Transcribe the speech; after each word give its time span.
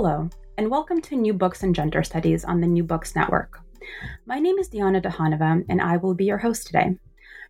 Hello, 0.00 0.30
and 0.56 0.70
welcome 0.70 1.00
to 1.00 1.16
New 1.16 1.34
Books 1.34 1.64
in 1.64 1.74
Gender 1.74 2.04
Studies 2.04 2.44
on 2.44 2.60
the 2.60 2.68
New 2.68 2.84
Books 2.84 3.16
Network. 3.16 3.58
My 4.26 4.38
name 4.38 4.56
is 4.56 4.68
Diana 4.68 5.00
Dukhanova, 5.00 5.64
and 5.68 5.82
I 5.82 5.96
will 5.96 6.14
be 6.14 6.26
your 6.26 6.38
host 6.38 6.68
today. 6.68 6.96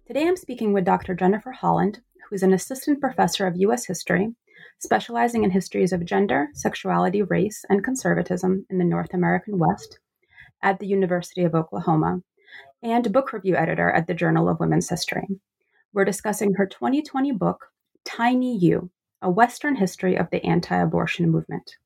Today 0.06 0.26
I'm 0.26 0.34
speaking 0.34 0.72
with 0.72 0.86
Dr. 0.86 1.14
Jennifer 1.14 1.52
Holland, 1.52 2.00
who 2.26 2.34
is 2.34 2.42
an 2.42 2.54
assistant 2.54 3.02
professor 3.02 3.46
of 3.46 3.58
U.S. 3.58 3.84
history, 3.84 4.34
specializing 4.78 5.44
in 5.44 5.50
histories 5.50 5.92
of 5.92 6.06
gender, 6.06 6.48
sexuality, 6.54 7.20
race, 7.20 7.66
and 7.68 7.84
conservatism 7.84 8.64
in 8.70 8.78
the 8.78 8.84
North 8.84 9.12
American 9.12 9.58
West 9.58 9.98
at 10.62 10.78
the 10.78 10.86
University 10.86 11.44
of 11.44 11.54
Oklahoma, 11.54 12.22
and 12.82 13.12
book 13.12 13.34
review 13.34 13.56
editor 13.56 13.90
at 13.90 14.06
the 14.06 14.14
Journal 14.14 14.48
of 14.48 14.58
Women's 14.58 14.88
History. 14.88 15.28
We're 15.92 16.06
discussing 16.06 16.54
her 16.54 16.64
2020 16.64 17.30
book, 17.32 17.66
Tiny 18.06 18.56
You 18.56 18.90
A 19.20 19.30
Western 19.30 19.76
History 19.76 20.16
of 20.16 20.30
the 20.30 20.42
Anti 20.46 20.74
Abortion 20.74 21.30
Movement. 21.30 21.76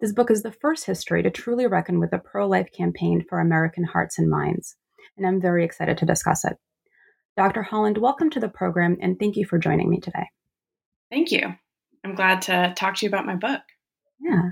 This 0.00 0.12
book 0.12 0.30
is 0.30 0.42
the 0.42 0.52
first 0.52 0.86
history 0.86 1.22
to 1.22 1.30
truly 1.30 1.66
reckon 1.66 2.00
with 2.00 2.10
the 2.10 2.18
pro 2.18 2.46
life 2.48 2.68
campaign 2.72 3.24
for 3.28 3.40
American 3.40 3.84
hearts 3.84 4.18
and 4.18 4.28
minds, 4.28 4.76
and 5.16 5.26
I'm 5.26 5.40
very 5.40 5.64
excited 5.64 5.98
to 5.98 6.06
discuss 6.06 6.44
it. 6.44 6.56
Dr. 7.36 7.62
Holland, 7.62 7.98
welcome 7.98 8.30
to 8.30 8.40
the 8.40 8.48
program 8.48 8.98
and 9.00 9.18
thank 9.18 9.36
you 9.36 9.46
for 9.46 9.58
joining 9.58 9.88
me 9.88 10.00
today. 10.00 10.26
Thank 11.10 11.30
you. 11.30 11.54
I'm 12.04 12.14
glad 12.14 12.42
to 12.42 12.72
talk 12.76 12.96
to 12.96 13.06
you 13.06 13.10
about 13.10 13.26
my 13.26 13.36
book. 13.36 13.62
Yeah. 14.20 14.50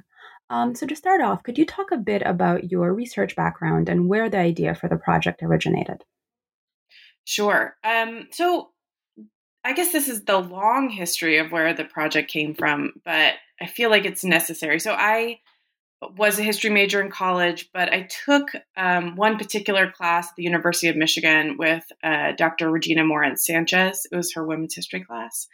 Um, 0.51 0.74
so, 0.74 0.87
to 0.87 0.96
start 0.96 1.21
off, 1.21 1.43
could 1.43 1.59
you 1.59 1.65
talk 1.65 1.93
a 1.93 1.96
bit 1.96 2.23
about 2.24 2.71
your 2.71 2.93
research 2.93 3.37
background 3.37 3.88
and 3.88 4.09
where 4.09 4.29
the 4.29 4.38
idea 4.38 4.74
for 4.74 4.88
the 4.88 4.96
project 4.96 5.43
originated? 5.43 6.02
Sure. 7.24 7.77
Um, 7.84 8.29
so, 8.32 8.71
I 9.64 9.74
guess 9.74 9.92
this 9.92 10.09
is 10.09 10.24
the 10.24 10.38
long 10.38 10.88
history 10.88 11.38
of 11.38 11.52
where 11.52 11.74
the 11.74 11.84
project 11.84 12.30
came 12.30 12.54
from, 12.54 12.93
but 13.04 13.34
I 13.60 13.66
feel 13.66 13.90
like 13.90 14.07
it's 14.07 14.24
necessary. 14.24 14.80
So 14.80 14.93
I 14.93 15.40
was 16.16 16.38
a 16.38 16.43
history 16.43 16.71
major 16.71 17.02
in 17.02 17.10
college, 17.10 17.68
but 17.74 17.93
I 17.93 18.09
took 18.24 18.49
um, 18.76 19.16
one 19.16 19.37
particular 19.37 19.90
class 19.90 20.29
at 20.29 20.37
the 20.37 20.45
University 20.45 20.88
of 20.88 20.96
Michigan 20.96 21.57
with 21.59 21.84
uh, 22.02 22.32
Dr. 22.32 22.71
Regina 22.71 23.02
Morantz-Sanchez. 23.02 24.07
It 24.10 24.16
was 24.16 24.32
her 24.32 24.46
women's 24.46 24.74
history 24.74 25.04
class. 25.04 25.46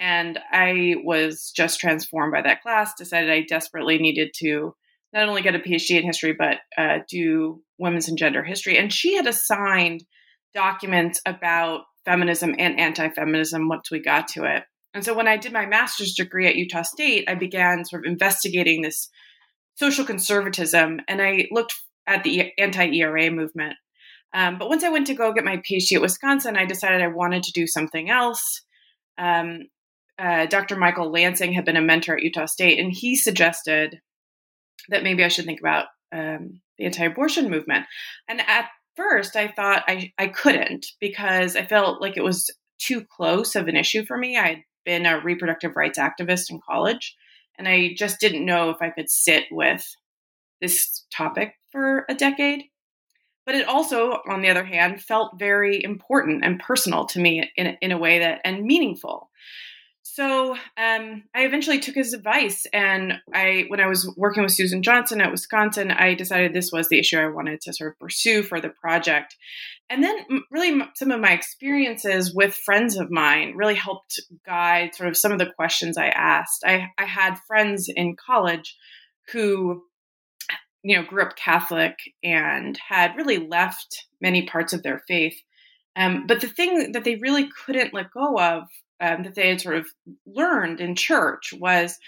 And 0.00 0.38
I 0.50 0.96
was 1.04 1.52
just 1.54 1.78
transformed 1.78 2.32
by 2.32 2.40
that 2.42 2.62
class, 2.62 2.94
decided 2.94 3.30
I 3.30 3.42
desperately 3.42 3.98
needed 3.98 4.32
to 4.38 4.74
not 5.12 5.28
only 5.28 5.42
get 5.42 5.54
a 5.54 5.58
PhD 5.58 5.98
in 5.98 6.04
history, 6.04 6.32
but 6.32 6.58
uh, 6.78 7.00
do 7.08 7.62
women's 7.78 8.08
and 8.08 8.16
gender 8.16 8.42
history. 8.42 8.78
And 8.78 8.90
she 8.90 9.14
had 9.14 9.26
assigned 9.26 10.04
documents 10.54 11.20
about 11.26 11.82
feminism 12.04 12.54
and 12.58 12.78
anti 12.78 13.08
feminism 13.10 13.68
once 13.68 13.90
we 13.90 14.00
got 14.00 14.28
to 14.28 14.44
it. 14.44 14.64
And 14.94 15.04
so 15.04 15.14
when 15.14 15.28
I 15.28 15.36
did 15.36 15.52
my 15.52 15.66
master's 15.66 16.14
degree 16.14 16.46
at 16.46 16.56
Utah 16.56 16.82
State, 16.82 17.24
I 17.28 17.34
began 17.34 17.84
sort 17.84 18.04
of 18.04 18.12
investigating 18.12 18.82
this 18.82 19.08
social 19.74 20.04
conservatism 20.04 21.00
and 21.08 21.22
I 21.22 21.48
looked 21.50 21.74
at 22.06 22.24
the 22.24 22.52
anti 22.58 22.90
ERA 22.98 23.30
movement. 23.30 23.74
Um, 24.34 24.58
but 24.58 24.68
once 24.68 24.82
I 24.82 24.88
went 24.88 25.06
to 25.08 25.14
go 25.14 25.32
get 25.32 25.44
my 25.44 25.58
PhD 25.58 25.94
at 25.94 26.02
Wisconsin, 26.02 26.56
I 26.56 26.64
decided 26.64 27.02
I 27.02 27.08
wanted 27.08 27.42
to 27.44 27.52
do 27.52 27.66
something 27.66 28.10
else. 28.10 28.62
Um, 29.18 29.64
uh, 30.18 30.46
Dr. 30.46 30.76
Michael 30.76 31.10
Lansing 31.10 31.52
had 31.52 31.64
been 31.64 31.76
a 31.76 31.82
mentor 31.82 32.16
at 32.16 32.22
Utah 32.22 32.46
State, 32.46 32.78
and 32.78 32.92
he 32.92 33.16
suggested 33.16 34.00
that 34.88 35.02
maybe 35.02 35.24
I 35.24 35.28
should 35.28 35.44
think 35.44 35.60
about 35.60 35.86
um, 36.12 36.60
the 36.78 36.86
anti 36.86 37.04
abortion 37.04 37.50
movement. 37.50 37.86
And 38.28 38.40
at 38.40 38.68
first, 38.96 39.36
I 39.36 39.48
thought 39.48 39.84
I, 39.86 40.12
I 40.18 40.28
couldn't 40.28 40.86
because 41.00 41.56
I 41.56 41.64
felt 41.64 42.00
like 42.00 42.16
it 42.16 42.24
was 42.24 42.50
too 42.78 43.04
close 43.04 43.54
of 43.54 43.68
an 43.68 43.76
issue 43.76 44.04
for 44.04 44.16
me. 44.16 44.36
I 44.36 44.48
had 44.48 44.58
been 44.84 45.06
a 45.06 45.20
reproductive 45.20 45.76
rights 45.76 45.98
activist 45.98 46.50
in 46.50 46.60
college, 46.68 47.16
and 47.58 47.68
I 47.68 47.94
just 47.96 48.20
didn't 48.20 48.44
know 48.44 48.70
if 48.70 48.78
I 48.80 48.90
could 48.90 49.08
sit 49.08 49.44
with 49.50 49.84
this 50.60 51.04
topic 51.14 51.54
for 51.70 52.04
a 52.08 52.14
decade. 52.14 52.64
But 53.44 53.56
it 53.56 53.66
also, 53.66 54.18
on 54.28 54.42
the 54.42 54.50
other 54.50 54.64
hand, 54.64 55.02
felt 55.02 55.38
very 55.38 55.82
important 55.82 56.44
and 56.44 56.60
personal 56.60 57.06
to 57.06 57.18
me 57.18 57.50
in, 57.56 57.76
in 57.80 57.90
a 57.90 57.98
way 57.98 58.20
that, 58.20 58.40
and 58.44 58.64
meaningful. 58.64 59.30
So 60.14 60.50
um, 60.76 61.22
I 61.34 61.46
eventually 61.46 61.80
took 61.80 61.94
his 61.94 62.12
advice, 62.12 62.66
and 62.70 63.14
I, 63.32 63.64
when 63.68 63.80
I 63.80 63.86
was 63.86 64.12
working 64.14 64.42
with 64.42 64.52
Susan 64.52 64.82
Johnson 64.82 65.22
at 65.22 65.30
Wisconsin, 65.30 65.90
I 65.90 66.12
decided 66.12 66.52
this 66.52 66.70
was 66.70 66.90
the 66.90 66.98
issue 66.98 67.16
I 67.16 67.28
wanted 67.28 67.62
to 67.62 67.72
sort 67.72 67.92
of 67.92 67.98
pursue 67.98 68.42
for 68.42 68.60
the 68.60 68.68
project. 68.68 69.34
And 69.88 70.04
then, 70.04 70.18
really, 70.50 70.82
some 70.96 71.12
of 71.12 71.20
my 71.22 71.32
experiences 71.32 72.34
with 72.34 72.52
friends 72.52 72.98
of 72.98 73.10
mine 73.10 73.54
really 73.56 73.74
helped 73.74 74.20
guide 74.44 74.94
sort 74.94 75.08
of 75.08 75.16
some 75.16 75.32
of 75.32 75.38
the 75.38 75.50
questions 75.56 75.96
I 75.96 76.08
asked. 76.08 76.62
I, 76.62 76.88
I 76.98 77.06
had 77.06 77.38
friends 77.46 77.88
in 77.88 78.14
college 78.14 78.76
who, 79.28 79.82
you 80.82 80.94
know, 80.94 81.04
grew 81.04 81.22
up 81.22 81.36
Catholic 81.36 81.96
and 82.22 82.78
had 82.86 83.16
really 83.16 83.38
left 83.38 84.04
many 84.20 84.42
parts 84.42 84.74
of 84.74 84.82
their 84.82 85.00
faith. 85.08 85.40
Um, 85.96 86.26
but 86.26 86.42
the 86.42 86.48
thing 86.48 86.92
that 86.92 87.04
they 87.04 87.14
really 87.14 87.48
couldn't 87.64 87.94
let 87.94 88.10
go 88.10 88.38
of 88.38 88.64
um, 89.02 89.24
that 89.24 89.34
they 89.34 89.50
had 89.50 89.60
sort 89.60 89.76
of 89.76 89.86
learned 90.24 90.80
in 90.80 90.94
church 90.94 91.52
was 91.52 91.98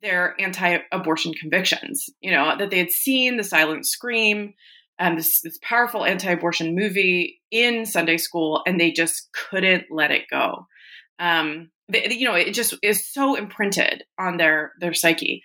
their 0.00 0.34
anti-abortion 0.40 1.34
convictions. 1.34 2.06
You 2.20 2.30
know 2.30 2.56
that 2.56 2.70
they 2.70 2.78
had 2.78 2.90
seen 2.90 3.36
the 3.36 3.44
Silent 3.44 3.86
Scream, 3.86 4.54
um, 4.98 5.16
this, 5.16 5.40
this 5.42 5.58
powerful 5.62 6.04
anti-abortion 6.04 6.74
movie 6.74 7.40
in 7.50 7.84
Sunday 7.84 8.16
school, 8.16 8.62
and 8.66 8.78
they 8.78 8.92
just 8.92 9.28
couldn't 9.32 9.84
let 9.90 10.10
it 10.10 10.24
go. 10.30 10.66
Um, 11.18 11.70
they, 11.88 12.10
you 12.12 12.26
know, 12.26 12.34
it 12.34 12.52
just 12.52 12.74
is 12.82 13.10
so 13.12 13.34
imprinted 13.34 14.04
on 14.18 14.36
their 14.36 14.72
their 14.80 14.94
psyche. 14.94 15.42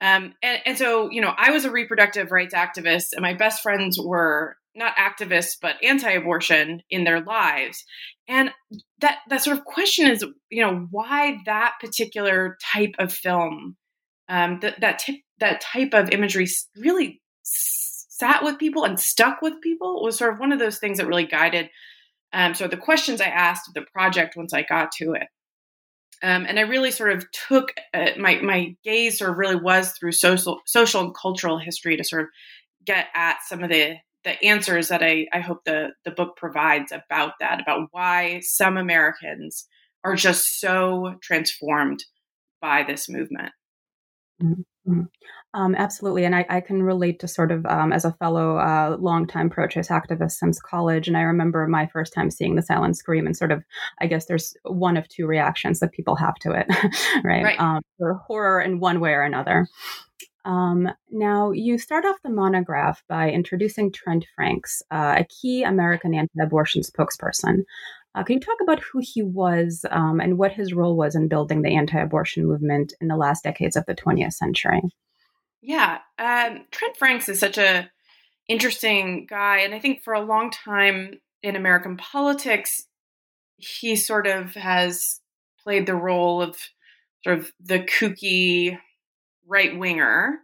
Um, 0.00 0.34
and, 0.42 0.60
and 0.64 0.78
so, 0.78 1.10
you 1.10 1.20
know, 1.20 1.32
I 1.36 1.50
was 1.50 1.64
a 1.64 1.72
reproductive 1.72 2.30
rights 2.30 2.54
activist, 2.54 3.08
and 3.12 3.22
my 3.22 3.34
best 3.34 3.62
friends 3.62 3.98
were 4.00 4.56
not 4.78 4.96
activists 4.96 5.56
but 5.60 5.76
anti-abortion 5.82 6.82
in 6.90 7.04
their 7.04 7.20
lives. 7.20 7.84
And 8.28 8.50
that 9.00 9.18
that 9.28 9.42
sort 9.42 9.58
of 9.58 9.64
question 9.64 10.10
is 10.10 10.24
you 10.50 10.62
know 10.62 10.86
why 10.90 11.38
that 11.46 11.74
particular 11.80 12.56
type 12.72 12.94
of 12.98 13.12
film 13.12 13.76
um, 14.28 14.60
that 14.60 14.80
that, 14.80 14.98
t- 14.98 15.24
that 15.40 15.60
type 15.60 15.94
of 15.94 16.10
imagery 16.10 16.46
really 16.76 17.20
sat 17.42 18.42
with 18.42 18.58
people 18.58 18.84
and 18.84 18.98
stuck 18.98 19.40
with 19.42 19.60
people 19.62 20.02
was 20.02 20.18
sort 20.18 20.32
of 20.32 20.40
one 20.40 20.52
of 20.52 20.58
those 20.58 20.78
things 20.78 20.98
that 20.98 21.06
really 21.06 21.26
guided 21.26 21.70
um, 22.32 22.52
so 22.52 22.66
the 22.66 22.76
questions 22.76 23.20
i 23.20 23.26
asked 23.26 23.68
of 23.68 23.74
the 23.74 23.86
project 23.92 24.36
once 24.36 24.52
i 24.52 24.62
got 24.62 24.90
to 24.92 25.12
it. 25.12 25.28
Um, 26.22 26.46
and 26.48 26.58
I 26.58 26.62
really 26.62 26.90
sort 26.90 27.12
of 27.12 27.30
took 27.30 27.72
uh, 27.94 28.10
my 28.18 28.40
my 28.40 28.74
gaze 28.82 29.18
sort 29.18 29.30
of 29.30 29.36
really 29.36 29.56
was 29.56 29.92
through 29.92 30.12
social 30.12 30.60
social 30.66 31.00
and 31.00 31.14
cultural 31.14 31.58
history 31.58 31.96
to 31.96 32.04
sort 32.04 32.22
of 32.22 32.28
get 32.84 33.06
at 33.14 33.38
some 33.46 33.62
of 33.62 33.70
the 33.70 33.96
the 34.24 34.42
answers 34.44 34.88
that 34.88 35.02
I, 35.02 35.26
I 35.32 35.40
hope 35.40 35.64
the, 35.64 35.90
the 36.04 36.10
book 36.10 36.36
provides 36.36 36.92
about 36.92 37.34
that, 37.40 37.60
about 37.60 37.88
why 37.92 38.40
some 38.42 38.76
Americans 38.76 39.66
are 40.04 40.16
just 40.16 40.60
so 40.60 41.16
transformed 41.22 42.04
by 42.60 42.82
this 42.82 43.08
movement. 43.08 43.52
Mm-hmm. 44.42 45.02
Um, 45.54 45.74
absolutely. 45.74 46.24
And 46.24 46.36
I, 46.36 46.46
I, 46.48 46.60
can 46.60 46.82
relate 46.82 47.20
to 47.20 47.28
sort 47.28 47.50
of 47.50 47.64
um, 47.66 47.92
as 47.92 48.04
a 48.04 48.12
fellow 48.12 48.58
uh, 48.58 48.96
longtime 49.00 49.50
pro 49.50 49.66
choice 49.66 49.88
activist 49.88 50.32
since 50.32 50.60
college. 50.60 51.08
And 51.08 51.16
I 51.16 51.22
remember 51.22 51.66
my 51.66 51.86
first 51.86 52.12
time 52.12 52.30
seeing 52.30 52.54
the 52.54 52.62
silent 52.62 52.96
scream, 52.96 53.26
and 53.26 53.36
sort 53.36 53.50
of, 53.50 53.64
I 54.00 54.06
guess 54.06 54.26
there's 54.26 54.54
one 54.62 54.96
of 54.96 55.08
two 55.08 55.26
reactions 55.26 55.80
that 55.80 55.92
people 55.92 56.16
have 56.16 56.34
to 56.36 56.52
it, 56.52 56.66
right? 57.24 57.44
right. 57.44 57.60
Um, 57.60 57.80
horror 58.26 58.60
in 58.60 58.78
one 58.78 59.00
way 59.00 59.12
or 59.12 59.22
another. 59.22 59.66
Um, 60.44 60.88
now, 61.10 61.50
you 61.50 61.78
start 61.78 62.04
off 62.04 62.16
the 62.22 62.30
monograph 62.30 63.02
by 63.08 63.30
introducing 63.30 63.92
Trent 63.92 64.26
Franks, 64.34 64.82
uh, 64.90 65.16
a 65.18 65.24
key 65.24 65.62
American 65.62 66.14
anti 66.14 66.42
abortion 66.42 66.82
spokesperson. 66.82 67.64
Uh, 68.14 68.24
can 68.24 68.34
you 68.34 68.40
talk 68.40 68.56
about 68.62 68.80
who 68.80 69.00
he 69.02 69.22
was 69.22 69.84
um, 69.90 70.20
and 70.20 70.38
what 70.38 70.52
his 70.52 70.72
role 70.72 70.96
was 70.96 71.14
in 71.14 71.28
building 71.28 71.62
the 71.62 71.76
anti 71.76 72.00
abortion 72.00 72.46
movement 72.46 72.92
in 73.00 73.08
the 73.08 73.16
last 73.16 73.44
decades 73.44 73.76
of 73.76 73.84
the 73.86 73.94
20th 73.94 74.32
century? 74.32 74.80
Yeah, 75.60 75.98
um, 76.18 76.64
Trent 76.70 76.96
Franks 76.96 77.28
is 77.28 77.38
such 77.38 77.58
a 77.58 77.90
interesting 78.48 79.26
guy, 79.28 79.58
and 79.58 79.74
I 79.74 79.78
think 79.78 80.02
for 80.02 80.14
a 80.14 80.24
long 80.24 80.50
time 80.50 81.20
in 81.42 81.56
American 81.56 81.96
politics, 81.96 82.86
he 83.56 83.96
sort 83.96 84.26
of 84.26 84.54
has 84.54 85.20
played 85.62 85.86
the 85.86 85.94
role 85.94 86.40
of 86.40 86.56
sort 87.24 87.38
of 87.38 87.52
the 87.60 87.80
kooky 87.80 88.78
right 89.48 89.76
winger. 89.78 90.38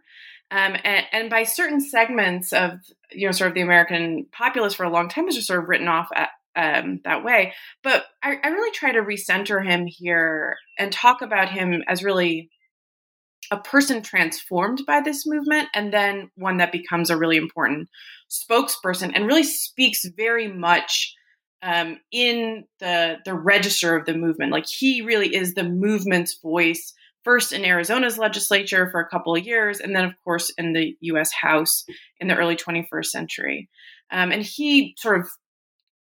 Um, 0.51 0.75
and, 0.83 1.05
and, 1.11 1.29
by 1.29 1.43
certain 1.43 1.81
segments 1.81 2.53
of 2.53 2.73
you 3.11 3.27
know 3.27 3.31
sort 3.31 3.49
of 3.49 3.55
the 3.55 3.61
American 3.61 4.27
populace 4.31 4.75
for 4.75 4.83
a 4.83 4.91
long 4.91 5.09
time 5.09 5.25
was 5.25 5.35
just 5.35 5.47
sort 5.47 5.59
of 5.59 5.67
written 5.67 5.87
off 5.87 6.07
at, 6.15 6.29
um, 6.55 7.01
that 7.03 7.23
way. 7.23 7.53
But 7.83 8.05
I, 8.21 8.37
I, 8.43 8.49
really 8.49 8.71
try 8.71 8.91
to 8.91 9.01
recenter 9.01 9.65
him 9.65 9.87
here 9.87 10.55
and 10.77 10.91
talk 10.91 11.23
about 11.23 11.49
him 11.49 11.83
as 11.87 12.03
really 12.03 12.51
a 13.51 13.57
person 13.57 14.01
transformed 14.03 14.81
by 14.85 15.01
this 15.01 15.25
movement, 15.25 15.69
and 15.73 15.91
then 15.91 16.29
one 16.35 16.57
that 16.57 16.71
becomes 16.71 17.09
a 17.09 17.17
really 17.17 17.37
important 17.37 17.89
spokesperson 18.29 19.11
and 19.13 19.25
really 19.25 19.43
speaks 19.43 20.05
very 20.15 20.47
much 20.47 21.13
um, 21.61 21.99
in 22.11 22.65
the 22.79 23.17
the 23.25 23.33
register 23.33 23.95
of 23.95 24.05
the 24.05 24.15
movement. 24.15 24.51
Like 24.51 24.67
he 24.67 25.01
really 25.01 25.35
is 25.35 25.53
the 25.53 25.63
movement's 25.63 26.39
voice 26.39 26.93
first 27.25 27.51
in 27.51 27.65
Arizona's 27.65 28.17
legislature 28.17 28.89
for 28.89 29.01
a 29.01 29.09
couple 29.09 29.35
of 29.35 29.45
years, 29.45 29.81
and 29.81 29.93
then, 29.93 30.05
of 30.05 30.13
course, 30.23 30.53
in 30.57 30.71
the 30.71 30.95
US 31.01 31.31
House 31.33 31.83
in 32.19 32.29
the 32.29 32.37
early 32.37 32.55
21st 32.55 33.07
century. 33.07 33.69
Um, 34.11 34.31
and 34.31 34.41
he 34.41 34.95
sort 34.97 35.19
of 35.19 35.27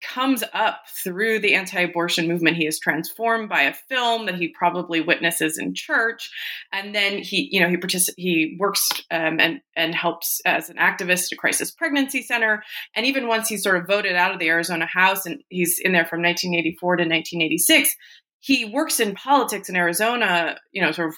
comes 0.00 0.44
up 0.52 0.82
through 1.02 1.40
the 1.40 1.54
anti-abortion 1.54 2.28
movement 2.28 2.56
he 2.56 2.66
is 2.66 2.78
transformed 2.78 3.48
by 3.48 3.62
a 3.62 3.74
film 3.88 4.26
that 4.26 4.36
he 4.36 4.48
probably 4.48 5.00
witnesses 5.00 5.58
in 5.58 5.74
church 5.74 6.30
and 6.72 6.94
then 6.94 7.18
he 7.18 7.48
you 7.50 7.60
know 7.60 7.68
he 7.68 7.76
partic- 7.76 8.14
he 8.16 8.56
works 8.60 8.88
um, 9.10 9.40
and 9.40 9.60
and 9.74 9.94
helps 9.94 10.40
as 10.44 10.70
an 10.70 10.76
activist 10.76 11.26
at 11.26 11.32
a 11.32 11.36
crisis 11.36 11.72
pregnancy 11.72 12.22
center 12.22 12.62
and 12.94 13.06
even 13.06 13.26
once 13.26 13.48
he's 13.48 13.62
sort 13.62 13.76
of 13.76 13.88
voted 13.88 14.14
out 14.14 14.32
of 14.32 14.38
the 14.38 14.48
arizona 14.48 14.86
house 14.86 15.26
and 15.26 15.42
he's 15.48 15.80
in 15.80 15.92
there 15.92 16.06
from 16.06 16.22
1984 16.22 16.96
to 16.96 17.02
1986 17.02 17.96
he 18.40 18.64
works 18.64 19.00
in 19.00 19.14
politics 19.14 19.68
in 19.68 19.76
arizona 19.76 20.56
you 20.72 20.82
know 20.82 20.92
sort 20.92 21.08
of 21.08 21.16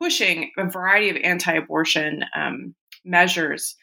pushing 0.00 0.50
a 0.56 0.68
variety 0.68 1.10
of 1.10 1.16
anti-abortion 1.22 2.24
um, 2.36 2.74
measures. 3.04 3.76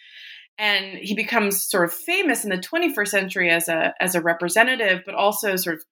And 0.57 0.97
he 0.99 1.15
becomes 1.15 1.67
sort 1.67 1.85
of 1.85 1.93
famous 1.93 2.45
in 2.45 2.49
the 2.49 2.57
21st 2.57 3.07
century 3.07 3.49
as 3.49 3.67
a 3.67 3.93
as 3.99 4.15
a 4.15 4.21
representative 4.21 5.01
but 5.05 5.15
also 5.15 5.57
sort 5.57 5.75
of 5.75 5.83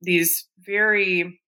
these 0.00 0.48
very 0.58 1.40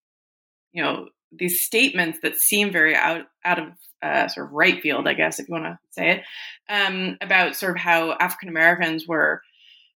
you 0.73 0.83
know 0.83 1.09
these 1.37 1.67
statements 1.67 2.21
that 2.23 2.37
seem 2.37 2.71
very 2.71 2.95
out 2.95 3.23
out 3.45 3.59
of 3.59 3.65
uh, 4.03 4.29
sort 4.29 4.47
of 4.47 4.53
right 4.53 4.81
field 4.81 5.09
i 5.09 5.15
guess 5.15 5.41
if 5.41 5.49
you 5.49 5.53
want 5.53 5.65
to 5.65 5.79
say 5.91 6.11
it 6.13 6.23
um, 6.69 7.17
about 7.21 7.57
sort 7.57 7.73
of 7.73 7.79
how 7.79 8.13
african 8.21 8.49
americans 8.49 9.09
were 9.09 9.43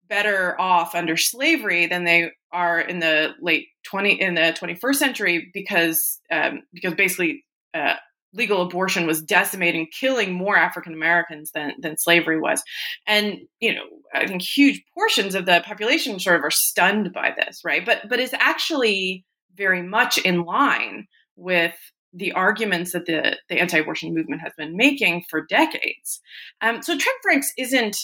better 0.09 0.61
off 0.61 0.95
under 0.95 1.17
slavery 1.17 1.87
than 1.87 2.05
they 2.05 2.31
are 2.53 2.81
in 2.81 3.01
the 3.01 3.35
late 3.41 3.67
20 3.85 4.21
in 4.21 4.35
the 4.35 4.57
21st 4.61 4.95
century 4.95 5.51
because 5.53 6.21
um, 6.31 6.63
because 6.73 6.95
basically 6.95 7.45
uh, 7.75 7.95
legal 8.37 8.63
abortion 8.63 9.07
was 9.07 9.23
decimating, 9.23 9.89
killing 9.99 10.33
more 10.33 10.57
African 10.57 10.93
Americans 10.93 11.51
than 11.53 11.73
than 11.81 11.97
slavery 11.97 12.39
was, 12.39 12.63
and 13.07 13.39
you 13.61 13.75
know 13.75 13.85
I 14.15 14.27
think 14.27 14.43
huge 14.43 14.83
portions 14.95 15.35
of 15.35 15.47
the 15.47 15.63
population 15.65 16.21
sort 16.21 16.37
of 16.37 16.45
are 16.45 16.51
stunned 16.51 17.13
by 17.13 17.35
this, 17.37 17.63
right? 17.65 17.85
But 17.85 18.09
but 18.09 18.21
it's 18.21 18.35
actually 18.35 19.25
very 19.57 19.83
much 19.83 20.19
in 20.19 20.45
line 20.45 21.07
with 21.37 21.75
the 22.13 22.33
arguments 22.33 22.93
that 22.93 23.07
the 23.07 23.37
the 23.49 23.59
anti-abortion 23.61 24.15
movement 24.15 24.43
has 24.43 24.53
been 24.57 24.77
making 24.77 25.25
for 25.29 25.45
decades. 25.47 26.21
Um, 26.61 26.83
so 26.83 26.97
Trent 26.97 27.19
Franks 27.23 27.53
isn't. 27.59 27.97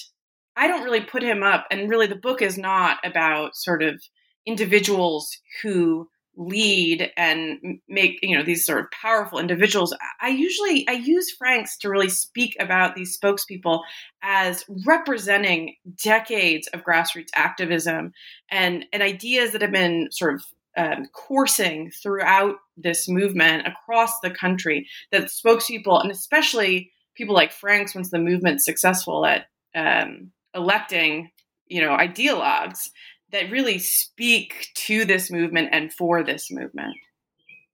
I 0.56 0.68
don't 0.68 0.84
really 0.84 1.00
put 1.00 1.22
him 1.22 1.42
up, 1.42 1.66
and 1.70 1.88
really 1.88 2.06
the 2.06 2.16
book 2.16 2.42
is 2.42 2.58
not 2.58 2.98
about 3.04 3.56
sort 3.56 3.82
of 3.82 4.02
individuals 4.46 5.36
who 5.62 6.08
lead 6.36 7.10
and 7.16 7.80
make 7.88 8.18
you 8.22 8.36
know 8.36 8.42
these 8.42 8.64
sort 8.64 8.80
of 8.80 8.90
powerful 8.90 9.38
individuals. 9.38 9.94
I 10.20 10.28
usually 10.28 10.86
i 10.88 10.92
use 10.92 11.30
franks 11.30 11.76
to 11.78 11.90
really 11.90 12.08
speak 12.08 12.56
about 12.58 12.94
these 12.94 13.18
spokespeople 13.18 13.82
as 14.22 14.64
representing 14.86 15.76
decades 16.02 16.68
of 16.68 16.84
grassroots 16.84 17.28
activism 17.34 18.12
and 18.50 18.86
and 18.92 19.02
ideas 19.02 19.52
that 19.52 19.62
have 19.62 19.72
been 19.72 20.08
sort 20.10 20.34
of 20.34 20.44
um, 20.74 21.04
coursing 21.12 21.90
throughout 22.02 22.54
this 22.78 23.08
movement 23.08 23.66
across 23.66 24.18
the 24.20 24.30
country 24.30 24.88
that 25.10 25.24
spokespeople 25.24 26.00
and 26.00 26.10
especially 26.10 26.90
people 27.14 27.34
like 27.34 27.52
franks 27.52 27.94
once 27.94 28.10
the 28.10 28.18
movement's 28.18 28.64
successful 28.64 29.26
at 29.26 29.48
um, 29.74 30.30
electing 30.54 31.30
you 31.66 31.80
know 31.80 31.96
ideologues 31.96 32.90
that 33.30 33.50
really 33.50 33.78
speak 33.78 34.68
to 34.74 35.04
this 35.04 35.30
movement 35.30 35.70
and 35.72 35.92
for 35.92 36.22
this 36.22 36.50
movement. 36.50 36.94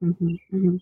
Mm-hmm, 0.03 0.35
mm-hmm. 0.55 0.77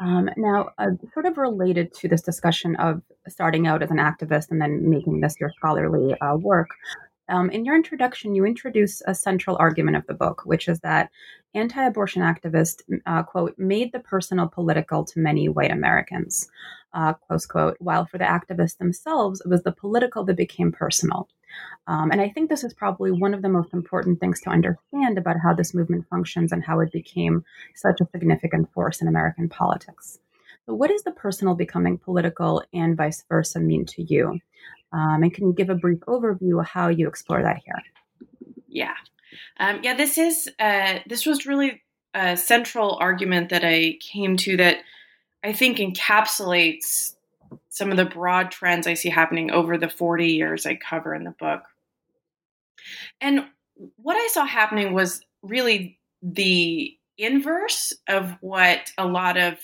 Um, 0.00 0.28
now, 0.36 0.70
uh, 0.78 0.90
sort 1.12 1.26
of 1.26 1.36
related 1.36 1.92
to 1.94 2.08
this 2.08 2.22
discussion 2.22 2.76
of 2.76 3.02
starting 3.28 3.66
out 3.66 3.82
as 3.82 3.90
an 3.90 3.98
activist 3.98 4.50
and 4.50 4.60
then 4.60 4.88
making 4.88 5.20
this 5.20 5.36
your 5.40 5.50
scholarly 5.56 6.14
uh, 6.20 6.36
work, 6.36 6.68
um, 7.28 7.50
in 7.50 7.64
your 7.64 7.74
introduction, 7.74 8.34
you 8.34 8.44
introduce 8.44 9.00
a 9.06 9.14
central 9.14 9.56
argument 9.58 9.96
of 9.96 10.06
the 10.06 10.14
book, 10.14 10.42
which 10.44 10.68
is 10.68 10.80
that 10.80 11.10
anti 11.54 11.82
abortion 11.82 12.22
activists, 12.22 12.82
uh, 13.06 13.22
quote, 13.22 13.54
made 13.58 13.92
the 13.92 14.00
personal 14.00 14.46
political 14.46 15.04
to 15.04 15.20
many 15.20 15.48
white 15.48 15.70
Americans, 15.70 16.48
uh, 16.94 17.14
close 17.14 17.46
quote, 17.46 17.76
while 17.80 18.06
for 18.06 18.18
the 18.18 18.24
activists 18.24 18.78
themselves, 18.78 19.40
it 19.40 19.48
was 19.48 19.62
the 19.62 19.72
political 19.72 20.24
that 20.24 20.36
became 20.36 20.72
personal. 20.72 21.28
Um, 21.86 22.10
and 22.10 22.20
I 22.20 22.28
think 22.28 22.48
this 22.48 22.64
is 22.64 22.72
probably 22.72 23.10
one 23.10 23.34
of 23.34 23.42
the 23.42 23.48
most 23.48 23.72
important 23.72 24.20
things 24.20 24.40
to 24.42 24.50
understand 24.50 25.18
about 25.18 25.36
how 25.42 25.52
this 25.52 25.74
movement 25.74 26.06
functions 26.08 26.52
and 26.52 26.64
how 26.64 26.80
it 26.80 26.92
became 26.92 27.44
such 27.74 28.00
a 28.00 28.08
significant 28.10 28.72
force 28.72 29.00
in 29.00 29.08
American 29.08 29.48
politics. 29.48 30.18
So, 30.66 30.74
what 30.74 30.90
does 30.90 31.02
the 31.02 31.12
personal 31.12 31.54
becoming 31.54 31.98
political 31.98 32.62
and 32.72 32.96
vice 32.96 33.22
versa 33.28 33.60
mean 33.60 33.84
to 33.86 34.02
you? 34.02 34.40
Um, 34.92 35.22
and 35.22 35.34
can 35.34 35.46
you 35.46 35.52
give 35.52 35.68
a 35.68 35.74
brief 35.74 36.00
overview 36.00 36.60
of 36.60 36.66
how 36.66 36.88
you 36.88 37.06
explore 37.08 37.42
that 37.42 37.60
here? 37.64 37.82
Yeah, 38.66 38.94
um, 39.58 39.80
yeah. 39.82 39.94
This 39.94 40.16
is 40.16 40.48
uh, 40.58 41.00
this 41.06 41.26
was 41.26 41.46
really 41.46 41.82
a 42.14 42.36
central 42.36 42.96
argument 43.00 43.50
that 43.50 43.64
I 43.64 43.98
came 44.00 44.36
to 44.38 44.56
that 44.56 44.78
I 45.44 45.52
think 45.52 45.78
encapsulates 45.78 47.14
some 47.68 47.90
of 47.90 47.96
the 47.96 48.04
broad 48.04 48.50
trends 48.50 48.86
I 48.86 48.94
see 48.94 49.10
happening 49.10 49.50
over 49.50 49.76
the 49.76 49.88
40 49.88 50.26
years 50.26 50.66
I 50.66 50.76
cover 50.76 51.14
in 51.14 51.24
the 51.24 51.34
book. 51.38 51.62
And 53.20 53.46
what 53.96 54.16
I 54.16 54.28
saw 54.32 54.44
happening 54.44 54.92
was 54.94 55.20
really 55.42 55.98
the 56.22 56.96
inverse 57.18 57.92
of 58.08 58.34
what 58.40 58.90
a 58.98 59.06
lot 59.06 59.36
of 59.36 59.58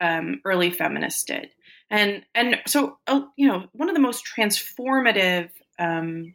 um, 0.00 0.40
early 0.44 0.70
feminists 0.70 1.24
did 1.24 1.50
and 1.90 2.22
and 2.34 2.60
so 2.66 2.98
uh, 3.06 3.22
you 3.36 3.46
know 3.46 3.64
one 3.72 3.88
of 3.88 3.94
the 3.94 4.00
most 4.00 4.24
transformative 4.24 5.50
um, 5.78 6.34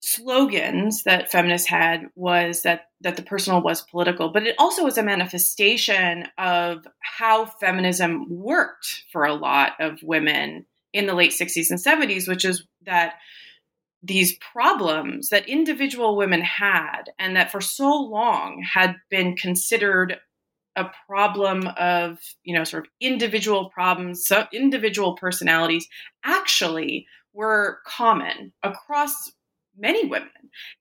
slogans 0.00 1.02
that 1.04 1.30
feminists 1.30 1.68
had 1.68 2.06
was 2.14 2.62
that 2.62 2.86
that 3.00 3.16
the 3.16 3.22
personal 3.22 3.60
was 3.60 3.82
political 3.82 4.28
but 4.28 4.46
it 4.46 4.54
also 4.58 4.84
was 4.84 4.96
a 4.96 5.02
manifestation 5.02 6.24
of 6.38 6.86
how 7.00 7.44
feminism 7.44 8.26
worked 8.28 9.04
for 9.10 9.24
a 9.24 9.34
lot 9.34 9.72
of 9.80 10.00
women 10.02 10.64
in 10.92 11.06
the 11.06 11.14
late 11.14 11.32
60s 11.32 11.70
and 11.70 11.80
70s 11.80 12.28
which 12.28 12.44
is 12.44 12.64
that 12.86 13.14
these 14.00 14.38
problems 14.38 15.30
that 15.30 15.48
individual 15.48 16.16
women 16.16 16.42
had 16.42 17.10
and 17.18 17.34
that 17.34 17.50
for 17.50 17.60
so 17.60 17.90
long 17.90 18.62
had 18.62 18.94
been 19.10 19.34
considered 19.34 20.16
a 20.76 20.88
problem 21.08 21.66
of 21.76 22.20
you 22.44 22.54
know 22.54 22.62
sort 22.62 22.86
of 22.86 22.90
individual 23.00 23.68
problems 23.70 24.24
so 24.24 24.46
individual 24.52 25.16
personalities 25.16 25.88
actually 26.24 27.04
were 27.32 27.80
common 27.84 28.52
across 28.62 29.32
many 29.78 30.06
women. 30.06 30.28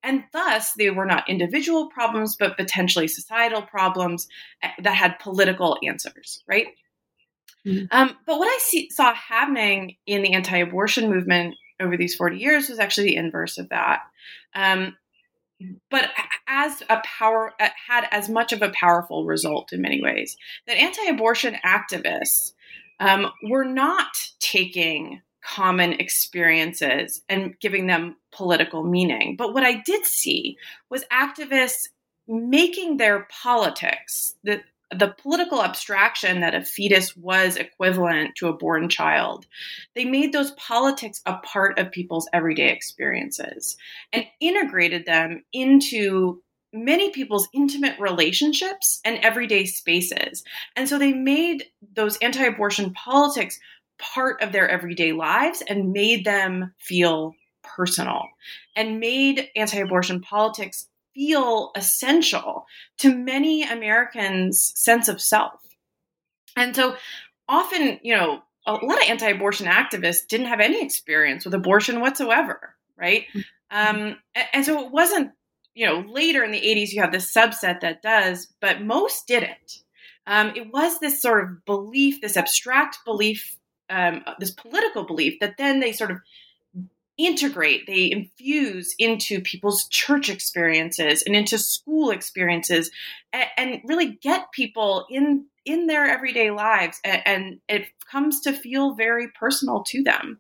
And 0.03 0.23
thus 0.33 0.73
they 0.73 0.89
were 0.89 1.05
not 1.05 1.29
individual 1.29 1.89
problems 1.89 2.35
but 2.35 2.57
potentially 2.57 3.07
societal 3.07 3.61
problems 3.61 4.27
eh, 4.63 4.69
that 4.81 4.95
had 4.95 5.19
political 5.19 5.77
answers 5.85 6.43
right? 6.47 6.67
Mm-hmm. 7.65 7.85
um, 7.91 8.15
but 8.25 8.39
what 8.39 8.47
i 8.47 8.59
see, 8.61 8.89
saw 8.91 9.13
happening 9.13 9.97
in 10.05 10.21
the 10.21 10.33
anti-abortion 10.33 11.09
movement 11.09 11.55
over 11.79 11.97
these 11.97 12.15
40 12.15 12.37
years 12.37 12.69
was 12.69 12.79
actually 12.79 13.07
the 13.07 13.15
inverse 13.17 13.57
of 13.57 13.69
that. 13.69 14.01
Um, 14.55 14.95
but 15.89 16.09
as 16.47 16.83
a 16.89 17.01
power 17.03 17.51
had 17.59 18.07
as 18.11 18.29
much 18.29 18.53
of 18.53 18.61
a 18.61 18.69
powerful 18.69 19.25
result 19.25 19.73
in 19.73 19.81
many 19.81 20.01
ways. 20.01 20.37
That 20.67 20.77
anti-abortion 20.77 21.57
activists 21.65 22.53
um, 22.99 23.27
were 23.43 23.65
not 23.65 24.15
taking 24.39 25.21
common 25.47 25.93
experiences 25.93 27.21
and 27.29 27.57
giving 27.59 27.87
them 27.87 28.15
political 28.31 28.83
meaning 28.83 29.35
but 29.37 29.53
what 29.53 29.63
i 29.63 29.81
did 29.85 30.05
see 30.05 30.57
was 30.89 31.03
activists 31.05 31.87
making 32.27 32.97
their 32.97 33.27
politics 33.29 34.35
the 34.43 34.61
the 34.95 35.13
political 35.21 35.63
abstraction 35.63 36.39
that 36.39 36.55
a 36.55 36.63
fetus 36.63 37.15
was 37.17 37.57
equivalent 37.57 38.35
to 38.35 38.47
a 38.47 38.53
born 38.53 38.87
child, 38.87 39.45
they 39.95 40.05
made 40.05 40.31
those 40.31 40.51
politics 40.51 41.21
a 41.25 41.35
part 41.39 41.77
of 41.77 41.91
people's 41.91 42.29
everyday 42.31 42.69
experiences 42.69 43.75
and 44.13 44.25
integrated 44.39 45.05
them 45.05 45.43
into 45.51 46.41
many 46.73 47.11
people's 47.11 47.47
intimate 47.53 47.99
relationships 47.99 49.01
and 49.03 49.17
everyday 49.19 49.65
spaces. 49.65 50.43
And 50.75 50.87
so 50.87 50.97
they 50.97 51.13
made 51.13 51.65
those 51.93 52.17
anti 52.17 52.43
abortion 52.43 52.93
politics 52.93 53.59
part 53.99 54.41
of 54.41 54.51
their 54.51 54.67
everyday 54.67 55.11
lives 55.11 55.63
and 55.67 55.91
made 55.91 56.25
them 56.25 56.73
feel 56.77 57.35
personal 57.63 58.27
and 58.75 58.99
made 58.99 59.49
anti 59.55 59.79
abortion 59.79 60.21
politics 60.21 60.87
feel 61.13 61.71
essential 61.75 62.65
to 62.99 63.15
many 63.15 63.63
Americans' 63.63 64.71
sense 64.75 65.07
of 65.07 65.19
self. 65.19 65.59
And 66.55 66.75
so 66.75 66.95
often, 67.49 67.99
you 68.03 68.15
know, 68.15 68.41
a 68.65 68.73
lot 68.73 69.01
of 69.01 69.09
anti 69.09 69.29
abortion 69.29 69.67
activists 69.67 70.27
didn't 70.27 70.47
have 70.47 70.59
any 70.59 70.83
experience 70.83 71.45
with 71.45 71.53
abortion 71.53 72.01
whatsoever, 72.01 72.75
right? 72.97 73.25
Mm-hmm. 73.33 73.39
Um, 73.71 74.17
and 74.53 74.65
so 74.65 74.85
it 74.85 74.91
wasn't, 74.91 75.31
you 75.73 75.85
know, 75.85 76.03
later 76.07 76.43
in 76.43 76.51
the 76.51 76.61
80s, 76.61 76.91
you 76.91 77.01
have 77.01 77.11
this 77.11 77.33
subset 77.33 77.81
that 77.81 78.01
does, 78.01 78.47
but 78.61 78.81
most 78.81 79.27
didn't. 79.27 79.83
Um, 80.25 80.53
it 80.55 80.71
was 80.73 80.99
this 80.99 81.21
sort 81.21 81.43
of 81.43 81.65
belief, 81.65 82.21
this 82.21 82.37
abstract 82.37 82.99
belief, 83.05 83.57
um, 83.89 84.23
this 84.39 84.51
political 84.51 85.03
belief 85.03 85.39
that 85.39 85.57
then 85.57 85.79
they 85.79 85.91
sort 85.91 86.11
of 86.11 86.19
integrate, 87.17 87.87
they 87.87 88.11
infuse 88.11 88.93
into 88.99 89.41
people's 89.41 89.87
church 89.87 90.29
experiences 90.29 91.23
and 91.23 91.35
into 91.35 91.57
school 91.57 92.11
experiences, 92.11 92.91
and, 93.33 93.49
and 93.57 93.81
really 93.85 94.17
get 94.21 94.51
people 94.51 95.05
in 95.09 95.45
in 95.65 95.87
their 95.87 96.05
everyday 96.05 96.49
lives, 96.49 96.99
and, 97.03 97.21
and, 97.25 97.59
it 97.67 97.87
comes 98.09 98.39
to 98.39 98.53
feel 98.53 98.95
very 98.95 99.27
personal 99.37 99.83
to 99.83 100.01
them. 100.01 100.39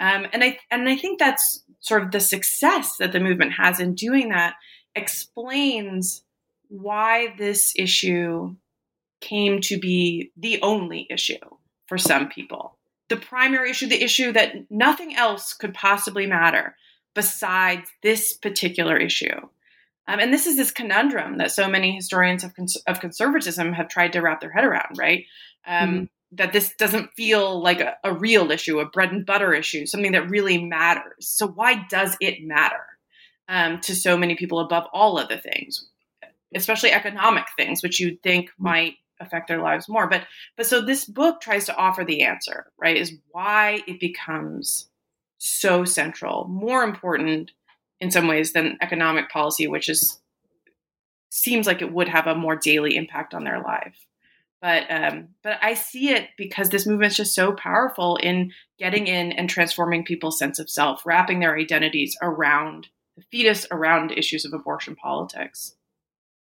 Um, 0.00 0.26
and 0.32 0.42
I 0.42 0.58
and 0.70 0.88
I 0.88 0.96
think 0.96 1.18
that's 1.18 1.62
sort 1.80 2.02
of 2.02 2.10
the 2.10 2.20
success 2.20 2.96
that 2.96 3.12
the 3.12 3.20
movement 3.20 3.52
has 3.52 3.78
in 3.78 3.94
doing 3.94 4.30
that 4.30 4.54
explains 4.96 6.24
why 6.68 7.34
this 7.38 7.72
issue 7.76 8.56
came 9.20 9.60
to 9.60 9.78
be 9.78 10.32
the 10.36 10.60
only 10.62 11.06
issue 11.10 11.38
for 11.86 11.98
some 11.98 12.28
people 12.28 12.76
the 13.08 13.16
primary 13.16 13.70
issue, 13.70 13.86
the 13.86 14.02
issue 14.02 14.32
that 14.32 14.70
nothing 14.70 15.14
else 15.14 15.52
could 15.52 15.74
possibly 15.74 16.26
matter 16.26 16.76
besides 17.14 17.88
this 18.02 18.32
particular 18.32 18.96
issue. 18.96 19.36
Um, 20.06 20.20
and 20.20 20.32
this 20.32 20.46
is 20.46 20.56
this 20.56 20.70
conundrum 20.70 21.38
that 21.38 21.52
so 21.52 21.68
many 21.68 21.94
historians 21.94 22.44
of, 22.44 22.54
cons- 22.54 22.82
of 22.86 23.00
conservatism 23.00 23.72
have 23.72 23.88
tried 23.88 24.12
to 24.12 24.20
wrap 24.20 24.40
their 24.40 24.52
head 24.52 24.64
around, 24.64 24.98
right? 24.98 25.24
Um, 25.66 25.88
mm-hmm. 25.88 26.04
That 26.32 26.52
this 26.52 26.74
doesn't 26.74 27.14
feel 27.14 27.62
like 27.62 27.80
a, 27.80 27.94
a, 28.02 28.12
real 28.12 28.50
issue, 28.50 28.80
a 28.80 28.86
bread 28.86 29.12
and 29.12 29.24
butter 29.24 29.54
issue, 29.54 29.86
something 29.86 30.12
that 30.12 30.28
really 30.28 30.62
matters. 30.62 31.28
So, 31.28 31.46
why 31.46 31.86
does 31.88 32.16
it 32.20 32.42
matter 32.42 32.84
um, 33.48 33.80
to 33.82 33.94
so 33.94 34.16
many 34.16 34.34
people 34.34 34.58
above 34.58 34.88
all 34.92 35.16
other 35.16 35.36
things, 35.36 35.86
especially 36.52 36.90
economic 36.90 37.44
things, 37.56 37.84
which 37.84 38.00
you'd 38.00 38.20
think 38.22 38.50
mm-hmm. 38.50 38.64
might 38.64 38.94
affect 39.20 39.48
their 39.48 39.60
lives 39.60 39.88
more. 39.88 40.08
But 40.08 40.26
but 40.56 40.66
so 40.66 40.80
this 40.80 41.04
book 41.04 41.40
tries 41.40 41.66
to 41.66 41.76
offer 41.76 42.04
the 42.04 42.22
answer, 42.22 42.72
right? 42.78 42.96
Is 42.96 43.16
why 43.30 43.82
it 43.86 44.00
becomes 44.00 44.88
so 45.38 45.84
central, 45.84 46.46
more 46.48 46.82
important 46.82 47.50
in 48.00 48.10
some 48.10 48.26
ways 48.26 48.52
than 48.52 48.78
economic 48.80 49.30
policy, 49.30 49.66
which 49.66 49.88
is 49.88 50.20
seems 51.30 51.66
like 51.66 51.82
it 51.82 51.92
would 51.92 52.08
have 52.08 52.26
a 52.26 52.34
more 52.34 52.56
daily 52.56 52.96
impact 52.96 53.34
on 53.34 53.44
their 53.44 53.60
life. 53.60 54.06
But 54.62 54.84
um, 54.88 55.28
but 55.42 55.58
I 55.60 55.74
see 55.74 56.10
it 56.10 56.28
because 56.38 56.70
this 56.70 56.86
movement 56.86 57.12
is 57.12 57.18
just 57.18 57.34
so 57.34 57.52
powerful 57.52 58.16
in 58.16 58.52
getting 58.78 59.06
in 59.08 59.32
and 59.32 59.50
transforming 59.50 60.04
people's 60.04 60.38
sense 60.38 60.58
of 60.58 60.70
self, 60.70 61.04
wrapping 61.04 61.40
their 61.40 61.56
identities 61.56 62.16
around 62.22 62.88
the 63.16 63.24
fetus, 63.30 63.66
around 63.70 64.12
issues 64.12 64.44
of 64.44 64.54
abortion 64.54 64.96
politics. 64.96 65.74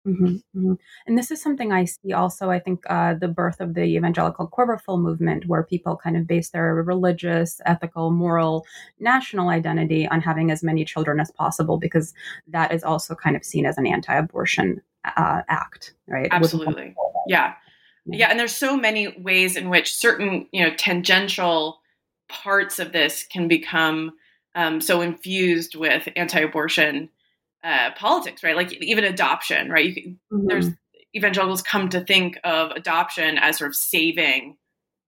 Mm-hmm, 0.05 0.25
mm-hmm. 0.25 0.73
And 1.07 1.17
this 1.17 1.31
is 1.31 1.41
something 1.41 1.71
I 1.71 1.85
see 1.85 2.13
also. 2.13 2.51
I 2.51 2.59
think 2.59 2.83
uh, 2.89 3.15
the 3.15 3.27
birth 3.27 3.59
of 3.59 3.73
the 3.73 3.83
evangelical 3.83 4.47
quiverful 4.47 4.97
movement, 4.97 5.47
where 5.47 5.63
people 5.63 5.97
kind 5.97 6.15
of 6.15 6.27
base 6.27 6.49
their 6.49 6.75
religious, 6.75 7.59
ethical, 7.65 8.11
moral, 8.11 8.65
national 8.99 9.49
identity 9.49 10.07
on 10.07 10.21
having 10.21 10.51
as 10.51 10.61
many 10.61 10.85
children 10.85 11.19
as 11.19 11.31
possible, 11.31 11.77
because 11.77 12.13
that 12.47 12.71
is 12.71 12.83
also 12.83 13.15
kind 13.15 13.35
of 13.35 13.43
seen 13.43 13.65
as 13.65 13.77
an 13.77 13.87
anti-abortion 13.87 14.81
uh, 15.17 15.41
act, 15.49 15.95
right? 16.07 16.27
Absolutely, 16.31 16.95
yeah. 17.27 17.53
yeah, 18.05 18.29
And 18.29 18.39
there's 18.39 18.55
so 18.55 18.77
many 18.77 19.15
ways 19.17 19.55
in 19.55 19.69
which 19.69 19.95
certain, 19.95 20.47
you 20.51 20.63
know, 20.63 20.75
tangential 20.75 21.79
parts 22.29 22.79
of 22.79 22.91
this 22.91 23.23
can 23.23 23.47
become 23.47 24.11
um, 24.55 24.81
so 24.81 25.01
infused 25.01 25.75
with 25.75 26.07
anti-abortion 26.15 27.09
uh, 27.65 27.91
politics, 27.97 28.43
right? 28.43 28.55
Like 28.55 28.71
even 28.73 29.03
adoption, 29.03 29.69
right? 29.69 29.93
Can, 29.93 30.19
mm-hmm. 30.31 30.47
There's 30.47 30.69
evangelicals 31.15 31.61
come 31.61 31.89
to 31.89 32.01
think 32.01 32.37
of 32.43 32.71
adoption 32.71 33.37
as 33.37 33.57
sort 33.57 33.69
of 33.69 33.75
saving 33.75 34.57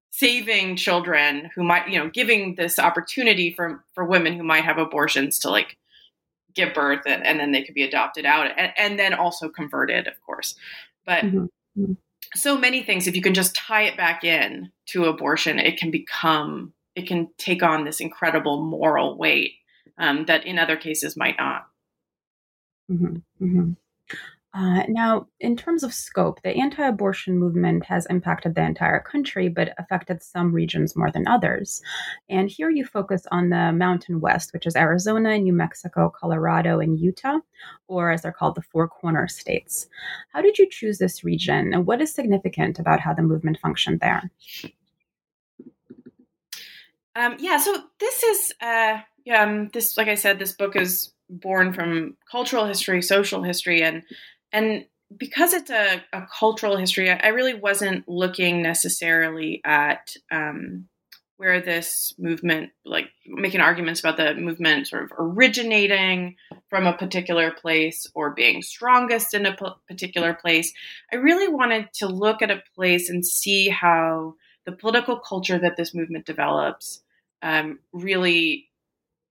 saving 0.09 0.75
children 0.75 1.51
who 1.53 1.63
might 1.63 1.87
you 1.89 1.99
know 1.99 2.09
giving 2.09 2.55
this 2.55 2.79
opportunity 2.79 3.53
for 3.53 3.83
for 3.93 4.05
women 4.05 4.33
who 4.33 4.43
might 4.43 4.63
have 4.63 4.77
abortions 4.77 5.37
to 5.37 5.49
like 5.49 5.77
give 6.55 6.73
birth 6.73 7.01
and, 7.05 7.27
and 7.27 7.39
then 7.39 7.51
they 7.51 7.61
could 7.61 7.75
be 7.75 7.83
adopted 7.83 8.25
out 8.25 8.47
and, 8.57 8.71
and 8.77 8.97
then 8.97 9.13
also 9.13 9.49
converted 9.49 10.07
of 10.07 10.13
course 10.25 10.55
but 11.05 11.23
mm-hmm. 11.23 11.45
mm-hmm. 11.77 11.93
so 12.33 12.57
many 12.57 12.81
things 12.81 13.05
if 13.05 13.15
you 13.15 13.21
can 13.21 13.33
just 13.33 13.53
tie 13.53 13.83
it 13.83 13.97
back 13.97 14.23
in 14.23 14.71
to 14.87 15.05
abortion 15.05 15.59
it 15.59 15.77
can 15.77 15.91
become 15.91 16.73
it 16.95 17.05
can 17.05 17.27
take 17.37 17.61
on 17.61 17.83
this 17.83 17.99
incredible 17.99 18.63
moral 18.63 19.17
weight 19.17 19.55
um, 19.99 20.25
that 20.25 20.45
in 20.45 20.57
other 20.57 20.77
cases 20.77 21.17
might 21.17 21.37
not 21.37 21.67
Mm-hmm, 22.89 23.45
mm-hmm. 23.45 23.71
Uh, 24.53 24.81
now, 24.87 25.27
in 25.39 25.55
terms 25.55 25.83
of 25.83 25.93
scope, 25.93 26.41
the 26.41 26.49
anti 26.49 26.83
abortion 26.83 27.37
movement 27.37 27.85
has 27.85 28.07
impacted 28.07 28.55
the 28.55 28.63
entire 28.63 28.99
country, 28.99 29.49
but 29.49 29.73
affected 29.77 30.23
some 30.23 30.51
regions 30.51 30.95
more 30.95 31.11
than 31.11 31.27
others. 31.27 31.79
And 32.27 32.49
here 32.49 32.71
you 32.71 32.83
focus 32.83 33.27
on 33.31 33.49
the 33.49 33.71
Mountain 33.71 34.19
West, 34.19 34.53
which 34.53 34.65
is 34.65 34.75
Arizona, 34.75 35.37
New 35.37 35.53
Mexico, 35.53 36.09
Colorado, 36.09 36.79
and 36.79 36.99
Utah, 36.99 37.37
or 37.87 38.09
as 38.09 38.23
they're 38.23 38.31
called, 38.31 38.55
the 38.55 38.63
Four 38.63 38.87
Corner 38.87 39.27
states. 39.27 39.87
How 40.33 40.41
did 40.41 40.57
you 40.57 40.67
choose 40.67 40.97
this 40.97 41.23
region, 41.23 41.73
and 41.73 41.85
what 41.85 42.01
is 42.01 42.11
significant 42.11 42.79
about 42.79 42.99
how 42.99 43.13
the 43.13 43.21
movement 43.21 43.59
functioned 43.61 43.99
there? 43.99 44.31
Um, 47.15 47.35
yeah, 47.37 47.57
so 47.57 47.75
this 47.99 48.23
is, 48.23 48.53
uh, 48.61 49.01
yeah, 49.23 49.43
um, 49.43 49.69
this, 49.73 49.97
like 49.97 50.07
I 50.07 50.15
said, 50.15 50.39
this 50.39 50.53
book 50.53 50.75
is 50.75 51.11
born 51.29 51.73
from 51.73 52.17
cultural 52.29 52.65
history, 52.65 53.01
social 53.01 53.43
history, 53.43 53.83
and 53.83 54.03
and 54.51 54.85
because 55.15 55.53
it's 55.53 55.69
a, 55.69 56.03
a 56.11 56.27
cultural 56.37 56.77
history, 56.77 57.09
I, 57.09 57.29
really 57.29 57.53
wasn't 57.53 58.07
looking 58.09 58.61
necessarily 58.61 59.61
at 59.63 60.15
um, 60.31 60.89
where 61.37 61.61
this 61.61 62.13
movement, 62.17 62.71
like 62.83 63.09
making 63.25 63.61
arguments 63.61 63.99
about 63.99 64.17
the 64.17 64.35
movement 64.35 64.87
sort 64.87 65.03
of 65.03 65.11
originating 65.17 66.35
from 66.69 66.87
a 66.87 66.97
particular 66.97 67.51
place 67.51 68.07
or 68.15 68.31
being 68.31 68.61
strongest 68.61 69.33
in 69.33 69.45
a 69.45 69.55
p- 69.55 69.65
particular 69.87 70.33
place. 70.33 70.73
I 71.13 71.17
really 71.17 71.47
wanted 71.47 71.93
to 71.95 72.07
look 72.07 72.41
at 72.41 72.51
a 72.51 72.63
place 72.75 73.09
and 73.09 73.25
see 73.25 73.69
how 73.69 74.35
the 74.65 74.71
political 74.71 75.17
culture 75.17 75.59
that 75.59 75.77
this 75.77 75.93
movement 75.93 76.25
develops 76.25 77.01
um, 77.41 77.79
really 77.93 78.66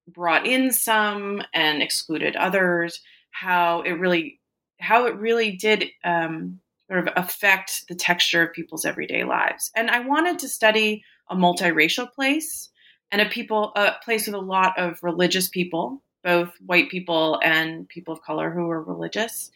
brought 0.08 0.46
in 0.46 0.72
some 0.72 1.42
and 1.52 1.82
excluded 1.82 2.36
others, 2.36 3.00
how 3.30 3.82
it 3.82 3.92
really 3.92 4.40
how 4.78 5.06
it 5.06 5.16
really 5.16 5.52
did 5.52 5.86
um, 6.04 6.60
sort 6.88 7.06
of 7.06 7.14
affect 7.16 7.88
the 7.88 7.94
texture 7.94 8.42
of 8.42 8.52
people's 8.52 8.84
everyday 8.84 9.24
lives. 9.24 9.70
And 9.74 9.90
I 9.90 10.00
wanted 10.00 10.38
to 10.40 10.48
study 10.48 11.02
a 11.30 11.34
multiracial 11.34 12.12
place 12.12 12.70
and 13.10 13.20
a 13.20 13.28
people 13.28 13.72
a 13.76 13.94
place 14.04 14.26
with 14.26 14.34
a 14.34 14.40
lot 14.40 14.78
of 14.78 15.02
religious 15.02 15.48
people, 15.48 16.02
both 16.22 16.52
white 16.64 16.90
people 16.90 17.40
and 17.42 17.88
people 17.88 18.14
of 18.14 18.22
color 18.22 18.50
who 18.50 18.66
were 18.66 18.82
religious. 18.82 19.50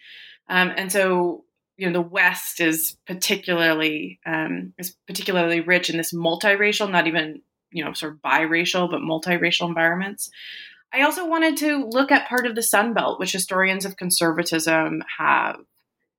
Um, 0.49 0.73
and 0.77 0.91
so 0.91 1.45
you 1.77 1.87
know 1.87 1.93
the 1.93 2.01
West 2.01 2.61
is 2.61 2.97
particularly 3.07 4.21
um, 4.27 4.75
is 4.79 4.97
particularly 5.07 5.61
rich 5.61 5.89
in 5.89 5.97
this 5.97 6.13
multiracial, 6.13 6.91
not 6.91 7.07
even 7.07 7.43
you 7.73 7.85
know, 7.85 7.93
sort 7.93 8.13
of 8.15 8.23
biracial 8.23 8.91
but 8.91 9.01
multiracial 9.01 9.69
environments. 9.69 10.31
I 10.93 11.03
also 11.03 11.27
wanted 11.27 11.57
to 11.59 11.87
look 11.87 12.11
at 12.11 12.29
part 12.29 12.47
of 12.47 12.55
the 12.55 12.63
Sun 12.63 12.95
Belt, 12.95 13.21
which 13.21 13.33
historians 13.33 13.85
of 13.85 13.97
conservatism 13.97 15.03
have 15.19 15.61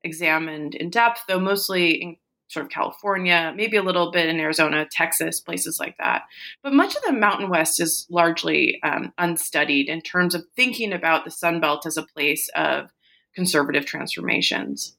examined 0.04 0.76
in 0.76 0.90
depth, 0.90 1.24
though 1.28 1.40
mostly 1.40 1.92
in 2.02 2.16
sort 2.48 2.66
of 2.66 2.72
California, 2.72 3.54
maybe 3.56 3.78
a 3.78 3.84
little 3.84 4.12
bit 4.12 4.28
in 4.28 4.40
Arizona, 4.40 4.86
Texas, 4.92 5.40
places 5.40 5.80
like 5.80 5.96
that. 5.98 6.24
But 6.64 6.74
much 6.74 6.96
of 6.96 7.02
the 7.04 7.14
Mountain 7.14 7.50
West 7.50 7.80
is 7.80 8.06
largely 8.10 8.80
um, 8.84 9.14
unstudied 9.18 9.88
in 9.88 10.02
terms 10.02 10.36
of 10.36 10.46
thinking 10.56 10.92
about 10.92 11.24
the 11.24 11.32
Sun 11.32 11.62
Belt 11.62 11.86
as 11.86 11.96
a 11.96 12.04
place 12.04 12.50
of 12.56 12.92
conservative 13.34 13.86
transformations. 13.86 14.98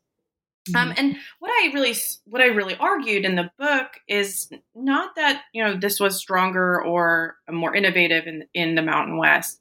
Um, 0.69 0.91
mm-hmm. 0.91 0.93
and 0.97 1.17
what 1.41 1.51
I 1.51 1.73
really, 1.75 1.95
what 2.25 2.41
I 2.41 2.47
really 2.47 2.77
argued 2.77 3.25
in 3.25 3.35
the 3.35 3.51
book 3.59 3.89
is 4.07 4.49
not 4.75 5.17
that 5.17 5.43
you 5.53 5.63
know 5.63 5.77
this 5.77 5.99
was 5.99 6.17
stronger 6.17 6.81
or 6.81 7.37
more 7.51 7.75
innovative 7.75 8.27
in 8.27 8.45
in 8.55 8.77
the 8.77 8.83
Mountain 8.83 9.19
West, 9.19 9.59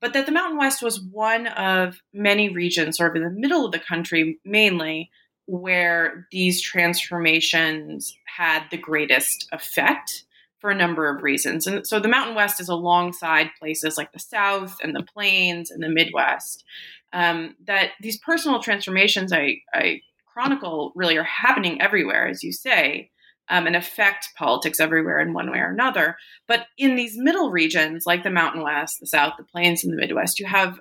but 0.00 0.12
that 0.12 0.26
the 0.26 0.32
Mountain 0.32 0.58
West 0.58 0.80
was 0.80 1.00
one 1.00 1.48
of 1.48 2.00
many 2.12 2.50
regions, 2.50 2.96
sort 2.96 3.10
of 3.10 3.22
in 3.22 3.28
the 3.28 3.40
middle 3.40 3.66
of 3.66 3.72
the 3.72 3.80
country, 3.80 4.38
mainly 4.44 5.10
where 5.46 6.26
these 6.30 6.62
transformations 6.62 8.16
had 8.26 8.64
the 8.70 8.78
greatest 8.78 9.48
effect 9.52 10.24
for 10.60 10.70
a 10.70 10.74
number 10.74 11.14
of 11.14 11.22
reasons. 11.22 11.66
And 11.66 11.86
so 11.86 12.00
the 12.00 12.08
Mountain 12.08 12.36
West 12.36 12.60
is 12.60 12.68
alongside 12.68 13.50
places 13.58 13.98
like 13.98 14.12
the 14.12 14.18
South 14.18 14.78
and 14.82 14.94
the 14.94 15.02
Plains 15.02 15.70
and 15.70 15.82
the 15.82 15.90
Midwest. 15.90 16.64
Um, 17.12 17.54
that 17.66 17.90
these 18.00 18.18
personal 18.18 18.60
transformations 18.60 19.32
I, 19.32 19.58
I 19.72 20.00
chronicle 20.34 20.92
really 20.94 21.16
are 21.16 21.22
happening 21.22 21.80
everywhere, 21.80 22.26
as 22.26 22.42
you 22.42 22.52
say, 22.52 23.10
um, 23.48 23.66
and 23.66 23.76
affect 23.76 24.34
politics 24.36 24.80
everywhere 24.80 25.20
in 25.20 25.32
one 25.32 25.50
way 25.50 25.58
or 25.58 25.70
another. 25.70 26.16
But 26.48 26.66
in 26.76 26.96
these 26.96 27.16
middle 27.16 27.50
regions, 27.50 28.04
like 28.04 28.24
the 28.24 28.30
Mountain 28.30 28.62
West, 28.62 29.00
the 29.00 29.06
South, 29.06 29.34
the 29.38 29.44
Plains, 29.44 29.84
and 29.84 29.92
the 29.92 29.96
Midwest, 29.96 30.40
you 30.40 30.46
have 30.46 30.80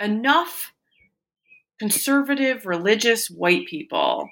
enough 0.00 0.72
conservative, 1.78 2.64
religious 2.64 3.28
white 3.28 3.66
people 3.66 4.30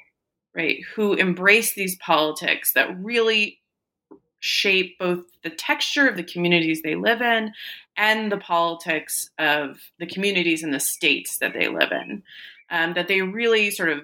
right, 0.54 0.78
who 0.94 1.14
embrace 1.14 1.74
these 1.74 1.96
politics 1.96 2.72
that 2.72 2.96
really 3.02 3.60
shape 4.40 4.98
both 4.98 5.24
the 5.42 5.50
texture 5.50 6.06
of 6.08 6.16
the 6.16 6.22
communities 6.22 6.82
they 6.82 6.94
live 6.94 7.20
in 7.20 7.52
and 7.96 8.30
the 8.30 8.38
politics 8.38 9.30
of 9.38 9.78
the 9.98 10.06
communities 10.06 10.62
and 10.62 10.72
the 10.72 10.80
states 10.80 11.38
that 11.38 11.52
they 11.54 11.68
live 11.68 11.92
in. 11.92 12.22
Um, 12.70 12.94
that 12.94 13.08
they 13.08 13.20
really 13.20 13.70
sort 13.70 13.90
of 13.90 14.00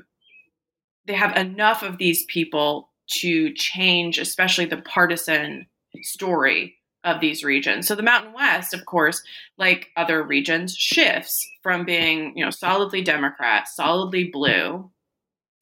they 1.10 1.16
have 1.16 1.36
enough 1.36 1.82
of 1.82 1.98
these 1.98 2.22
people 2.26 2.88
to 3.08 3.52
change, 3.54 4.16
especially 4.16 4.66
the 4.66 4.76
partisan 4.76 5.66
story 6.02 6.76
of 7.02 7.20
these 7.20 7.42
regions. 7.42 7.88
So 7.88 7.96
the 7.96 8.02
Mountain 8.04 8.32
West, 8.32 8.72
of 8.74 8.86
course, 8.86 9.20
like 9.58 9.88
other 9.96 10.22
regions, 10.22 10.76
shifts 10.76 11.44
from 11.64 11.84
being 11.84 12.36
you 12.36 12.44
know 12.44 12.50
solidly 12.50 13.02
Democrat, 13.02 13.66
solidly 13.66 14.24
blue, 14.24 14.88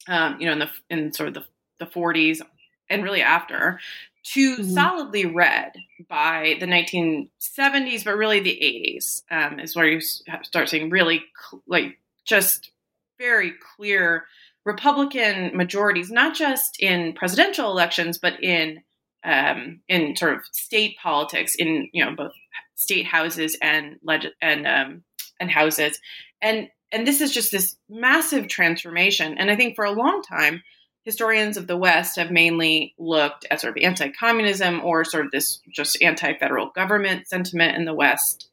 um, 0.07 0.39
you 0.39 0.45
know, 0.45 0.53
in 0.53 0.59
the 0.59 0.69
in 0.91 1.13
sort 1.13 1.29
of 1.29 1.33
the 1.33 1.45
the 1.79 1.87
40s 1.87 2.41
and 2.89 3.03
really 3.03 3.23
after 3.23 3.79
to 4.25 4.57
mm-hmm. 4.57 4.73
solidly 4.73 5.25
red 5.25 5.71
by 6.09 6.57
the 6.59 6.65
1970s, 6.67 8.03
but 8.03 8.17
really 8.17 8.41
the 8.41 8.59
80s 8.61 9.23
um, 9.31 9.59
is 9.59 9.75
where 9.75 9.87
you 9.87 10.01
start 10.01 10.69
seeing 10.69 10.91
really 10.91 11.23
cl- 11.49 11.63
like 11.65 11.97
just 12.25 12.71
very 13.17 13.53
clear 13.75 14.25
Republican 14.65 15.55
majorities, 15.55 16.11
not 16.11 16.35
just 16.35 16.79
in 16.79 17.13
presidential 17.13 17.71
elections, 17.71 18.17
but 18.17 18.41
in 18.43 18.81
um, 19.23 19.81
in 19.89 20.15
sort 20.15 20.33
of 20.33 20.41
state 20.51 20.95
politics, 21.01 21.55
in 21.55 21.89
you 21.93 22.03
know 22.03 22.15
both 22.15 22.31
state 22.75 23.05
houses 23.05 23.57
and 23.61 23.97
leg- 24.03 24.33
and 24.41 24.67
um, 24.67 25.03
and 25.39 25.51
houses, 25.51 25.99
and 26.41 26.69
and 26.91 27.07
this 27.07 27.21
is 27.21 27.31
just 27.31 27.51
this 27.51 27.75
massive 27.89 28.47
transformation. 28.47 29.37
And 29.37 29.51
I 29.51 29.55
think 29.55 29.75
for 29.75 29.85
a 29.85 29.91
long 29.91 30.21
time, 30.21 30.63
historians 31.03 31.57
of 31.57 31.67
the 31.67 31.77
West 31.77 32.17
have 32.17 32.31
mainly 32.31 32.93
looked 32.97 33.45
at 33.49 33.61
sort 33.61 33.77
of 33.77 33.83
anti-communism 33.83 34.81
or 34.83 35.03
sort 35.03 35.25
of 35.25 35.31
this 35.31 35.59
just 35.73 36.01
anti-federal 36.01 36.69
government 36.71 37.27
sentiment 37.27 37.77
in 37.77 37.85
the 37.85 37.93
West. 37.93 38.49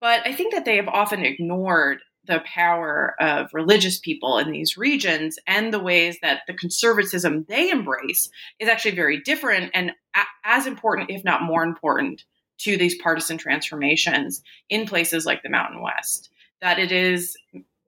But 0.00 0.26
I 0.26 0.32
think 0.34 0.52
that 0.54 0.64
they 0.64 0.76
have 0.76 0.88
often 0.88 1.24
ignored 1.24 2.00
the 2.26 2.42
power 2.44 3.14
of 3.20 3.50
religious 3.52 3.98
people 3.98 4.38
in 4.38 4.50
these 4.50 4.76
regions 4.76 5.38
and 5.46 5.72
the 5.72 5.80
ways 5.80 6.18
that 6.22 6.42
the 6.46 6.54
conservatism 6.54 7.44
they 7.48 7.70
embrace 7.70 8.30
is 8.58 8.68
actually 8.68 8.94
very 8.94 9.20
different 9.20 9.70
and 9.74 9.92
a- 10.14 10.24
as 10.44 10.66
important, 10.66 11.10
if 11.10 11.24
not 11.24 11.42
more 11.42 11.62
important, 11.62 12.24
to 12.58 12.76
these 12.76 13.00
partisan 13.02 13.36
transformations 13.36 14.42
in 14.68 14.86
places 14.86 15.26
like 15.26 15.42
the 15.42 15.50
Mountain 15.50 15.82
West. 15.82 16.30
That 16.60 16.78
it 16.78 16.92
is, 16.92 17.36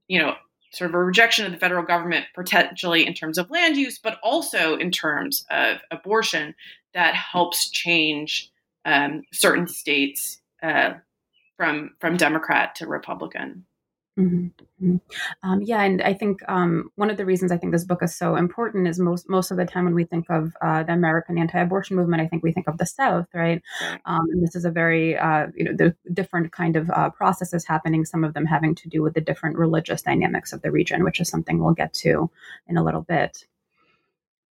you 0.09 0.19
know, 0.19 0.35
sort 0.73 0.91
of 0.91 0.95
a 0.95 1.03
rejection 1.03 1.47
of 1.47 1.53
the 1.53 1.59
federal 1.59 1.85
government, 1.85 2.27
potentially 2.35 3.07
in 3.07 3.15
terms 3.15 3.39
of 3.39 3.51
land 3.51 3.77
use, 3.77 3.99
but 3.99 4.19
also 4.23 4.77
in 4.77 4.91
terms 4.91 5.47
of 5.51 5.79
abortion 5.91 6.55
that 6.93 7.15
helps 7.15 7.71
change 7.71 8.51
um, 8.85 9.23
certain 9.33 9.67
states 9.67 10.41
uh, 10.63 10.95
from 11.57 11.93
from 12.01 12.17
Democrat 12.17 12.75
to 12.77 12.87
Republican. 12.87 13.65
Mm-hmm. 14.19 14.47
mm-hmm. 14.83 14.97
Um, 15.43 15.63
yeah, 15.63 15.83
and 15.83 16.01
I 16.01 16.15
think 16.15 16.41
um, 16.49 16.91
one 16.95 17.11
of 17.11 17.19
the 17.19 17.27
reasons 17.27 17.53
I 17.53 17.59
think 17.59 17.73
this 17.73 17.85
book 17.85 18.03
is 18.03 18.17
so 18.17 18.37
important 18.37 18.89
is 18.89 18.99
most 18.99 19.29
most 19.29 19.51
of 19.51 19.59
the 19.59 19.67
time 19.67 19.85
when 19.85 19.95
we 19.95 20.05
think 20.05 20.27
of 20.31 20.57
uh, 20.63 20.83
the 20.85 20.93
American 20.93 21.39
anti-abortion 21.39 21.97
movement, 21.97 22.23
I 22.23 22.27
think 22.27 22.43
we 22.43 22.53
think 22.53 22.67
of 22.67 22.79
the 22.79 22.87
South, 22.87 23.27
right? 23.35 23.63
Um, 24.07 24.27
and 24.31 24.43
this 24.43 24.57
is 24.57 24.65
a 24.65 24.71
very 24.71 25.19
uh, 25.19 25.49
you 25.55 25.65
know 25.65 25.73
the 25.77 25.95
different 26.13 26.53
kind 26.53 26.77
of 26.77 26.91
uh, 26.91 27.11
processes 27.11 27.67
happening. 27.67 28.05
Some 28.05 28.25
of 28.25 28.33
them 28.33 28.47
having 28.47 28.75
to 28.77 28.89
do 28.89 29.03
with 29.03 29.15
the 29.15 29.21
different 29.21 29.59
religious 29.59 30.03
dynamics 30.03 30.53
of 30.53 30.63
the 30.63 30.71
region, 30.71 31.05
which 31.05 31.21
is 31.21 31.29
something 31.29 31.59
we'll 31.59 31.75
get 31.75 31.93
to 31.95 32.31
in 32.69 32.79
a 32.79 32.85
little 32.85 33.03
bit. 33.03 33.45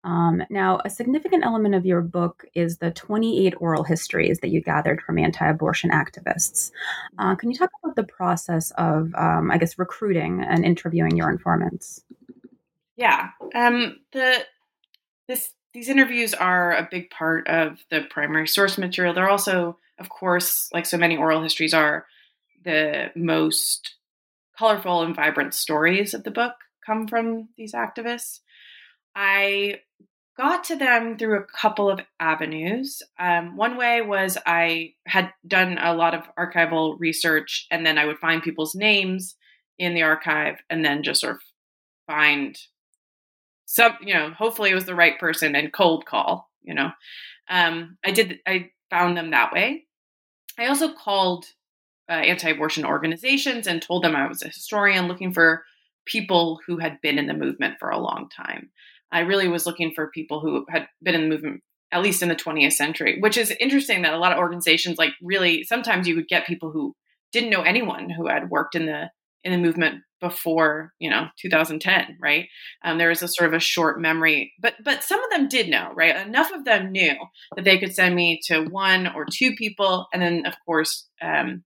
Um, 0.05 0.43
now, 0.51 0.81
a 0.85 0.91
significant 0.91 1.45
element 1.45 1.75
of 1.75 1.87
your 1.87 2.01
book 2.01 2.45
is 2.55 2.79
the 2.79 2.91
28 2.91 3.55
oral 3.59 3.85
histories 3.85 4.41
that 4.41 4.49
you 4.49 4.61
gathered 4.61 5.01
from 5.01 5.19
anti 5.19 5.49
abortion 5.49 5.91
activists. 5.91 6.73
Uh, 7.19 7.37
can 7.37 7.51
you 7.51 7.57
talk 7.57 7.71
about 7.83 7.97
the 7.97 8.03
process 8.05 8.73
of, 8.73 9.15
um, 9.15 9.51
I 9.51 9.59
guess, 9.59 9.79
recruiting 9.79 10.43
and 10.43 10.65
interviewing 10.65 11.17
your 11.17 11.31
informants? 11.31 12.03
Yeah. 12.97 13.31
Um, 13.55 14.01
the, 14.13 14.45
this, 15.29 15.53
these 15.73 15.89
interviews 15.89 16.35
are 16.35 16.73
a 16.73 16.89
big 16.91 17.11
part 17.11 17.47
of 17.49 17.79
the 17.91 18.03
primary 18.11 18.49
source 18.49 18.77
material. 18.77 19.15
They're 19.15 19.31
also, 19.31 19.79
of 19.99 20.09
course, 20.09 20.69
like 20.73 20.87
so 20.87 20.99
many 20.99 21.17
oral 21.17 21.43
histories 21.43 21.75
are, 21.75 22.07
the 22.65 23.11
most 23.15 23.95
colorful 24.57 25.03
and 25.03 25.17
vibrant 25.17 25.55
stories 25.55 26.15
of 26.15 26.25
the 26.25 26.31
book 26.31 26.55
come 26.85 27.07
from 27.07 27.49
these 27.57 27.73
activists. 27.73 28.41
I 29.15 29.81
got 30.37 30.65
to 30.65 30.77
them 30.77 31.19
through 31.19 31.39
a 31.39 31.45
couple 31.45 31.91
of 31.91 32.01
avenues. 32.19 33.03
Um, 33.19 33.57
one 33.57 33.77
way 33.77 34.01
was 34.01 34.39
I 34.47 34.95
had 35.07 35.33
done 35.47 35.79
a 35.79 35.95
lot 35.95 36.15
of 36.15 36.25
archival 36.39 36.99
research, 36.99 37.67
and 37.71 37.85
then 37.85 37.99
I 37.99 38.07
would 38.07 38.19
find 38.19 38.43
people's 38.43 38.75
names 38.75 39.37
in 39.79 39.95
the 39.95 40.03
archive 40.03 40.61
and 40.71 40.85
then 40.85 41.03
just 41.03 41.21
sort 41.21 41.37
of 41.37 41.43
find 42.07 42.57
some, 43.67 43.97
you 44.03 44.15
know, 44.15 44.31
hopefully 44.31 44.71
it 44.71 44.75
was 44.75 44.85
the 44.85 44.95
right 44.95 45.19
person 45.19 45.55
and 45.55 45.73
cold 45.73 46.07
call, 46.07 46.51
you 46.63 46.75
know. 46.75 46.91
Um, 47.49 47.99
I 48.05 48.11
did, 48.11 48.39
I 48.47 48.71
found 48.91 49.17
them 49.17 49.31
that 49.31 49.53
way. 49.53 49.85
I 50.59 50.67
also 50.67 50.93
called 50.93 51.47
uh, 52.09 52.13
anti 52.13 52.51
abortion 52.51 52.85
organizations 52.85 53.67
and 53.67 53.81
told 53.81 54.05
them 54.05 54.15
I 54.15 54.29
was 54.29 54.43
a 54.43 54.49
historian 54.49 55.09
looking 55.09 55.33
for 55.33 55.65
people 56.05 56.61
who 56.67 56.79
had 56.79 57.01
been 57.01 57.19
in 57.19 57.27
the 57.27 57.35
movement 57.35 57.77
for 57.79 57.91
a 57.91 57.99
long 57.99 58.29
time. 58.29 58.71
I 59.13 59.21
really 59.21 59.49
was 59.49 59.67
looking 59.67 59.93
for 59.95 60.11
people 60.11 60.41
who 60.41 60.65
had 60.71 60.89
been 61.03 61.15
in 61.15 61.23
the 61.23 61.29
movement 61.29 61.63
at 61.93 62.03
least 62.03 62.23
in 62.23 62.31
the 62.31 62.35
20th 62.35 62.73
century, 62.73 63.19
which 63.21 63.37
is 63.37 63.55
interesting 63.61 64.03
that 64.03 64.15
a 64.15 64.19
lot 64.19 64.33
of 64.33 64.39
organizations 64.39 64.97
like 64.99 65.13
really 65.23 65.63
sometimes 65.63 66.09
you 66.09 66.17
would 66.17 66.27
get 66.27 66.47
people 66.47 66.73
who 66.73 66.95
didn't 67.33 67.51
know 67.51 67.63
anyone 67.63 68.09
who 68.09 68.27
had 68.27 68.51
worked 68.51 68.75
in 68.75 68.87
the 68.87 69.11
in 69.45 69.53
the 69.53 69.59
movement 69.59 70.03
before 70.21 70.93
you 70.99 71.11
know 71.11 71.27
2010 71.41 72.17
right? 72.21 72.49
Um, 72.85 72.97
there 72.97 73.11
was 73.11 73.23
a 73.23 73.29
sort 73.29 73.49
of 73.49 73.55
a 73.55 73.61
short 73.61 74.01
memory 74.01 74.53
but 74.61 74.75
but 74.83 75.03
some 75.03 75.23
of 75.23 75.31
them 75.31 75.49
did 75.49 75.69
know 75.69 75.91
right? 75.95 76.17
Enough 76.27 76.53
of 76.53 76.65
them 76.65 76.93
knew 76.93 77.15
that 77.57 77.65
they 77.65 77.79
could 77.79 77.95
send 77.95 78.15
me 78.15 78.41
to 78.47 78.65
one 78.65 79.07
or 79.09 79.27
two 79.31 79.55
people 79.57 80.07
and 80.13 80.23
then 80.23 80.47
of 80.47 80.55
course 80.65 81.09
um, 81.21 81.63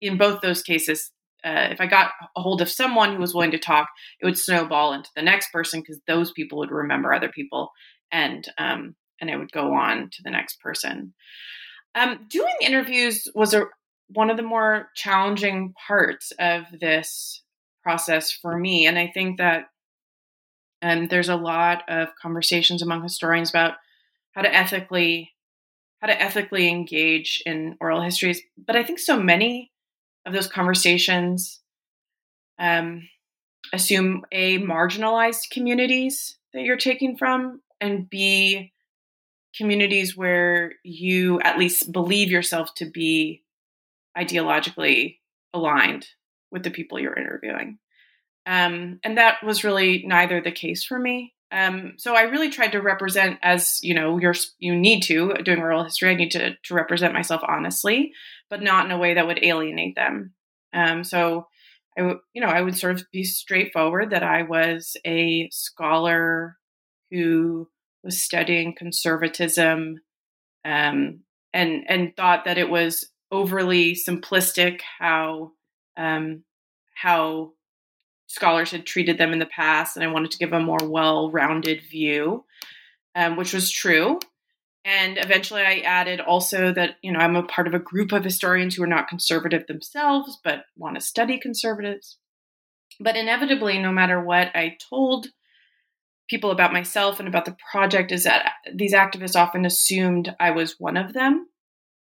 in 0.00 0.16
both 0.16 0.40
those 0.40 0.62
cases 0.62 1.12
uh, 1.44 1.68
if 1.70 1.80
I 1.80 1.86
got 1.86 2.12
a 2.36 2.40
hold 2.40 2.62
of 2.62 2.70
someone 2.70 3.14
who 3.14 3.20
was 3.20 3.34
willing 3.34 3.50
to 3.50 3.58
talk, 3.58 3.88
it 4.20 4.24
would 4.24 4.38
snowball 4.38 4.92
into 4.92 5.10
the 5.16 5.22
next 5.22 5.52
person 5.52 5.80
because 5.80 6.00
those 6.06 6.30
people 6.32 6.58
would 6.58 6.70
remember 6.70 7.12
other 7.12 7.28
people, 7.28 7.70
and 8.12 8.46
um, 8.58 8.94
and 9.20 9.28
it 9.28 9.36
would 9.36 9.52
go 9.52 9.74
on 9.74 10.10
to 10.12 10.22
the 10.22 10.30
next 10.30 10.60
person. 10.60 11.14
Um, 11.94 12.26
doing 12.28 12.54
interviews 12.60 13.26
was 13.34 13.54
a 13.54 13.64
one 14.08 14.30
of 14.30 14.36
the 14.36 14.42
more 14.42 14.88
challenging 14.94 15.74
parts 15.86 16.32
of 16.38 16.64
this 16.80 17.42
process 17.82 18.30
for 18.30 18.56
me, 18.56 18.86
and 18.86 18.98
I 18.98 19.10
think 19.12 19.38
that 19.38 19.64
um, 20.80 21.08
there's 21.08 21.28
a 21.28 21.36
lot 21.36 21.82
of 21.88 22.08
conversations 22.20 22.82
among 22.82 23.02
historians 23.02 23.50
about 23.50 23.74
how 24.32 24.42
to 24.42 24.54
ethically 24.54 25.32
how 26.00 26.08
to 26.08 26.20
ethically 26.20 26.68
engage 26.68 27.42
in 27.46 27.76
oral 27.80 28.02
histories, 28.02 28.42
but 28.64 28.74
I 28.74 28.82
think 28.82 28.98
so 28.98 29.20
many 29.20 29.71
of 30.26 30.32
those 30.32 30.46
conversations 30.46 31.60
um, 32.58 33.08
assume 33.72 34.24
a 34.30 34.58
marginalized 34.58 35.50
communities 35.50 36.38
that 36.52 36.62
you're 36.62 36.76
taking 36.76 37.16
from 37.16 37.60
and 37.80 38.08
b 38.08 38.72
communities 39.56 40.16
where 40.16 40.74
you 40.82 41.40
at 41.40 41.58
least 41.58 41.92
believe 41.92 42.30
yourself 42.30 42.74
to 42.74 42.86
be 42.86 43.42
ideologically 44.16 45.18
aligned 45.52 46.06
with 46.50 46.62
the 46.62 46.70
people 46.70 46.98
you're 46.98 47.18
interviewing 47.18 47.78
um, 48.46 48.98
and 49.04 49.18
that 49.18 49.42
was 49.42 49.64
really 49.64 50.04
neither 50.06 50.40
the 50.40 50.52
case 50.52 50.84
for 50.84 50.98
me 50.98 51.34
um, 51.52 51.92
so 51.98 52.14
I 52.16 52.22
really 52.22 52.48
tried 52.48 52.72
to 52.72 52.80
represent, 52.80 53.38
as 53.42 53.78
you 53.82 53.92
know, 53.92 54.18
you're 54.18 54.34
you 54.58 54.74
need 54.74 55.02
to 55.02 55.34
doing 55.44 55.58
oral 55.58 55.84
history. 55.84 56.10
I 56.10 56.14
need 56.14 56.30
to 56.30 56.56
to 56.56 56.74
represent 56.74 57.12
myself 57.12 57.42
honestly, 57.46 58.12
but 58.52 58.62
not 58.62 58.84
in 58.84 58.90
a 58.90 58.98
way 58.98 59.14
that 59.14 59.26
would 59.26 59.42
alienate 59.42 59.96
them. 59.96 60.34
Um, 60.74 61.04
so 61.04 61.46
I, 61.98 62.02
you 62.34 62.42
know, 62.42 62.48
I 62.48 62.60
would 62.60 62.76
sort 62.76 63.00
of 63.00 63.06
be 63.10 63.24
straightforward 63.24 64.10
that 64.10 64.22
I 64.22 64.42
was 64.42 64.94
a 65.06 65.48
scholar 65.50 66.58
who 67.10 67.70
was 68.04 68.22
studying 68.22 68.74
conservatism, 68.76 70.02
um, 70.66 71.20
and 71.54 71.84
and 71.88 72.14
thought 72.14 72.44
that 72.44 72.58
it 72.58 72.68
was 72.68 73.08
overly 73.30 73.94
simplistic 73.94 74.80
how 74.98 75.52
um, 75.96 76.44
how 76.94 77.52
scholars 78.26 78.70
had 78.70 78.84
treated 78.84 79.16
them 79.16 79.32
in 79.32 79.38
the 79.38 79.46
past, 79.46 79.96
and 79.96 80.04
I 80.04 80.12
wanted 80.12 80.30
to 80.32 80.38
give 80.38 80.52
a 80.52 80.60
more 80.60 80.78
well-rounded 80.82 81.84
view, 81.90 82.44
um, 83.14 83.38
which 83.38 83.54
was 83.54 83.70
true. 83.70 84.18
And 84.84 85.16
eventually, 85.16 85.62
I 85.62 85.78
added 85.78 86.20
also 86.20 86.72
that 86.72 86.96
you 87.02 87.12
know 87.12 87.20
I'm 87.20 87.36
a 87.36 87.44
part 87.44 87.66
of 87.68 87.74
a 87.74 87.78
group 87.78 88.12
of 88.12 88.24
historians 88.24 88.74
who 88.74 88.82
are 88.82 88.88
not 88.88 89.08
conservative 89.08 89.66
themselves, 89.66 90.38
but 90.42 90.64
want 90.76 90.96
to 90.96 91.00
study 91.00 91.38
conservatives. 91.38 92.18
But 92.98 93.16
inevitably, 93.16 93.78
no 93.78 93.92
matter 93.92 94.22
what 94.22 94.48
I 94.54 94.76
told 94.90 95.28
people 96.28 96.50
about 96.50 96.72
myself 96.72 97.18
and 97.18 97.28
about 97.28 97.44
the 97.44 97.56
project 97.70 98.10
is 98.10 98.24
that 98.24 98.52
these 98.74 98.94
activists 98.94 99.36
often 99.36 99.64
assumed 99.64 100.34
I 100.40 100.50
was 100.52 100.76
one 100.78 100.96
of 100.96 101.12
them. 101.12 101.46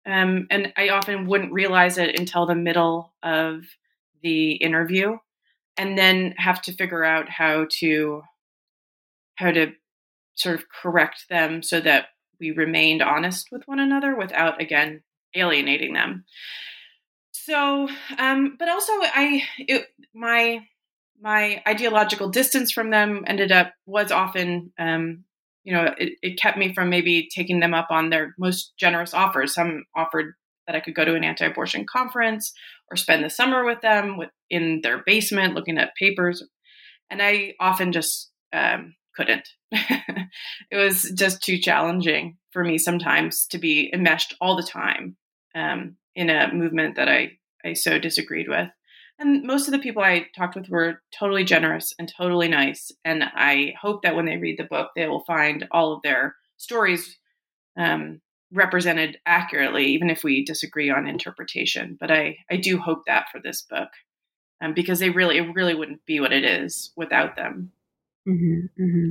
Um, 0.07 0.47
and 0.51 0.73
I 0.77 0.91
often 0.91 1.27
wouldn't 1.27 1.53
realize 1.53 1.99
it 1.99 2.19
until 2.19 2.47
the 2.47 2.55
middle 2.55 3.15
of 3.23 3.63
the 4.23 4.53
interview 4.53 5.17
and 5.77 5.99
then 5.99 6.35
have 6.39 6.63
to 6.63 6.73
figure 6.73 7.05
out 7.05 7.29
how 7.29 7.67
to 7.81 8.23
how 9.37 9.51
to 9.51 9.73
sort 10.37 10.55
of 10.55 10.65
correct 10.69 11.27
them 11.29 11.63
so 11.63 11.81
that 11.81 12.07
we 12.41 12.51
remained 12.51 13.03
honest 13.03 13.49
with 13.51 13.63
one 13.67 13.79
another 13.79 14.17
without 14.17 14.61
again 14.61 15.03
alienating 15.35 15.93
them. 15.93 16.25
So 17.33 17.89
um 18.19 18.57
but 18.59 18.69
also 18.69 18.93
i 18.93 19.43
it, 19.59 19.87
my 20.15 20.61
my 21.21 21.63
ideological 21.67 22.29
distance 22.29 22.73
from 22.73 22.91
them 22.91 23.25
ended 23.27 23.53
up 23.53 23.73
was 23.87 24.11
often 24.11 24.73
um 24.79 25.25
you 25.65 25.73
know 25.75 25.95
it, 25.99 26.15
it 26.23 26.41
kept 26.41 26.59
me 26.59 26.75
from 26.75 26.91
maybe 26.91 27.29
taking 27.35 27.61
them 27.61 27.75
up 27.75 27.89
on 27.91 28.11
their 28.11 28.35
most 28.39 28.73
generous 28.79 29.15
offers. 29.15 29.55
Some 29.55 29.85
offered 29.97 30.35
that 30.67 30.77
i 30.77 30.81
could 30.81 30.95
go 30.95 31.05
to 31.05 31.15
an 31.15 31.25
anti-abortion 31.25 31.85
conference 31.91 32.53
or 32.91 32.97
spend 32.97 33.25
the 33.25 33.31
summer 33.31 33.65
with 33.65 33.81
them 33.81 34.17
with, 34.17 34.31
in 34.49 34.81
their 34.83 35.03
basement 35.05 35.55
looking 35.55 35.79
at 35.79 35.95
papers. 35.97 36.43
And 37.11 37.21
i 37.21 37.55
often 37.61 37.93
just 37.93 38.31
um, 38.53 38.95
couldn't 39.17 39.49
it 40.71 40.77
was 40.77 41.11
just 41.15 41.43
too 41.43 41.59
challenging 41.59 42.37
for 42.51 42.65
me 42.65 42.79
sometimes 42.79 43.47
to 43.47 43.59
be 43.59 43.91
enmeshed 43.93 44.35
all 44.41 44.57
the 44.57 44.63
time 44.63 45.17
um, 45.55 45.97
in 46.15 46.31
a 46.31 46.53
movement 46.53 46.97
that 46.97 47.09
I, 47.09 47.33
I 47.65 47.73
so 47.73 47.99
disagreed 47.99 48.49
with. 48.49 48.69
And 49.19 49.45
most 49.45 49.69
of 49.69 49.73
the 49.73 49.79
people 49.79 50.03
I 50.03 50.27
talked 50.37 50.57
with 50.57 50.69
were 50.69 51.01
totally 51.17 51.45
generous 51.45 51.95
and 51.99 52.09
totally 52.09 52.49
nice. 52.49 52.91
And 53.05 53.23
I 53.23 53.75
hope 53.81 54.03
that 54.03 54.17
when 54.17 54.27
they 54.27 54.37
read 54.37 54.59
the 54.59 54.65
book, 54.65 54.91
they 54.95 55.07
will 55.07 55.25
find 55.25 55.67
all 55.71 55.93
of 55.93 56.03
their 56.03 56.35
stories 56.57 57.17
um, 57.79 58.21
represented 58.53 59.19
accurately, 59.27 59.87
even 59.87 60.11
if 60.11 60.25
we 60.25 60.45
disagree 60.45 60.91
on 60.91 61.07
interpretation. 61.07 61.97
But 61.99 62.11
I, 62.11 62.39
I 62.51 62.57
do 62.57 62.79
hope 62.79 63.03
that 63.07 63.27
for 63.31 63.41
this 63.41 63.63
book, 63.63 63.89
um, 64.61 64.75
because 64.75 64.99
they 64.99 65.11
really, 65.11 65.39
it 65.39 65.55
really 65.55 65.75
wouldn't 65.75 66.05
be 66.07 66.19
what 66.21 66.33
it 66.33 66.45
is 66.45 66.93
without 66.97 67.37
them. 67.37 67.73
Mm-hmm, 68.29 68.83
mm-hmm. 68.83 69.11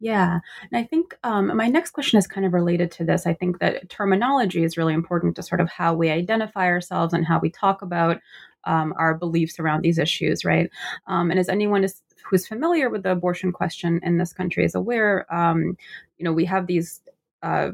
Yeah. 0.00 0.40
And 0.70 0.78
I 0.78 0.84
think 0.84 1.14
um, 1.22 1.56
my 1.56 1.68
next 1.68 1.92
question 1.92 2.18
is 2.18 2.26
kind 2.26 2.44
of 2.46 2.52
related 2.52 2.90
to 2.92 3.04
this. 3.04 3.26
I 3.26 3.34
think 3.34 3.60
that 3.60 3.88
terminology 3.88 4.64
is 4.64 4.76
really 4.76 4.94
important 4.94 5.36
to 5.36 5.42
sort 5.44 5.60
of 5.60 5.68
how 5.70 5.94
we 5.94 6.10
identify 6.10 6.66
ourselves 6.66 7.14
and 7.14 7.24
how 7.24 7.38
we 7.40 7.50
talk 7.50 7.82
about 7.82 8.18
um, 8.64 8.94
our 8.98 9.14
beliefs 9.14 9.60
around 9.60 9.82
these 9.82 9.98
issues, 9.98 10.44
right? 10.44 10.70
Um, 11.06 11.30
and 11.30 11.38
as 11.38 11.48
anyone 11.48 11.84
is 11.84 12.02
who's 12.24 12.46
familiar 12.48 12.90
with 12.90 13.04
the 13.04 13.12
abortion 13.12 13.52
question 13.52 14.00
in 14.02 14.18
this 14.18 14.32
country 14.32 14.64
is 14.64 14.74
aware, 14.74 15.32
um, 15.34 15.76
you 16.18 16.24
know, 16.24 16.32
we 16.32 16.44
have 16.46 16.66
these 16.66 17.00
uh, 17.42 17.70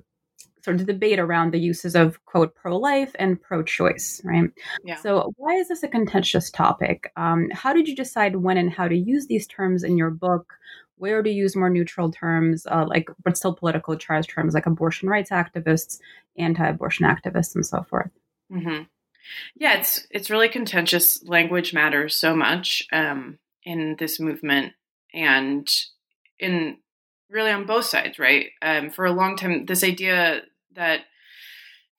sort 0.69 0.83
of 0.83 0.87
debate 0.87 1.19
around 1.19 1.51
the 1.51 1.59
uses 1.59 1.95
of 1.95 2.23
quote 2.27 2.55
pro-life 2.55 3.17
and 3.19 3.41
pro-choice 3.41 4.21
right 4.23 4.51
yeah. 4.85 4.97
so 4.97 5.33
why 5.39 5.55
is 5.55 5.69
this 5.69 5.83
a 5.83 5.89
contentious 5.89 6.51
topic 6.51 7.11
um, 7.17 7.49
how 7.55 7.73
did 7.73 7.89
you 7.89 7.97
decide 7.97 8.37
when 8.37 8.59
and 8.59 8.71
how 8.71 8.87
to 8.87 8.95
use 8.95 9.27
these 9.29 9.47
terms 9.47 9.83
in 9.83 9.97
your 9.97 10.11
book 10.11 10.53
where 10.97 11.23
to 11.23 11.31
use 11.31 11.57
more 11.57 11.71
neutral 11.71 12.11
terms 12.11 12.67
uh, 12.71 12.85
like 12.87 13.09
but 13.25 13.35
still 13.35 13.55
political 13.55 13.97
charged 13.97 14.29
terms 14.29 14.53
like 14.53 14.67
abortion 14.67 15.09
rights 15.09 15.31
activists 15.31 16.01
anti-abortion 16.37 17.07
activists 17.07 17.55
and 17.55 17.65
so 17.65 17.83
forth 17.89 18.11
mm-hmm. 18.53 18.83
yeah 19.55 19.79
it's 19.79 20.07
it's 20.11 20.29
really 20.29 20.51
contentious 20.51 21.25
language 21.25 21.73
matters 21.73 22.15
so 22.15 22.37
much 22.37 22.87
um, 22.93 23.39
in 23.65 23.97
this 23.99 24.21
movement 24.21 24.75
and 25.15 25.67
in 26.39 26.77
really 27.31 27.51
on 27.51 27.67
both 27.67 27.85
sides, 27.85 28.19
right? 28.19 28.47
Um, 28.63 28.91
for 28.91 29.05
a 29.05 29.13
long 29.13 29.37
time, 29.37 29.67
this 29.67 29.85
idea 29.85 30.43
that 30.79 31.01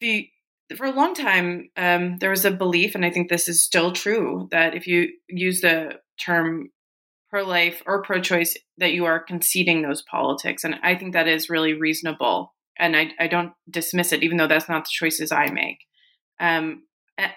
the 0.01 0.27
for 0.75 0.85
a 0.85 0.91
long 0.91 1.13
time 1.13 1.69
um, 1.77 2.17
there 2.19 2.29
was 2.29 2.45
a 2.45 2.51
belief, 2.51 2.95
and 2.95 3.05
I 3.05 3.11
think 3.11 3.29
this 3.29 3.47
is 3.47 3.63
still 3.63 3.91
true, 3.91 4.47
that 4.51 4.73
if 4.73 4.87
you 4.87 5.09
use 5.27 5.61
the 5.61 5.99
term 6.19 6.69
pro-life 7.29 7.83
or 7.85 8.01
pro-choice, 8.01 8.57
that 8.77 8.93
you 8.93 9.05
are 9.05 9.19
conceding 9.19 9.81
those 9.81 10.01
politics, 10.01 10.63
and 10.63 10.75
I 10.81 10.95
think 10.95 11.13
that 11.13 11.27
is 11.27 11.49
really 11.49 11.73
reasonable, 11.73 12.53
and 12.77 12.95
I, 12.95 13.11
I 13.19 13.27
don't 13.27 13.53
dismiss 13.69 14.13
it, 14.13 14.23
even 14.23 14.37
though 14.37 14.47
that's 14.47 14.69
not 14.69 14.85
the 14.85 14.91
choices 14.91 15.31
I 15.31 15.51
make. 15.51 15.79
Um, 16.39 16.83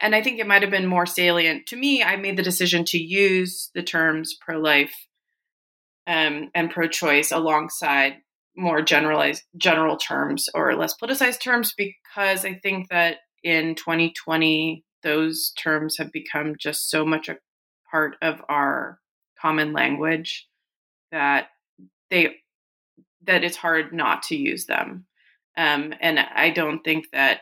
and 0.01 0.15
I 0.15 0.23
think 0.23 0.39
it 0.39 0.47
might 0.47 0.63
have 0.63 0.71
been 0.71 0.87
more 0.87 1.07
salient 1.07 1.67
to 1.67 1.77
me. 1.77 2.03
I 2.05 2.17
made 2.17 2.37
the 2.37 2.43
decision 2.43 2.85
to 2.87 2.99
use 2.99 3.71
the 3.75 3.83
terms 3.83 4.37
pro-life 4.41 4.95
um, 6.07 6.51
and 6.55 6.71
pro-choice 6.71 7.33
alongside 7.33 8.19
more 8.57 8.83
generalized 8.83 9.45
general 9.57 9.97
terms 9.97 10.49
or 10.55 10.75
less 10.75 10.95
politicized 10.97 11.41
terms 11.41 11.75
because 11.77 12.45
I 12.45 12.55
think 12.55 12.89
that 12.91 13.19
in 13.43 13.75
2020 13.75 14.85
those 15.03 15.53
terms 15.59 15.97
have 15.99 16.13
become 16.13 16.55
just 16.59 16.91
so 16.91 17.05
much 17.05 17.29
a 17.29 17.37
part 17.91 18.17
of 18.23 18.41
our 18.49 18.99
common 19.41 19.73
language 19.73 20.49
that 21.11 21.49
they 22.11 22.37
that 23.25 23.45
it's 23.45 23.57
hard 23.57 23.93
not 23.93 24.23
to 24.23 24.37
use 24.37 24.67
them 24.67 25.07
um, 25.57 25.93
and 26.01 26.19
i 26.19 26.51
don't 26.51 26.85
think 26.85 27.07
that 27.13 27.41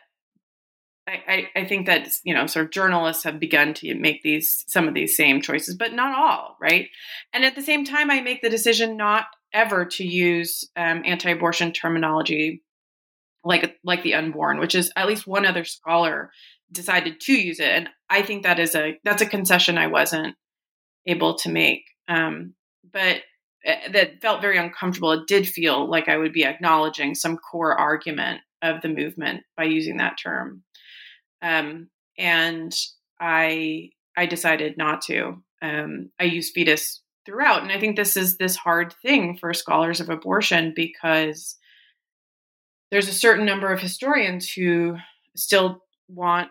I, 1.06 1.48
I, 1.56 1.64
think 1.64 1.86
that 1.86 2.08
you 2.22 2.34
know 2.34 2.46
sort 2.46 2.66
of 2.66 2.72
journalists 2.72 3.24
have 3.24 3.40
begun 3.40 3.74
to 3.74 3.94
make 3.96 4.22
these 4.22 4.64
some 4.68 4.86
of 4.86 4.94
these 4.94 5.16
same 5.16 5.40
choices, 5.40 5.74
but 5.74 5.92
not 5.92 6.16
all, 6.16 6.56
right? 6.60 6.88
And 7.32 7.44
at 7.44 7.56
the 7.56 7.62
same 7.62 7.84
time, 7.84 8.12
I 8.12 8.20
make 8.20 8.42
the 8.42 8.50
decision 8.50 8.96
not 8.96 9.26
ever 9.52 9.84
to 9.84 10.04
use 10.04 10.68
um, 10.76 11.02
anti-abortion 11.04 11.72
terminology 11.72 12.62
like 13.42 13.76
like 13.84 14.02
the 14.02 14.14
unborn, 14.14 14.58
which 14.58 14.74
is 14.74 14.92
at 14.96 15.08
least 15.08 15.26
one 15.26 15.46
other 15.46 15.64
scholar 15.64 16.30
decided 16.70 17.20
to 17.20 17.32
use 17.32 17.58
it, 17.58 17.70
and 17.70 17.88
I 18.10 18.22
think 18.22 18.42
that 18.42 18.58
is 18.58 18.74
a 18.74 18.98
that's 19.04 19.22
a 19.22 19.26
concession 19.26 19.78
I 19.78 19.86
wasn't 19.86 20.36
able 21.06 21.36
to 21.38 21.48
make, 21.48 21.84
um, 22.08 22.54
but 22.92 23.22
eh, 23.64 23.88
that 23.92 24.20
felt 24.20 24.42
very 24.42 24.58
uncomfortable. 24.58 25.12
It 25.12 25.26
did 25.26 25.48
feel 25.48 25.88
like 25.88 26.08
I 26.08 26.18
would 26.18 26.34
be 26.34 26.44
acknowledging 26.44 27.14
some 27.14 27.38
core 27.38 27.78
argument 27.78 28.42
of 28.60 28.82
the 28.82 28.88
movement 28.88 29.42
by 29.56 29.64
using 29.64 29.96
that 29.96 30.18
term 30.22 30.62
um, 31.42 31.88
and 32.18 32.74
I 33.20 33.90
I 34.16 34.26
decided 34.26 34.76
not 34.76 35.02
to. 35.02 35.42
Um, 35.62 36.10
I 36.18 36.24
use 36.24 36.50
fetus 36.50 37.02
throughout, 37.30 37.62
and 37.62 37.70
I 37.70 37.78
think 37.78 37.96
this 37.96 38.16
is 38.16 38.36
this 38.36 38.56
hard 38.56 38.94
thing 39.02 39.36
for 39.36 39.54
scholars 39.54 40.00
of 40.00 40.10
abortion 40.10 40.72
because 40.74 41.56
there's 42.90 43.08
a 43.08 43.12
certain 43.12 43.46
number 43.46 43.72
of 43.72 43.80
historians 43.80 44.50
who 44.50 44.96
still 45.36 45.84
want 46.08 46.48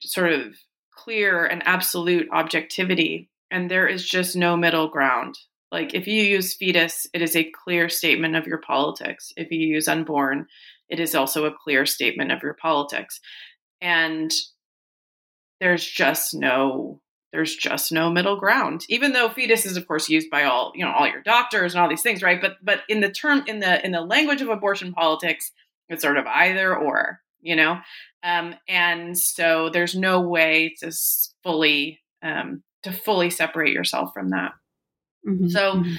sort 0.00 0.32
of 0.32 0.56
clear 0.96 1.44
and 1.44 1.66
absolute 1.66 2.28
objectivity, 2.32 3.28
and 3.50 3.70
there 3.70 3.86
is 3.86 4.08
just 4.08 4.34
no 4.34 4.56
middle 4.56 4.88
ground. 4.88 5.36
Like 5.70 5.94
if 5.94 6.06
you 6.06 6.22
use 6.22 6.54
fetus, 6.54 7.06
it 7.12 7.20
is 7.20 7.36
a 7.36 7.50
clear 7.64 7.88
statement 7.88 8.36
of 8.36 8.46
your 8.46 8.58
politics. 8.58 9.32
If 9.36 9.50
you 9.50 9.66
use 9.66 9.88
unborn, 9.88 10.46
it 10.88 11.00
is 11.00 11.14
also 11.14 11.44
a 11.44 11.54
clear 11.54 11.86
statement 11.86 12.32
of 12.32 12.42
your 12.42 12.54
politics 12.54 13.20
and 13.82 14.30
there's 15.60 15.86
just 15.86 16.34
no 16.34 17.00
there's 17.32 17.56
just 17.56 17.92
no 17.92 18.10
middle 18.10 18.36
ground 18.36 18.84
even 18.88 19.12
though 19.12 19.28
fetus 19.28 19.66
is 19.66 19.76
of 19.76 19.86
course 19.88 20.08
used 20.08 20.30
by 20.30 20.44
all 20.44 20.72
you 20.74 20.84
know 20.84 20.92
all 20.92 21.06
your 21.06 21.22
doctors 21.22 21.74
and 21.74 21.82
all 21.82 21.88
these 21.88 22.02
things 22.02 22.22
right 22.22 22.40
but 22.40 22.56
but 22.62 22.82
in 22.88 23.00
the 23.00 23.10
term 23.10 23.42
in 23.46 23.60
the 23.60 23.84
in 23.84 23.92
the 23.92 24.00
language 24.00 24.42
of 24.42 24.48
abortion 24.48 24.92
politics 24.92 25.52
it's 25.88 26.02
sort 26.02 26.18
of 26.18 26.26
either 26.26 26.76
or 26.76 27.20
you 27.40 27.56
know 27.56 27.78
um, 28.24 28.54
and 28.68 29.18
so 29.18 29.68
there's 29.68 29.96
no 29.96 30.20
way 30.20 30.74
to 30.78 30.92
fully 31.42 32.00
um, 32.22 32.62
to 32.84 32.92
fully 32.92 33.30
separate 33.30 33.72
yourself 33.72 34.12
from 34.12 34.30
that 34.30 34.52
mm-hmm. 35.26 35.48
so 35.48 35.76
mm-hmm. 35.76 35.94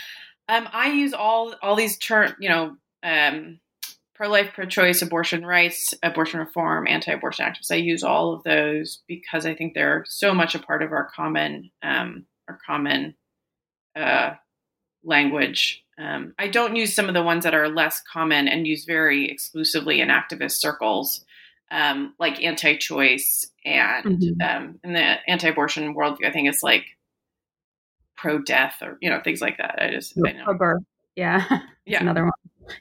um, 0.49 0.69
i 0.71 0.91
use 0.91 1.13
all 1.13 1.55
all 1.61 1.75
these 1.75 1.97
term 1.97 2.33
you 2.39 2.49
know 2.49 2.75
um, 3.03 3.59
pro 4.15 4.29
life, 4.29 4.51
pro 4.53 4.65
choice, 4.65 5.01
abortion 5.01 5.45
rights, 5.45 5.93
abortion 6.03 6.39
reform, 6.39 6.87
anti 6.87 7.11
abortion 7.11 7.45
activists. 7.45 7.71
I 7.71 7.75
use 7.75 8.03
all 8.03 8.33
of 8.33 8.43
those 8.43 9.01
because 9.07 9.45
I 9.45 9.55
think 9.55 9.73
they're 9.73 10.05
so 10.07 10.33
much 10.33 10.55
a 10.55 10.59
part 10.59 10.83
of 10.83 10.91
our 10.91 11.09
common 11.15 11.71
um, 11.81 12.25
our 12.47 12.59
common 12.65 13.15
uh, 13.95 14.33
language. 15.03 15.83
Um, 15.97 16.33
I 16.39 16.47
don't 16.47 16.75
use 16.75 16.95
some 16.95 17.07
of 17.07 17.13
the 17.13 17.23
ones 17.23 17.43
that 17.43 17.53
are 17.53 17.69
less 17.69 18.01
common 18.01 18.47
and 18.47 18.67
use 18.67 18.85
very 18.85 19.29
exclusively 19.29 20.01
in 20.01 20.09
activist 20.09 20.53
circles, 20.53 21.23
um, 21.71 22.13
like 22.19 22.43
anti 22.43 22.77
choice 22.77 23.47
and 23.65 24.05
mm-hmm. 24.05 24.41
Um, 24.41 24.79
in 24.83 24.93
the 24.93 25.15
anti 25.27 25.49
abortion 25.49 25.95
worldview. 25.95 26.27
I 26.27 26.31
think 26.31 26.49
it's 26.49 26.63
like 26.63 26.85
pro 28.15 28.39
death 28.39 28.77
or 28.81 28.97
you 29.01 29.09
know 29.09 29.21
things 29.23 29.41
like 29.41 29.57
that. 29.57 29.81
I 29.81 29.89
just 29.89 30.13
I 30.25 30.33
know. 30.33 30.45
pro 30.45 30.57
birth. 30.57 30.83
Yeah, 31.15 31.45
yeah, 31.85 32.01
another 32.01 32.23
one. 32.23 32.31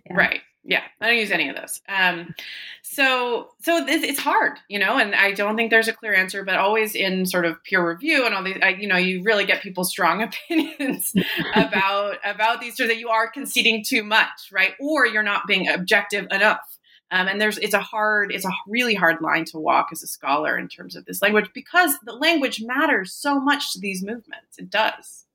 Yeah. 0.07 0.15
Right 0.15 0.41
Yeah, 0.65 0.83
I 1.01 1.09
don't 1.09 1.19
use 1.19 1.33
any 1.33 1.49
of 1.49 1.57
those. 1.57 1.81
Um, 1.89 2.35
so 2.83 3.51
so 3.63 3.85
it's, 3.89 4.19
hard, 4.21 4.59
you 4.69 4.79
know, 4.79 4.97
and 4.97 5.15
I 5.15 5.33
don't 5.33 5.57
think 5.57 5.71
there's 5.71 5.89
a 5.89 5.93
clear 5.93 6.15
answer, 6.15 6.45
but 6.45 6.57
always 6.57 6.95
in 6.95 7.27
sort 7.27 7.47
of 7.47 7.63
peer 7.65 7.87
review 7.87 8.25
and 8.27 8.35
all 8.35 8.45
these, 8.45 8.59
I, 8.63 8.69
you 8.69 8.87
know, 8.87 8.97
you 8.97 9.23
really 9.25 9.45
get 9.45 9.63
people's 9.63 9.91
strong 9.91 10.23
opinions 10.49 11.13
about 11.55 12.19
about 12.25 12.61
these 12.61 12.77
so 12.77 12.87
that 12.87 12.99
you 12.99 13.09
are 13.09 13.29
conceding 13.31 13.83
too 13.85 14.05
much, 14.05 14.51
right? 14.53 14.75
Or 14.79 15.07
you're 15.07 15.25
not 15.25 15.47
being 15.49 15.69
objective 15.69 16.27
enough. 16.31 16.79
Um, 17.11 17.29
and 17.29 17.41
there's 17.41 17.59
it's 17.59 17.75
a 17.75 17.81
hard, 17.81 18.33
it's 18.33 18.47
a 18.47 18.53
really 18.69 18.95
hard 18.95 19.21
line 19.21 19.45
to 19.47 19.59
walk 19.59 19.89
as 19.93 20.03
a 20.03 20.07
scholar 20.07 20.57
in 20.57 20.69
terms 20.69 20.95
of 20.95 21.05
this 21.05 21.21
language 21.21 21.51
because 21.53 21.95
the 22.05 22.15
language 22.15 22.63
matters 22.65 23.13
so 23.13 23.41
much 23.41 23.73
to 23.73 23.81
these 23.81 24.03
movements. 24.03 24.59
It 24.59 24.71
does. 24.71 25.27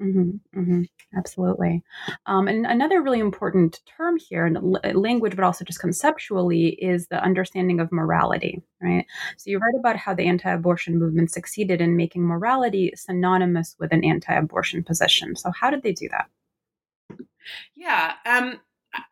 Mm-hmm, 0.00 0.58
mm-hmm, 0.58 0.82
absolutely. 1.16 1.82
Um, 2.24 2.48
and 2.48 2.64
another 2.66 3.02
really 3.02 3.20
important 3.20 3.80
term 3.84 4.16
here, 4.16 4.46
in 4.46 4.54
language, 4.94 5.36
but 5.36 5.44
also 5.44 5.64
just 5.64 5.80
conceptually, 5.80 6.68
is 6.68 7.08
the 7.08 7.22
understanding 7.22 7.80
of 7.80 7.92
morality, 7.92 8.62
right? 8.82 9.04
So 9.36 9.50
you 9.50 9.58
write 9.58 9.78
about 9.78 9.96
how 9.96 10.14
the 10.14 10.26
anti 10.26 10.50
abortion 10.50 10.98
movement 10.98 11.30
succeeded 11.30 11.82
in 11.82 11.96
making 11.96 12.22
morality 12.22 12.92
synonymous 12.96 13.76
with 13.78 13.92
an 13.92 14.02
anti 14.04 14.32
abortion 14.32 14.82
position. 14.82 15.36
So, 15.36 15.50
how 15.50 15.70
did 15.70 15.82
they 15.82 15.92
do 15.92 16.08
that? 16.10 16.30
Yeah. 17.76 18.14
Um, 18.24 18.60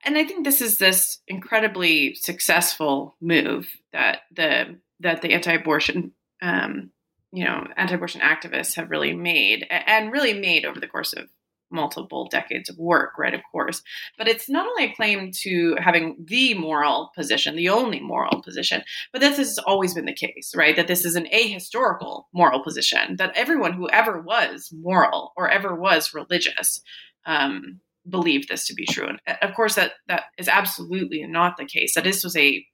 and 0.05 0.17
I 0.17 0.25
think 0.25 0.45
this 0.45 0.61
is 0.61 0.79
this 0.79 1.21
incredibly 1.29 2.15
successful 2.15 3.17
move 3.21 3.69
that 3.93 4.23
the 4.35 4.79
that 5.01 5.23
the 5.23 5.33
anti-abortion 5.33 6.13
um, 6.43 6.91
you 7.33 7.45
know, 7.45 7.67
anti-abortion 7.77 8.21
activists 8.21 8.75
have 8.77 8.91
really 8.91 9.15
made 9.15 9.67
and 9.71 10.13
really 10.13 10.33
made 10.33 10.65
over 10.65 10.81
the 10.81 10.87
course 10.87 11.13
of 11.13 11.29
multiple 11.71 12.27
decades 12.31 12.71
of 12.71 12.79
work, 12.79 13.19
right? 13.19 13.35
Of 13.35 13.43
course. 13.53 13.83
But 14.17 14.27
it's 14.27 14.49
not 14.49 14.67
only 14.67 14.85
a 14.85 14.95
claim 14.95 15.31
to 15.43 15.77
having 15.79 16.17
the 16.27 16.55
moral 16.55 17.11
position, 17.15 17.57
the 17.57 17.69
only 17.69 18.01
moral 18.01 18.43
position, 18.43 18.83
but 19.13 19.21
this 19.21 19.37
has 19.37 19.59
always 19.59 19.93
been 19.93 20.07
the 20.07 20.15
case, 20.15 20.55
right? 20.57 20.75
That 20.77 20.87
this 20.87 21.05
is 21.05 21.15
an 21.15 21.27
ahistorical 21.27 22.25
moral 22.33 22.65
position, 22.65 23.17
that 23.17 23.37
everyone 23.37 23.75
who 23.75 23.89
ever 23.91 24.21
was 24.21 24.73
moral 24.73 25.33
or 25.37 25.51
ever 25.51 25.75
was 25.75 26.15
religious 26.15 26.81
um, 27.27 27.81
believed 28.09 28.49
this 28.49 28.67
to 28.69 28.75
be 28.75 28.87
true. 28.87 29.09
And 29.09 29.39
of 29.43 29.55
course, 29.55 29.75
that, 29.75 29.93
that 30.07 30.25
is 30.39 30.49
absolutely 30.49 31.27
not 31.27 31.59
the 31.59 31.67
case. 31.67 31.95
That 31.95 32.05
this 32.05 32.25
was 32.25 32.37
a 32.37 32.65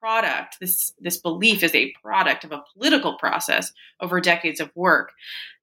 product 0.00 0.56
this 0.60 0.92
this 1.00 1.16
belief 1.18 1.62
is 1.62 1.74
a 1.74 1.92
product 2.02 2.44
of 2.44 2.52
a 2.52 2.62
political 2.74 3.16
process 3.18 3.72
over 4.00 4.20
decades 4.20 4.60
of 4.60 4.70
work. 4.74 5.12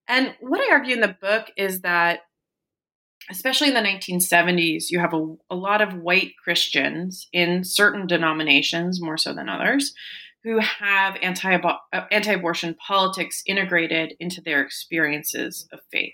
And 0.07 0.35
what 0.39 0.61
i 0.61 0.71
argue 0.71 0.93
in 0.93 1.01
the 1.01 1.17
book 1.19 1.51
is 1.57 1.81
that 1.81 2.21
especially 3.29 3.69
in 3.69 3.73
the 3.73 3.79
1970s 3.79 4.85
you 4.89 4.99
have 4.99 5.13
a, 5.13 5.35
a 5.49 5.55
lot 5.55 5.81
of 5.81 5.95
white 5.95 6.33
christians 6.43 7.27
in 7.33 7.63
certain 7.63 8.05
denominations 8.05 9.01
more 9.01 9.17
so 9.17 9.33
than 9.33 9.49
others 9.49 9.93
who 10.45 10.59
have 10.59 11.17
anti 11.23 11.57
anti-abortion 12.11 12.75
politics 12.75 13.41
integrated 13.47 14.13
into 14.19 14.41
their 14.41 14.61
experiences 14.61 15.67
of 15.73 15.79
faith. 15.91 16.13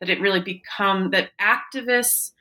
That 0.00 0.10
it 0.10 0.20
really 0.20 0.42
become 0.42 1.10
that 1.10 1.30
activists 1.40 2.32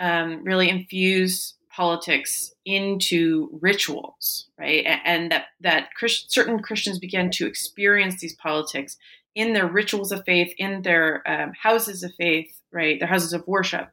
um, 0.00 0.44
really 0.44 0.70
infuse 0.70 1.54
politics 1.78 2.52
into 2.64 3.48
rituals, 3.62 4.48
right? 4.58 4.84
And 5.04 5.30
that 5.30 5.46
that 5.60 5.94
Christ, 5.94 6.32
certain 6.32 6.58
Christians 6.58 6.98
began 6.98 7.30
to 7.30 7.46
experience 7.46 8.20
these 8.20 8.34
politics 8.34 8.96
in 9.36 9.52
their 9.52 9.68
rituals 9.68 10.10
of 10.10 10.24
faith, 10.24 10.52
in 10.58 10.82
their 10.82 11.22
um, 11.30 11.52
houses 11.62 12.02
of 12.02 12.12
faith, 12.16 12.50
right? 12.72 12.98
Their 12.98 13.08
houses 13.08 13.32
of 13.32 13.46
worship, 13.46 13.90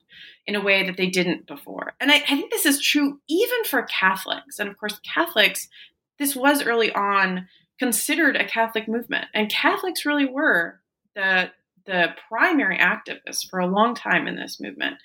in 0.48 0.56
a 0.56 0.64
way 0.64 0.84
that 0.84 0.98
they 0.98 1.06
didn't 1.06 1.46
before. 1.46 1.94
And 2.00 2.12
I, 2.12 2.16
I 2.16 2.36
think 2.36 2.50
this 2.50 2.66
is 2.66 2.82
true 2.82 3.20
even 3.30 3.64
for 3.66 3.84
Catholics. 3.84 4.58
And 4.58 4.68
of 4.68 4.80
course, 4.80 5.00
Catholics, 5.14 5.70
this 6.18 6.36
was 6.36 6.64
early 6.64 6.92
on 6.92 7.48
considered 7.78 8.36
a 8.36 8.46
Catholic 8.46 8.88
movement, 8.88 9.28
and 9.36 9.48
Catholics 9.48 10.08
really 10.08 10.26
were 10.26 10.80
the 11.16 11.52
the 11.86 12.08
primary 12.28 12.80
activists 12.80 13.48
for 13.48 13.60
a 13.60 13.68
long 13.68 13.94
time 13.94 14.28
in 14.28 14.38
this 14.38 14.60
movement. 14.60 14.96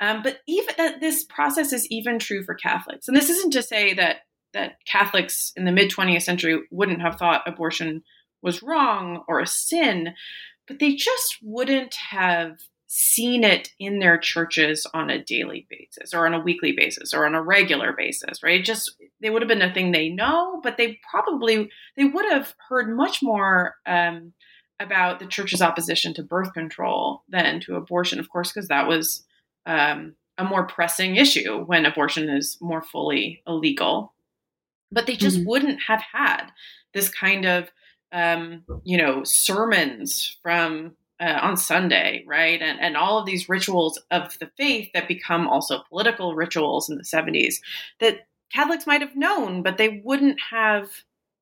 Um, 0.00 0.22
but 0.22 0.40
even 0.46 0.74
that 0.76 1.00
this 1.00 1.24
process 1.24 1.72
is 1.72 1.86
even 1.90 2.18
true 2.18 2.44
for 2.44 2.54
Catholics. 2.54 3.08
And 3.08 3.16
this 3.16 3.30
isn't 3.30 3.52
to 3.52 3.62
say 3.62 3.94
that 3.94 4.18
that 4.52 4.76
Catholics 4.86 5.52
in 5.56 5.64
the 5.64 5.72
mid 5.72 5.90
20th 5.90 6.22
century 6.22 6.60
wouldn't 6.70 7.02
have 7.02 7.16
thought 7.16 7.46
abortion 7.46 8.02
was 8.42 8.62
wrong 8.62 9.24
or 9.28 9.40
a 9.40 9.46
sin, 9.46 10.14
but 10.66 10.78
they 10.78 10.94
just 10.94 11.38
wouldn't 11.42 11.94
have 12.10 12.58
seen 12.88 13.42
it 13.44 13.70
in 13.78 13.98
their 13.98 14.16
churches 14.16 14.86
on 14.94 15.10
a 15.10 15.22
daily 15.22 15.66
basis 15.68 16.14
or 16.14 16.24
on 16.24 16.34
a 16.34 16.40
weekly 16.40 16.72
basis 16.72 17.12
or 17.12 17.26
on 17.26 17.34
a 17.34 17.42
regular 17.42 17.92
basis 17.92 18.44
right 18.44 18.64
just 18.64 18.94
they 19.20 19.28
would 19.28 19.42
have 19.42 19.48
been 19.48 19.60
a 19.60 19.74
thing 19.74 19.90
they 19.90 20.08
know 20.08 20.60
but 20.62 20.76
they 20.76 20.96
probably 21.10 21.68
they 21.96 22.04
would 22.04 22.24
have 22.30 22.54
heard 22.68 22.96
much 22.96 23.24
more 23.24 23.74
um, 23.86 24.32
about 24.78 25.18
the 25.18 25.26
church's 25.26 25.60
opposition 25.60 26.14
to 26.14 26.22
birth 26.22 26.52
control 26.54 27.24
than 27.28 27.58
to 27.58 27.74
abortion 27.74 28.20
of 28.20 28.30
course 28.30 28.52
because 28.52 28.68
that 28.68 28.86
was 28.86 29.24
um, 29.66 30.14
a 30.38 30.44
more 30.44 30.66
pressing 30.66 31.16
issue 31.16 31.64
when 31.64 31.86
abortion 31.86 32.28
is 32.28 32.58
more 32.60 32.82
fully 32.82 33.42
illegal. 33.46 34.14
But 34.92 35.06
they 35.06 35.16
just 35.16 35.38
mm-hmm. 35.38 35.48
wouldn't 35.48 35.82
have 35.88 36.02
had 36.12 36.46
this 36.94 37.08
kind 37.08 37.44
of, 37.44 37.70
um, 38.12 38.64
you 38.84 38.96
know, 38.96 39.24
sermons 39.24 40.36
from 40.42 40.96
uh, 41.18 41.38
on 41.42 41.56
Sunday, 41.56 42.24
right? 42.26 42.60
And, 42.60 42.78
and 42.80 42.96
all 42.96 43.18
of 43.18 43.26
these 43.26 43.48
rituals 43.48 43.98
of 44.10 44.38
the 44.38 44.50
faith 44.56 44.90
that 44.94 45.08
become 45.08 45.48
also 45.48 45.82
political 45.88 46.34
rituals 46.34 46.90
in 46.90 46.96
the 46.96 47.04
70s 47.04 47.56
that 48.00 48.26
Catholics 48.52 48.86
might 48.86 49.00
have 49.00 49.16
known, 49.16 49.62
but 49.62 49.78
they 49.78 50.02
wouldn't 50.04 50.38
have 50.50 50.90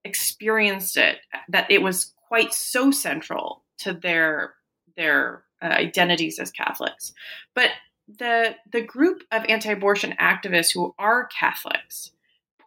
experienced 0.04 0.96
it, 0.96 1.18
that 1.48 1.70
it 1.70 1.82
was 1.82 2.12
quite 2.28 2.54
so 2.54 2.90
central 2.90 3.64
to 3.78 3.92
their 3.92 4.54
their 4.96 5.44
uh, 5.60 5.66
identities 5.66 6.38
as 6.38 6.52
Catholics. 6.52 7.12
But 7.54 7.70
the 8.08 8.56
the 8.70 8.82
group 8.82 9.22
of 9.32 9.44
anti-abortion 9.48 10.14
activists 10.20 10.72
who 10.74 10.94
are 10.98 11.26
Catholics 11.26 12.10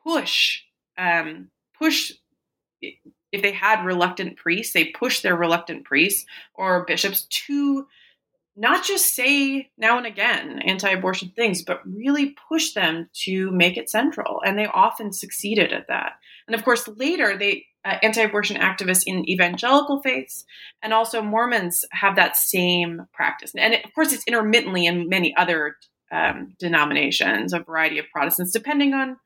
push 0.04 0.62
um, 0.98 1.50
push 1.78 2.14
if 3.32 3.42
they 3.42 3.52
had 3.52 3.86
reluctant 3.86 4.38
priests, 4.38 4.74
they 4.74 4.86
push 4.86 5.22
their 5.22 5.36
reluctant 5.36 5.84
priests 5.84 6.26
or 6.54 6.86
bishops 6.86 7.26
to 7.30 7.88
not 8.56 8.84
just 8.84 9.14
say 9.14 9.70
now 9.78 9.98
and 9.98 10.08
again 10.08 10.60
anti-abortion 10.60 11.32
things, 11.36 11.62
but 11.62 11.86
really 11.86 12.36
push 12.50 12.74
them 12.74 13.10
to 13.14 13.52
make 13.52 13.78
it 13.78 13.90
central, 13.90 14.42
and 14.44 14.58
they 14.58 14.66
often 14.66 15.14
succeeded 15.14 15.72
at 15.74 15.88
that. 15.88 16.14
And 16.48 16.56
of 16.56 16.64
course, 16.64 16.88
later 16.88 17.38
they 17.38 17.66
uh, 17.86 17.98
anti-abortion 18.04 18.58
activists 18.58 19.04
in 19.06 19.30
evangelical 19.30 20.02
faiths 20.02 20.46
and 20.82 20.94
also 20.94 21.22
Mormons 21.22 21.86
have 21.92 22.16
that 22.18 22.36
same 22.36 23.08
practice. 23.14 23.54
And 23.56 23.74
it, 23.74 23.86
of 23.86 23.94
course, 23.94 24.12
it's 24.12 24.26
intermittently 24.28 24.86
in 24.86 25.08
many 25.08 25.34
other 25.38 25.78
um, 26.12 26.54
denominations, 26.60 27.54
a 27.54 27.60
variety 27.60 28.00
of 28.00 28.06
Protestants, 28.12 28.52
depending 28.52 28.94
on 28.94 29.18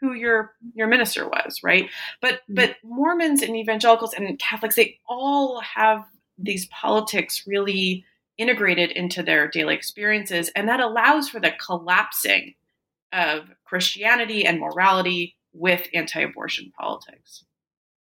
who 0.00 0.14
your 0.14 0.52
your 0.74 0.86
minister 0.86 1.28
was, 1.28 1.60
right? 1.62 1.88
But 2.20 2.34
mm-hmm. 2.34 2.54
but 2.54 2.76
Mormons 2.82 3.42
and 3.42 3.56
evangelicals 3.56 4.14
and 4.14 4.38
Catholics, 4.38 4.76
they 4.76 4.98
all 5.08 5.60
have 5.60 6.04
these 6.38 6.66
politics 6.66 7.44
really 7.46 8.04
integrated 8.38 8.90
into 8.90 9.22
their 9.22 9.48
daily 9.48 9.74
experiences, 9.74 10.50
and 10.56 10.68
that 10.68 10.80
allows 10.80 11.28
for 11.28 11.40
the 11.40 11.52
collapsing 11.64 12.54
of 13.12 13.50
Christianity 13.64 14.46
and 14.46 14.60
morality 14.60 15.36
with 15.52 15.88
anti-abortion 15.94 16.72
politics. 16.78 17.44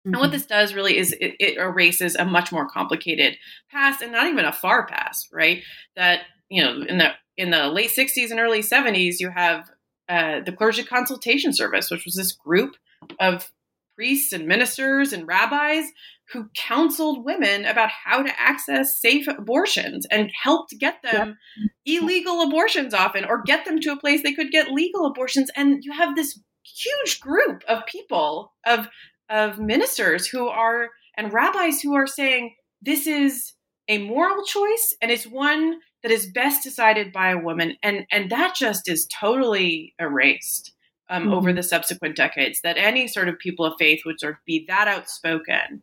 Mm-hmm. 0.05 0.13
And 0.13 0.19
what 0.19 0.27
mm-hmm. 0.27 0.34
this 0.34 0.45
does 0.45 0.73
really 0.73 0.97
is 0.97 1.13
it, 1.13 1.36
it, 1.39 1.58
erases 1.58 2.15
a 2.15 2.25
much 2.25 2.51
more 2.51 2.67
complicated 2.67 3.38
past 3.71 4.01
and 4.01 4.12
not 4.12 4.27
even 4.27 4.45
a 4.45 4.53
far 4.53 4.86
past, 4.88 5.29
right? 5.31 5.63
That, 5.95 6.21
you 6.49 6.63
know, 6.63 6.84
in 6.88 6.97
the 6.97 7.12
in 7.38 7.49
the 7.49 7.67
late 7.67 7.89
60s 7.89 8.31
and 8.31 8.39
early 8.39 8.62
70s, 8.62 9.15
you 9.19 9.29
have 9.29 9.69
uh, 10.08 10.39
the 10.45 10.53
clergy 10.53 10.84
consultation 10.84 11.51
service, 11.51 11.91
which 11.91 12.05
was 12.05 12.15
this 12.15 12.31
group 12.31 12.75
of 13.19 13.51
priests 13.95 14.31
and 14.31 14.47
ministers 14.47 15.12
and 15.12 15.27
rabbis 15.27 15.86
who 16.31 16.49
counseled 16.55 17.23
women 17.23 17.65
about 17.65 17.89
how 17.89 18.21
to 18.21 18.39
access 18.39 18.99
safe 18.99 19.27
abortions 19.27 20.05
and 20.10 20.31
helped 20.41 20.73
get 20.79 21.01
them 21.03 21.38
yep. 21.86 22.01
illegal 22.01 22.41
abortions 22.41 22.93
often 22.93 23.25
or 23.25 23.43
get 23.43 23.65
them 23.65 23.79
to 23.79 23.91
a 23.91 23.99
place 23.99 24.23
they 24.23 24.34
could 24.34 24.51
get 24.51 24.71
legal 24.71 25.05
abortions. 25.05 25.51
And 25.55 25.84
you 25.84 25.91
have 25.93 26.15
this 26.15 26.39
huge 26.65 27.19
group 27.19 27.63
of 27.67 27.86
people, 27.86 28.54
of 28.65 28.88
of 29.30 29.60
ministers 29.60 30.28
who 30.28 30.47
are 30.47 30.89
and 31.17 31.34
rabbis 31.34 31.82
who 31.82 31.95
are 31.95 32.08
saying 32.08 32.56
this 32.82 33.08
is 33.08 33.54
a 33.88 33.97
moral 33.99 34.43
choice 34.43 34.95
and 35.01 35.12
it's 35.12 35.28
one 35.28 35.80
that 36.04 36.12
is 36.12 36.32
best 36.32 36.63
decided 36.63 37.12
by 37.12 37.32
a 37.32 37.38
woman 37.38 37.75
and 37.82 38.06
and 38.12 38.30
that 38.30 38.56
just 38.56 38.88
is 38.88 39.08
totally 39.08 39.93
erased 39.99 40.73
um, 41.10 41.23
mm-hmm. 41.23 41.34
over 41.34 41.54
the 41.54 41.63
subsequent 41.63 42.15
decades 42.15 42.62
that 42.62 42.78
any 42.78 43.08
sort 43.08 43.30
of 43.30 43.39
people 43.39 43.65
of 43.65 43.73
faith 43.78 44.01
would 44.06 44.19
sort 44.19 44.34
of 44.34 44.39
be 44.45 44.65
that 44.67 44.88
outspoken 44.88 45.82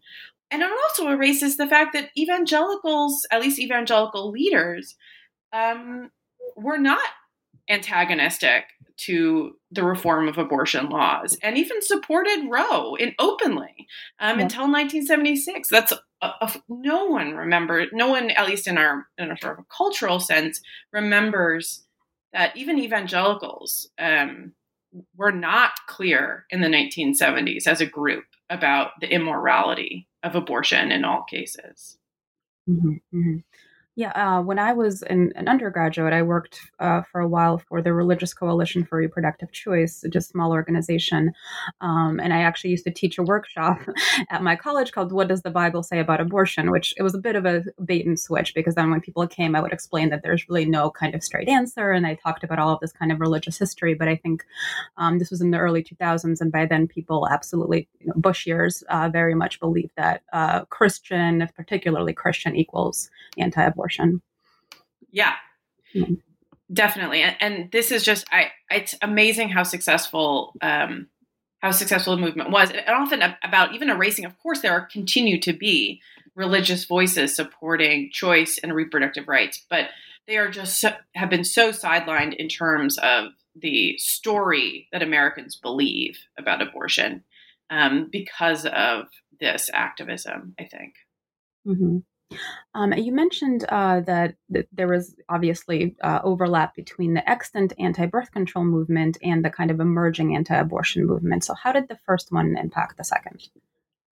and 0.51 0.63
it 0.63 0.71
also 0.85 1.09
erases 1.09 1.57
the 1.57 1.67
fact 1.67 1.93
that 1.95 2.11
evangelicals 2.17 3.27
at 3.31 3.41
least 3.41 3.59
evangelical 3.59 4.31
leaders 4.31 4.97
um, 5.53 6.11
were 6.57 6.79
not 6.79 7.03
antagonistic 7.69 8.65
to 8.99 9.57
the 9.71 9.85
reform 9.85 10.29
of 10.29 10.39
abortion 10.39 10.89
laws 10.89 11.37
and 11.43 11.57
even 11.57 11.83
supported 11.83 12.49
Roe 12.49 12.95
in 12.95 13.15
openly 13.19 13.87
um, 14.21 14.39
yeah. 14.39 14.45
until 14.45 14.63
1976. 14.63 15.69
That's 15.69 15.93
a, 15.93 16.27
a, 16.41 16.53
no 16.69 17.07
one 17.07 17.35
remember, 17.35 17.87
no 17.93 18.09
one, 18.09 18.31
at 18.31 18.47
least 18.47 18.67
in 18.67 18.79
our 18.79 19.07
in 19.19 19.31
a 19.31 19.37
sort 19.39 19.59
of 19.59 19.65
a 19.65 19.75
cultural 19.77 20.21
sense, 20.21 20.61
remembers 20.93 21.85
that 22.33 22.57
even 22.57 22.79
evangelicals 22.79 23.91
um, 23.99 24.53
were 25.17 25.33
not 25.33 25.73
clear 25.87 26.47
in 26.51 26.61
the 26.61 26.69
1970s 26.69 27.67
as 27.67 27.81
a 27.81 27.87
group 27.87 28.25
about 28.51 28.93
the 29.01 29.13
immorality 29.13 30.09
of 30.23 30.35
abortion 30.35 30.93
in 30.93 31.05
all 31.05 31.25
cases. 31.25 31.99
Mm-hmm, 32.69 32.93
mm-hmm. 33.15 33.37
Yeah, 33.95 34.13
uh, 34.13 34.41
when 34.41 34.59
I 34.59 34.73
was 34.73 35.03
an, 35.03 35.35
an 35.37 35.49
undergraduate, 35.49 36.15
I 36.15 36.23
worked 36.23 36.61
uh, 36.81 37.03
for 37.03 37.21
a 37.21 37.29
while 37.29 37.59
for 37.59 37.83
the 37.83 37.93
Religious 37.93 38.33
Coalition 38.33 38.87
for 38.87 38.97
Reproductive 38.97 39.53
Choice, 39.53 40.03
just 40.09 40.31
a 40.31 40.33
small 40.33 40.53
organization. 40.53 41.35
Um, 41.83 42.19
and 42.19 42.33
I 42.33 42.41
actually 42.41 42.71
used 42.71 42.85
to 42.85 42.91
teach 42.91 43.19
a 43.19 43.23
workshop 43.23 43.81
at 44.31 44.43
my 44.43 44.57
college 44.57 44.93
called 44.93 45.13
"What 45.13 45.29
Does 45.29 45.43
the 45.43 45.51
Bible 45.51 45.83
Say 45.83 45.99
About 45.99 46.23
Abortion?" 46.23 46.71
Which 46.71 46.95
it 46.97 47.03
was 47.03 47.15
a 47.15 47.19
bit 47.19 47.37
of 47.37 47.45
a 47.45 47.65
bait 47.85 48.07
and 48.07 48.19
switch 48.19 48.55
because 48.55 48.77
then 48.77 48.91
when 48.91 49.03
people 49.03 49.27
came, 49.27 49.55
I 49.55 49.61
would 49.61 49.75
explain 49.75 50.09
that 50.09 50.23
there's 50.23 50.49
really 50.49 50.65
no 50.65 50.91
kind 50.91 51.15
of 51.15 51.23
straight 51.23 51.51
answer, 51.51 51.91
and 51.91 52.07
I 52.07 52.15
talked 52.15 52.45
about 52.45 52.59
all 52.59 52.73
of 52.73 52.81
this 52.81 52.93
kind 52.95 53.13
of 53.13 53.21
religious 53.21 53.59
history. 53.59 53.93
But 53.93 54.09
I 54.09 54.17
think 54.17 54.43
um, 54.97 55.19
this 55.19 55.31
was 55.31 55.43
in 55.43 55.51
the 55.51 55.59
early 55.59 55.85
2000s, 55.85 56.41
and 56.41 56.51
by 56.51 56.65
then 56.65 56.89
people 56.89 57.29
absolutely, 57.31 57.89
you 58.01 58.07
know, 58.07 58.15
Bush 58.17 58.47
years, 58.47 58.83
uh, 58.89 59.11
very 59.13 59.35
much 59.35 59.61
believed 59.61 59.93
that 59.99 60.23
uh, 60.33 60.65
Christian, 60.67 61.47
particularly 61.55 62.15
Christian, 62.15 62.57
equals 62.57 63.11
anti-abortion 63.37 63.82
abortion. 63.82 63.82
Yeah. 65.11 65.35
Mm-hmm. 65.95 66.15
Definitely. 66.73 67.23
And, 67.23 67.37
and, 67.41 67.73
this 67.73 67.91
is 67.91 68.03
just 68.03 68.27
I 68.33 68.51
it's 68.71 68.95
amazing 69.03 69.51
how 69.51 69.63
successful 69.63 70.55
um 70.63 71.09
how 71.59 71.71
successful 71.71 72.17
the 72.17 72.23
movement 72.23 72.51
was. 72.51 72.71
And 72.71 72.89
often 72.89 73.23
about 73.43 73.75
even 73.75 73.89
erasing, 73.89 74.25
of 74.25 74.39
course, 74.39 74.61
there 74.61 74.73
are 74.73 74.87
continue 74.87 75.41
to 75.41 75.53
be 75.53 76.01
religious 76.35 76.85
voices 76.85 77.37
supporting 77.37 78.11
choice 78.13 78.59
and 78.63 78.75
reproductive 78.75 79.29
rights, 79.29 79.65
but 79.71 79.89
they 80.27 80.39
are 80.39 80.51
just 80.51 80.81
so, 80.81 80.93
have 81.15 81.31
been 81.31 81.45
so 81.45 81.71
sidelined 81.71 82.35
in 82.37 82.49
terms 82.49 82.99
of 82.99 83.33
the 83.55 83.97
story 83.99 84.89
that 84.93 85.03
Americans 85.03 85.57
believe 85.57 86.19
about 86.39 86.63
abortion 86.63 87.23
um, 87.71 88.09
because 88.11 88.65
of 88.67 89.07
this 89.39 89.71
activism. 89.73 90.55
I 90.59 90.65
think. 90.65 90.95
Mm-hmm. 91.67 91.99
Um, 92.75 92.93
you 92.93 93.13
mentioned 93.13 93.65
uh, 93.69 94.01
that, 94.01 94.37
that, 94.51 94.67
there 94.73 94.89
was 94.89 95.15
obviously 95.29 95.97
uh, 96.03 96.21
overlap 96.25 96.75
between 96.75 97.15
the 97.15 97.29
extant 97.29 97.73
anti-birth 97.79 98.33
control 98.33 98.65
movement 98.65 99.19
and 99.23 99.45
the 99.45 99.51
kind 99.51 99.71
of 99.71 99.81
emerging 99.81 100.35
anti-abortion 100.35 101.07
movement. 101.07 101.45
So, 101.45 101.55
how 101.55 101.73
did 101.73 101.89
the 101.89 101.99
first 102.07 102.33
one 102.33 102.57
impact 102.57 102.97
the 102.97 103.05
second? 103.05 103.49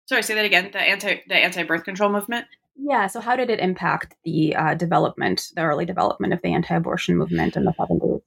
Sorry, 0.05 0.23
say 0.23 0.35
that 0.35 0.45
again. 0.45 0.69
The 0.71 0.79
anti 0.79 1.21
the 1.27 1.35
anti-birth 1.35 1.83
control 1.83 2.11
movement. 2.11 2.45
Yeah. 2.75 3.07
So, 3.07 3.19
how 3.19 3.35
did 3.35 3.49
it 3.49 3.59
impact 3.59 4.15
the 4.23 4.55
uh, 4.55 4.73
development, 4.75 5.51
the 5.55 5.61
early 5.61 5.85
development 5.85 6.33
of 6.33 6.41
the 6.41 6.53
anti-abortion 6.53 7.17
movement 7.17 7.55
in 7.55 7.65
the 7.65 7.73
seventies? 7.73 8.21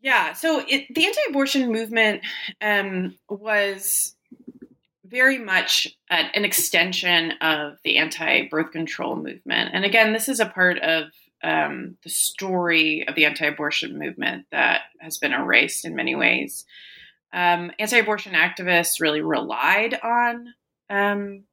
Yeah. 0.00 0.32
So, 0.34 0.62
it, 0.66 0.94
the 0.94 1.06
anti-abortion 1.06 1.72
movement 1.72 2.22
um, 2.60 3.16
was 3.28 4.14
very 5.12 5.38
much 5.38 5.86
an 6.10 6.44
extension 6.44 7.32
of 7.42 7.74
the 7.84 7.98
anti 7.98 8.48
birth 8.48 8.72
control 8.72 9.14
movement. 9.14 9.70
And 9.74 9.84
again, 9.84 10.12
this 10.12 10.28
is 10.28 10.40
a 10.40 10.46
part 10.46 10.78
of 10.78 11.04
um, 11.44 11.96
the 12.02 12.10
story 12.10 13.06
of 13.06 13.14
the 13.14 13.26
anti 13.26 13.46
abortion 13.46 13.98
movement 13.98 14.46
that 14.50 14.82
has 14.98 15.18
been 15.18 15.32
erased 15.32 15.84
in 15.84 15.94
many 15.94 16.16
ways. 16.16 16.64
Um, 17.32 17.70
anti 17.78 17.98
abortion 17.98 18.32
activists 18.32 19.00
really 19.00 19.20
relied 19.20 19.98
on 20.02 20.54
um, 20.88 21.44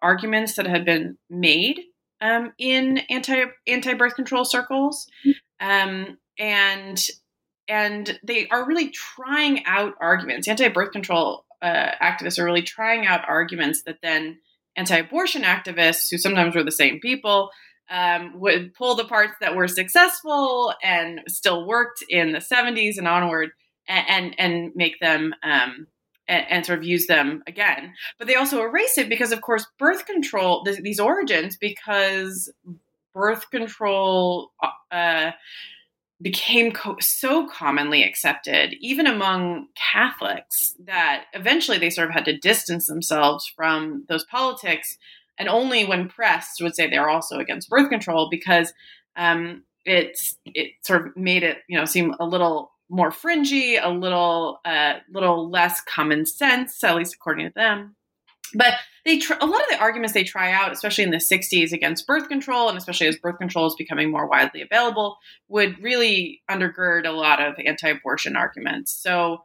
arguments 0.00 0.54
that 0.56 0.66
had 0.66 0.84
been 0.84 1.18
made 1.28 1.80
um, 2.20 2.52
in 2.58 2.98
anti 3.10 3.44
anti 3.66 3.94
birth 3.94 4.14
control 4.14 4.44
circles. 4.44 5.06
Um, 5.60 6.18
and 6.38 7.06
and 7.68 8.18
they 8.24 8.48
are 8.48 8.66
really 8.66 8.88
trying 8.90 9.64
out 9.66 9.94
arguments. 10.00 10.48
Anti 10.48 10.68
birth 10.68 10.92
control 10.92 11.44
uh, 11.62 11.92
activists 12.02 12.38
are 12.38 12.44
really 12.44 12.62
trying 12.62 13.06
out 13.06 13.28
arguments 13.28 13.82
that 13.84 13.98
then 14.02 14.38
anti-abortion 14.76 15.42
activists, 15.42 16.10
who 16.10 16.18
sometimes 16.18 16.54
were 16.54 16.64
the 16.64 16.72
same 16.72 16.98
people, 17.00 17.50
um, 17.90 18.40
would 18.40 18.74
pull 18.74 18.94
the 18.94 19.04
parts 19.04 19.34
that 19.40 19.54
were 19.54 19.68
successful 19.68 20.74
and 20.82 21.20
still 21.28 21.66
worked 21.66 22.02
in 22.08 22.32
the 22.32 22.38
70s 22.38 22.96
and 22.98 23.06
onward, 23.06 23.50
and 23.86 24.06
and, 24.08 24.34
and 24.38 24.72
make 24.74 24.98
them 25.00 25.34
um, 25.42 25.86
and, 26.28 26.46
and, 26.48 26.66
sort 26.66 26.78
of 26.78 26.84
use 26.84 27.06
them 27.06 27.42
again. 27.46 27.92
But 28.18 28.28
they 28.28 28.36
also 28.36 28.62
erase 28.62 28.96
it 28.96 29.08
because, 29.08 29.32
of 29.32 29.42
course, 29.42 29.66
birth 29.78 30.06
control 30.06 30.64
th- 30.64 30.80
these 30.80 31.00
origins 31.00 31.56
because 31.56 32.50
birth 33.12 33.50
control. 33.50 34.52
Uh, 34.90 35.32
became 36.22 36.72
co- 36.72 36.96
so 37.00 37.46
commonly 37.48 38.02
accepted, 38.02 38.74
even 38.80 39.06
among 39.06 39.66
Catholics, 39.74 40.74
that 40.84 41.24
eventually 41.32 41.78
they 41.78 41.90
sort 41.90 42.08
of 42.08 42.14
had 42.14 42.24
to 42.26 42.38
distance 42.38 42.86
themselves 42.86 43.50
from 43.54 44.04
those 44.08 44.24
politics. 44.24 44.96
And 45.38 45.48
only 45.48 45.84
when 45.84 46.08
pressed 46.08 46.62
would 46.62 46.76
say 46.76 46.88
they're 46.88 47.10
also 47.10 47.38
against 47.38 47.68
birth 47.68 47.90
control 47.90 48.28
because 48.30 48.72
um, 49.16 49.64
it's 49.84 50.36
it 50.44 50.72
sort 50.82 51.06
of 51.06 51.16
made 51.16 51.42
it 51.42 51.58
you 51.68 51.76
know 51.76 51.84
seem 51.84 52.14
a 52.20 52.24
little 52.24 52.72
more 52.88 53.10
fringy, 53.10 53.76
a 53.76 53.88
little 53.88 54.60
uh, 54.64 54.94
little 55.12 55.50
less 55.50 55.80
common 55.80 56.26
sense, 56.26 56.84
at 56.84 56.94
least 56.94 57.14
according 57.14 57.48
to 57.48 57.54
them. 57.54 57.96
But 58.54 58.74
they 59.04 59.18
tr- 59.18 59.34
a 59.40 59.46
lot 59.46 59.60
of 59.60 59.68
the 59.70 59.80
arguments 59.80 60.12
they 60.12 60.24
try 60.24 60.52
out, 60.52 60.72
especially 60.72 61.04
in 61.04 61.10
the 61.10 61.16
60s 61.16 61.72
against 61.72 62.06
birth 62.06 62.28
control, 62.28 62.68
and 62.68 62.78
especially 62.78 63.08
as 63.08 63.16
birth 63.16 63.38
control 63.38 63.66
is 63.66 63.74
becoming 63.74 64.10
more 64.10 64.28
widely 64.28 64.62
available, 64.62 65.16
would 65.48 65.82
really 65.82 66.42
undergird 66.50 67.06
a 67.06 67.12
lot 67.12 67.42
of 67.42 67.54
anti-abortion 67.64 68.36
arguments. 68.36 68.92
So 68.92 69.42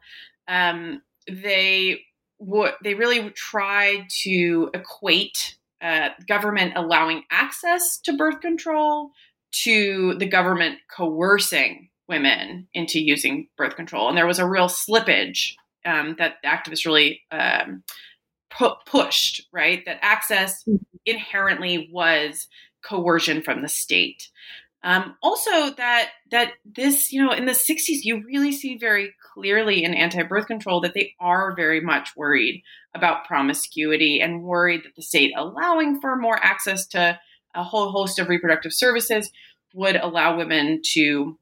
um, 0.48 1.02
they 1.30 2.02
would 2.40 2.74
they 2.84 2.94
really 2.94 3.32
tried 3.32 4.08
to 4.22 4.70
equate 4.74 5.58
uh, 5.82 6.10
government 6.28 6.74
allowing 6.76 7.24
access 7.32 7.98
to 8.00 8.16
birth 8.16 8.42
control 8.42 9.12
to 9.64 10.16
the 10.16 10.28
government 10.28 10.78
coercing 10.96 11.90
women 12.08 12.68
into 12.74 13.00
using 13.00 13.48
birth 13.58 13.76
control, 13.76 14.08
and 14.08 14.18
there 14.18 14.28
was 14.28 14.40
a 14.40 14.48
real 14.48 14.68
slippage 14.68 15.54
um, 15.86 16.16
that 16.20 16.36
activists 16.46 16.86
really 16.86 17.22
um, 17.32 17.84
pu- 18.58 18.76
pushed, 18.86 19.48
right? 19.52 19.84
That 19.86 20.00
access 20.02 20.64
mm-hmm. 20.64 20.84
inherently 21.06 21.90
was 21.92 22.48
coercion 22.84 23.42
from 23.42 23.62
the 23.62 23.70
state. 23.70 24.30
Um, 24.84 25.16
also, 25.22 25.72
that 25.72 26.10
that 26.32 26.54
this, 26.64 27.12
you 27.12 27.24
know, 27.24 27.32
in 27.32 27.46
the 27.46 27.52
'60s, 27.54 28.00
you 28.04 28.24
really 28.26 28.52
see 28.52 28.78
very 28.78 29.14
clearly 29.34 29.84
in 29.84 29.94
anti-birth 29.94 30.48
control 30.48 30.82
that 30.82 30.94
they 30.94 31.14
are 31.20 31.56
very 31.56 31.82
much 31.82 32.16
worried 32.16 32.64
about 32.96 33.26
promiscuity 33.26 34.22
and 34.22 34.44
worried 34.44 34.82
that 34.84 34.96
the 34.96 35.02
state 35.02 35.34
allowing 35.36 36.00
for 36.00 36.16
more 36.16 36.40
access 36.44 36.88
to 36.88 37.20
a 37.56 37.64
whole 37.64 37.92
host 37.92 38.20
of 38.20 38.30
reproductive 38.30 38.74
services 38.74 39.32
would 39.74 39.96
allow 39.96 40.38
women 40.38 40.82
to 40.94 41.38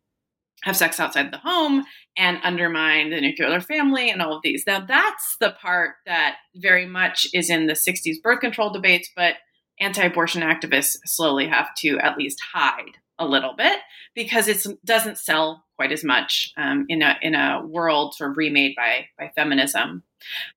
have 0.65 0.75
sex 0.75 0.99
outside 0.99 1.31
the 1.31 1.37
home 1.37 1.85
and 2.17 2.39
undermine 2.43 3.11
the 3.11 3.21
nuclear 3.21 3.61
family 3.61 4.09
and 4.09 4.21
all 4.21 4.35
of 4.35 4.41
these. 4.43 4.63
Now, 4.65 4.83
that's 4.83 5.37
the 5.39 5.51
part 5.61 5.91
that 6.07 6.37
very 6.55 6.87
much 6.87 7.27
is 7.33 7.51
in 7.51 7.67
the 7.67 7.73
60s 7.73 8.21
birth 8.23 8.39
control 8.39 8.71
debates, 8.71 9.09
but 9.15 9.35
anti 9.79 10.03
abortion 10.03 10.41
activists 10.41 10.97
slowly 11.05 11.47
have 11.47 11.69
to 11.77 11.99
at 11.99 12.17
least 12.17 12.41
hide 12.53 12.97
a 13.19 13.27
little 13.27 13.53
bit 13.55 13.79
because 14.15 14.47
it 14.47 14.65
doesn't 14.83 15.19
sell 15.19 15.63
quite 15.75 15.91
as 15.91 16.03
much 16.03 16.51
um, 16.57 16.85
in 16.89 17.01
a 17.01 17.15
in 17.21 17.35
a 17.35 17.61
world 17.65 18.13
sort 18.15 18.31
of 18.31 18.37
remade 18.37 18.75
by 18.75 19.05
by 19.17 19.31
feminism. 19.35 20.03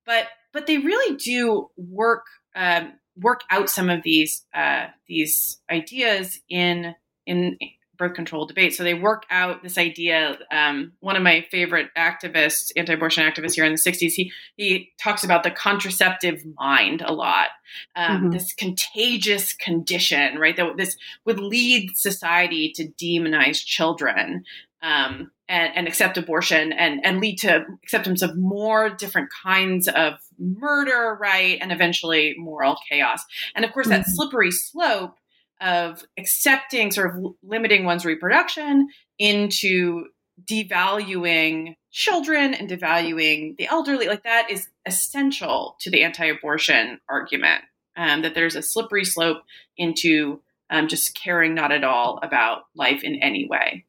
But 0.05 0.25
but 0.53 0.65
they 0.65 0.77
really 0.79 1.15
do 1.17 1.69
work 1.77 2.25
um, 2.55 2.93
work 3.15 3.41
out 3.49 3.69
some 3.69 3.89
of 3.89 4.01
these 4.03 4.45
uh, 4.53 4.87
these 5.07 5.61
ideas 5.69 6.39
in 6.49 6.95
in 7.25 7.57
birth 7.99 8.15
control 8.15 8.47
debate. 8.47 8.73
So 8.73 8.83
they 8.83 8.95
work 8.95 9.25
out 9.29 9.61
this 9.61 9.77
idea. 9.77 10.39
Um, 10.51 10.93
one 11.01 11.15
of 11.15 11.21
my 11.21 11.45
favorite 11.51 11.89
activists, 11.95 12.71
anti-abortion 12.75 13.23
activists 13.23 13.53
here 13.53 13.65
in 13.65 13.73
the 13.73 13.77
'60s, 13.77 14.13
he 14.13 14.31
he 14.55 14.91
talks 14.99 15.23
about 15.23 15.43
the 15.43 15.51
contraceptive 15.51 16.41
mind 16.57 17.03
a 17.05 17.13
lot. 17.13 17.49
Um, 17.95 18.17
mm-hmm. 18.17 18.29
This 18.31 18.53
contagious 18.53 19.53
condition, 19.53 20.39
right? 20.39 20.55
That 20.55 20.77
this 20.77 20.97
would 21.25 21.39
lead 21.39 21.95
society 21.95 22.71
to 22.75 22.87
demonize 22.87 23.63
children. 23.63 24.45
Um, 24.81 25.31
and, 25.49 25.75
and, 25.75 25.87
accept 25.89 26.17
abortion 26.17 26.71
and, 26.71 27.05
and 27.05 27.19
lead 27.19 27.39
to 27.39 27.65
acceptance 27.83 28.21
of 28.21 28.37
more 28.37 28.89
different 28.89 29.29
kinds 29.43 29.89
of 29.89 30.13
murder, 30.37 31.17
right? 31.19 31.57
And 31.59 31.73
eventually 31.73 32.35
moral 32.37 32.77
chaos. 32.89 33.25
And 33.55 33.65
of 33.65 33.73
course, 33.73 33.87
mm-hmm. 33.87 34.03
that 34.03 34.05
slippery 34.07 34.51
slope 34.51 35.18
of 35.61 36.03
accepting 36.17 36.91
sort 36.91 37.15
of 37.15 37.33
limiting 37.43 37.85
one's 37.85 38.05
reproduction 38.05 38.87
into 39.17 40.05
devaluing 40.49 41.75
children 41.91 42.53
and 42.53 42.69
devaluing 42.69 43.57
the 43.57 43.67
elderly, 43.67 44.07
like 44.07 44.23
that 44.23 44.49
is 44.49 44.69
essential 44.85 45.75
to 45.81 45.89
the 45.89 46.03
anti 46.03 46.25
abortion 46.25 46.99
argument. 47.09 47.63
Um, 47.97 48.21
that 48.21 48.33
there's 48.33 48.55
a 48.55 48.61
slippery 48.61 49.03
slope 49.03 49.41
into 49.75 50.41
um, 50.69 50.87
just 50.87 51.15
caring 51.15 51.53
not 51.53 51.73
at 51.73 51.83
all 51.83 52.19
about 52.23 52.61
life 52.73 53.03
in 53.03 53.21
any 53.21 53.45
way. 53.49 53.85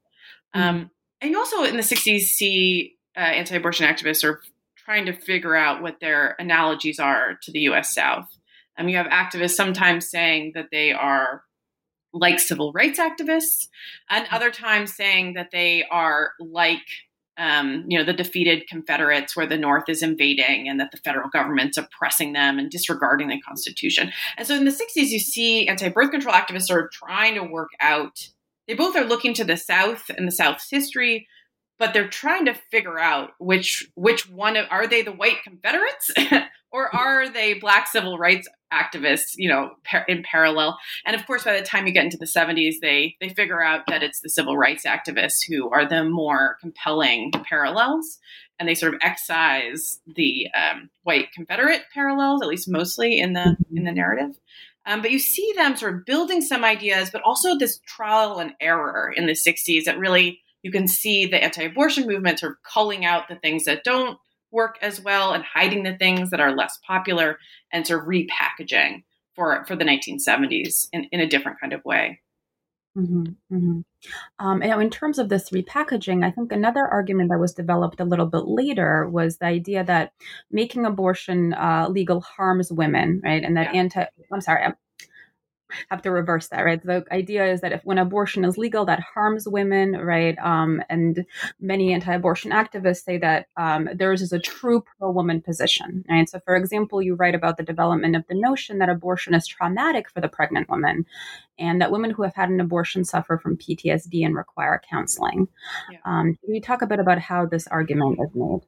Mm-hmm. 0.54 0.68
Um, 0.68 0.90
and 1.20 1.36
also 1.36 1.62
in 1.62 1.76
the 1.76 1.82
60s, 1.82 2.20
see 2.22 2.96
uh, 3.16 3.20
anti 3.20 3.54
abortion 3.56 3.86
activists 3.86 4.24
are 4.24 4.40
trying 4.76 5.06
to 5.06 5.12
figure 5.12 5.54
out 5.54 5.82
what 5.82 6.00
their 6.00 6.34
analogies 6.38 6.98
are 6.98 7.38
to 7.42 7.52
the 7.52 7.60
US 7.60 7.94
South. 7.94 8.26
Um, 8.78 8.88
you 8.88 8.96
have 8.96 9.06
activists 9.06 9.50
sometimes 9.50 10.10
saying 10.10 10.52
that 10.54 10.68
they 10.72 10.92
are 10.92 11.42
like 12.12 12.40
civil 12.40 12.72
rights 12.72 12.98
activists, 12.98 13.68
and 14.08 14.24
mm-hmm. 14.26 14.34
other 14.34 14.50
times 14.50 14.94
saying 14.94 15.34
that 15.34 15.50
they 15.52 15.84
are 15.90 16.32
like 16.40 16.86
um, 17.40 17.86
you 17.88 17.98
know, 17.98 18.04
the 18.04 18.12
defeated 18.12 18.68
Confederates 18.68 19.34
where 19.34 19.46
the 19.46 19.56
North 19.56 19.88
is 19.88 20.02
invading 20.02 20.68
and 20.68 20.78
that 20.78 20.90
the 20.90 20.98
federal 20.98 21.30
government's 21.30 21.78
oppressing 21.78 22.34
them 22.34 22.58
and 22.58 22.70
disregarding 22.70 23.28
the 23.28 23.40
Constitution. 23.40 24.12
And 24.36 24.46
so 24.46 24.54
in 24.54 24.66
the 24.66 24.70
60s, 24.70 25.08
you 25.08 25.18
see 25.18 25.66
anti 25.66 25.88
birth 25.88 26.10
control 26.10 26.34
activists 26.34 26.66
sort 26.66 26.84
of 26.84 26.90
trying 26.90 27.34
to 27.36 27.42
work 27.42 27.70
out. 27.80 28.28
They 28.68 28.74
both 28.74 28.94
are 28.94 29.06
looking 29.06 29.32
to 29.34 29.44
the 29.44 29.56
South 29.56 30.10
and 30.10 30.28
the 30.28 30.32
South's 30.32 30.68
history, 30.70 31.26
but 31.78 31.94
they're 31.94 32.08
trying 32.08 32.44
to 32.44 32.54
figure 32.70 32.98
out 32.98 33.30
which 33.38 33.88
which 33.94 34.28
one 34.28 34.58
of, 34.58 34.66
are 34.70 34.86
they 34.86 35.00
the 35.00 35.10
white 35.10 35.42
Confederates 35.42 36.10
or 36.72 36.94
are 36.94 37.28
they 37.28 37.54
black 37.54 37.86
civil 37.86 38.18
rights 38.18 38.48
activists, 38.72 39.32
you 39.36 39.48
know, 39.48 39.72
par- 39.84 40.04
in 40.08 40.22
parallel. 40.22 40.78
And 41.04 41.16
of 41.16 41.26
course, 41.26 41.44
by 41.44 41.58
the 41.58 41.66
time 41.66 41.86
you 41.86 41.92
get 41.92 42.04
into 42.04 42.16
the 42.16 42.26
70s, 42.26 42.74
they 42.80 43.16
they 43.20 43.28
figure 43.28 43.62
out 43.62 43.82
that 43.88 44.02
it's 44.02 44.20
the 44.20 44.28
civil 44.28 44.56
rights 44.56 44.84
activists 44.84 45.40
who 45.46 45.68
are 45.70 45.88
the 45.88 46.04
more 46.04 46.56
compelling 46.60 47.32
parallels, 47.32 48.18
and 48.58 48.68
they 48.68 48.74
sort 48.74 48.94
of 48.94 49.00
excise 49.02 50.00
the 50.06 50.48
um, 50.54 50.90
white 51.02 51.32
Confederate 51.32 51.82
parallels, 51.92 52.42
at 52.42 52.48
least 52.48 52.68
mostly 52.70 53.18
in 53.18 53.32
the 53.32 53.56
in 53.74 53.84
the 53.84 53.92
narrative. 53.92 54.38
Um, 54.86 55.02
but 55.02 55.10
you 55.10 55.18
see 55.18 55.52
them 55.56 55.76
sort 55.76 55.94
of 55.94 56.06
building 56.06 56.40
some 56.40 56.64
ideas, 56.64 57.10
but 57.10 57.22
also 57.22 57.56
this 57.56 57.80
trial 57.86 58.38
and 58.38 58.54
error 58.60 59.12
in 59.14 59.26
the 59.26 59.32
60s 59.32 59.84
that 59.84 59.98
really 59.98 60.40
you 60.62 60.72
can 60.72 60.88
see 60.88 61.26
the 61.26 61.42
anti-abortion 61.42 62.06
movement 62.06 62.38
sort 62.38 62.52
of 62.52 62.58
culling 62.62 63.04
out 63.04 63.28
the 63.28 63.36
things 63.36 63.64
that 63.64 63.84
don't 63.84 64.18
work 64.50 64.78
as 64.82 65.00
well 65.00 65.32
and 65.32 65.44
hiding 65.44 65.82
the 65.82 65.96
things 65.96 66.30
that 66.30 66.40
are 66.40 66.54
less 66.54 66.78
popular 66.86 67.38
and 67.72 67.86
sort 67.86 68.02
of 68.02 68.08
repackaging 68.08 69.04
for 69.34 69.64
for 69.66 69.76
the 69.76 69.84
1970s 69.84 70.88
in, 70.92 71.04
in 71.12 71.20
a 71.20 71.26
different 71.26 71.60
kind 71.60 71.72
of 71.72 71.84
way. 71.84 72.20
Mm-hmm, 72.98 73.22
mm-hmm. 73.54 73.80
Um, 74.44 74.62
and 74.62 74.82
in 74.82 74.90
terms 74.90 75.18
of 75.18 75.28
this 75.28 75.50
repackaging, 75.50 76.24
I 76.24 76.30
think 76.32 76.50
another 76.50 76.86
argument 76.86 77.30
that 77.30 77.38
was 77.38 77.54
developed 77.54 78.00
a 78.00 78.04
little 78.04 78.26
bit 78.26 78.46
later 78.46 79.08
was 79.08 79.36
the 79.36 79.46
idea 79.46 79.84
that 79.84 80.12
making 80.50 80.84
abortion 80.84 81.54
uh, 81.54 81.86
legal 81.88 82.20
harms 82.20 82.72
women, 82.72 83.20
right? 83.22 83.44
And 83.44 83.56
that 83.56 83.72
yeah. 83.74 83.80
anti, 83.80 84.06
I'm 84.32 84.40
sorry, 84.40 84.72
have 85.90 86.02
to 86.02 86.10
reverse 86.10 86.48
that, 86.48 86.62
right? 86.62 86.84
The 86.84 87.04
idea 87.10 87.50
is 87.50 87.60
that 87.60 87.72
if 87.72 87.84
when 87.84 87.98
abortion 87.98 88.44
is 88.44 88.58
legal, 88.58 88.84
that 88.86 89.00
harms 89.00 89.48
women, 89.48 89.92
right? 89.92 90.38
Um, 90.38 90.82
and 90.88 91.24
many 91.60 91.92
anti-abortion 91.92 92.50
activists 92.52 93.04
say 93.04 93.18
that 93.18 93.46
um, 93.56 93.88
theirs 93.94 94.22
is 94.22 94.32
a 94.32 94.38
true 94.38 94.82
pro-woman 94.98 95.40
position, 95.40 96.04
right? 96.08 96.28
So, 96.28 96.40
for 96.40 96.56
example, 96.56 97.02
you 97.02 97.14
write 97.14 97.34
about 97.34 97.56
the 97.56 97.62
development 97.62 98.16
of 98.16 98.24
the 98.28 98.34
notion 98.34 98.78
that 98.78 98.88
abortion 98.88 99.34
is 99.34 99.46
traumatic 99.46 100.10
for 100.10 100.20
the 100.20 100.28
pregnant 100.28 100.68
woman, 100.68 101.06
and 101.58 101.80
that 101.80 101.92
women 101.92 102.10
who 102.10 102.22
have 102.22 102.34
had 102.34 102.48
an 102.48 102.60
abortion 102.60 103.04
suffer 103.04 103.38
from 103.38 103.56
PTSD 103.56 104.24
and 104.24 104.34
require 104.34 104.80
counseling. 104.88 105.48
Yeah. 105.90 105.98
Um, 106.04 106.38
can 106.44 106.54
you 106.54 106.60
talk 106.60 106.82
a 106.82 106.86
bit 106.86 107.00
about 107.00 107.18
how 107.18 107.46
this 107.46 107.66
argument 107.66 108.18
is 108.22 108.34
made? 108.34 108.60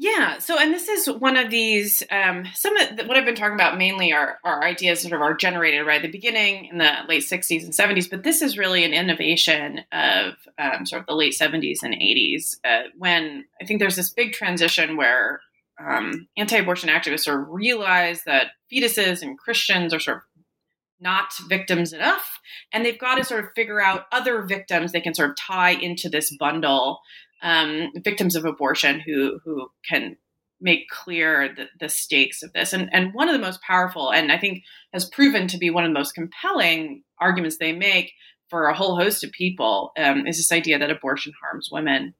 Yeah. 0.00 0.38
So, 0.38 0.56
and 0.56 0.72
this 0.72 0.88
is 0.88 1.10
one 1.10 1.36
of 1.36 1.50
these. 1.50 2.04
Um, 2.12 2.44
some 2.54 2.76
of 2.76 2.96
the, 2.96 3.04
what 3.04 3.16
I've 3.16 3.24
been 3.24 3.34
talking 3.34 3.56
about 3.56 3.76
mainly 3.76 4.12
are, 4.12 4.38
are 4.44 4.62
ideas 4.62 5.00
sort 5.00 5.12
of 5.12 5.20
are 5.20 5.34
generated 5.34 5.84
right 5.84 5.96
at 5.96 6.02
the 6.02 6.12
beginning 6.12 6.66
in 6.66 6.78
the 6.78 6.92
late 7.08 7.24
'60s 7.24 7.64
and 7.64 7.72
'70s, 7.72 8.08
but 8.08 8.22
this 8.22 8.40
is 8.40 8.56
really 8.56 8.84
an 8.84 8.94
innovation 8.94 9.80
of 9.90 10.34
um, 10.56 10.86
sort 10.86 11.00
of 11.00 11.06
the 11.06 11.16
late 11.16 11.34
'70s 11.36 11.82
and 11.82 11.94
'80s 11.94 12.58
uh, 12.64 12.88
when 12.96 13.44
I 13.60 13.64
think 13.64 13.80
there's 13.80 13.96
this 13.96 14.10
big 14.10 14.32
transition 14.32 14.96
where 14.96 15.40
um, 15.84 16.28
anti-abortion 16.36 16.90
activists 16.90 17.24
sort 17.24 17.40
of 17.40 17.48
realize 17.48 18.22
that 18.24 18.52
fetuses 18.72 19.20
and 19.20 19.36
Christians 19.36 19.92
are 19.92 20.00
sort 20.00 20.18
of 20.18 20.22
not 21.00 21.32
victims 21.48 21.92
enough, 21.92 22.38
and 22.72 22.84
they've 22.84 22.98
got 22.98 23.16
to 23.16 23.24
sort 23.24 23.44
of 23.44 23.50
figure 23.56 23.80
out 23.80 24.06
other 24.12 24.42
victims 24.42 24.92
they 24.92 25.00
can 25.00 25.14
sort 25.14 25.30
of 25.30 25.36
tie 25.36 25.70
into 25.70 26.08
this 26.08 26.36
bundle 26.38 27.00
um, 27.42 27.90
victims 27.96 28.36
of 28.36 28.44
abortion 28.44 29.00
who 29.00 29.40
who 29.44 29.68
can 29.88 30.16
make 30.60 30.88
clear 30.88 31.54
the, 31.54 31.66
the 31.78 31.88
stakes 31.88 32.42
of 32.42 32.52
this. 32.52 32.72
And 32.72 32.88
and 32.92 33.14
one 33.14 33.28
of 33.28 33.32
the 33.32 33.44
most 33.44 33.62
powerful, 33.62 34.12
and 34.12 34.32
I 34.32 34.38
think 34.38 34.62
has 34.92 35.08
proven 35.08 35.46
to 35.48 35.58
be 35.58 35.70
one 35.70 35.84
of 35.84 35.90
the 35.90 35.98
most 35.98 36.14
compelling 36.14 37.04
arguments 37.20 37.56
they 37.58 37.72
make 37.72 38.12
for 38.48 38.66
a 38.66 38.74
whole 38.74 38.96
host 38.96 39.22
of 39.24 39.32
people 39.32 39.92
um, 39.98 40.26
is 40.26 40.38
this 40.38 40.52
idea 40.52 40.78
that 40.78 40.90
abortion 40.90 41.32
harms 41.40 41.68
women. 41.70 42.14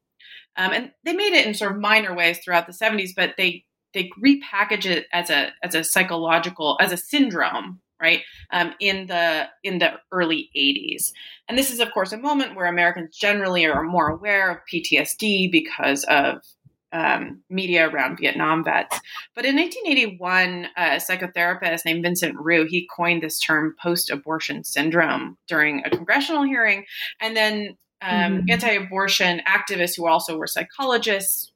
Um, 0.57 0.73
and 0.73 0.91
they 1.05 1.13
made 1.13 1.33
it 1.33 1.47
in 1.47 1.55
sort 1.55 1.73
of 1.73 1.79
minor 1.79 2.15
ways 2.15 2.39
throughout 2.39 2.67
the 2.67 2.73
70s, 2.73 3.11
but 3.17 3.35
they 3.37 3.65
they 3.95 4.11
repackage 4.23 4.85
it 4.85 5.07
as 5.13 5.31
a 5.31 5.53
as 5.63 5.75
a 5.75 5.85
psychological 5.85 6.77
as 6.81 6.93
a 6.93 6.97
syndrome 6.97 7.81
right 8.01 8.23
um, 8.53 8.75
in 8.81 9.07
the 9.07 9.49
in 9.63 9.79
the 9.79 9.93
early 10.13 10.51
80s 10.57 11.13
and 11.49 11.59
this 11.59 11.71
is 11.71 11.81
of 11.81 11.93
course 11.93 12.13
a 12.13 12.19
moment 12.19 12.55
where 12.55 12.67
americans 12.67 13.17
generally 13.17 13.67
are 13.67 13.83
more 13.83 14.09
aware 14.09 14.51
of 14.51 14.59
ptsd 14.73 15.51
because 15.51 16.05
of 16.05 16.43
um, 16.91 17.43
media 17.51 17.87
around 17.87 18.19
vietnam 18.19 18.65
vets. 18.65 18.99
But 19.35 19.45
in 19.45 19.57
1981 19.57 20.69
a 20.77 20.81
psychotherapist 20.97 21.85
named 21.85 22.03
vincent 22.03 22.37
rue 22.39 22.67
he 22.67 22.89
coined 22.97 23.23
this 23.23 23.39
term 23.39 23.75
post-abortion 23.83 24.65
syndrome 24.65 25.37
during 25.47 25.85
a 25.85 25.91
congressional 25.91 26.45
hearing. 26.45 26.85
And 27.21 27.37
then 27.37 27.77
um, 28.01 28.43
mm. 28.43 28.51
anti-abortion 28.51 29.43
activists 29.47 29.97
who 29.97 30.07
also 30.07 30.39
were 30.39 30.47
psychologists 30.47 31.53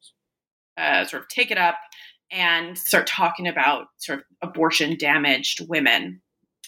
uh, 0.77 1.05
sort 1.05 1.23
of 1.23 1.29
take 1.29 1.51
it 1.51 1.59
up 1.59 1.77
and 2.31 2.79
start 2.79 3.07
talking 3.07 3.47
about 3.47 3.89
sort 3.99 4.21
of 4.21 4.25
abortion 4.41 4.97
damaged 4.97 5.67
women 5.69 6.22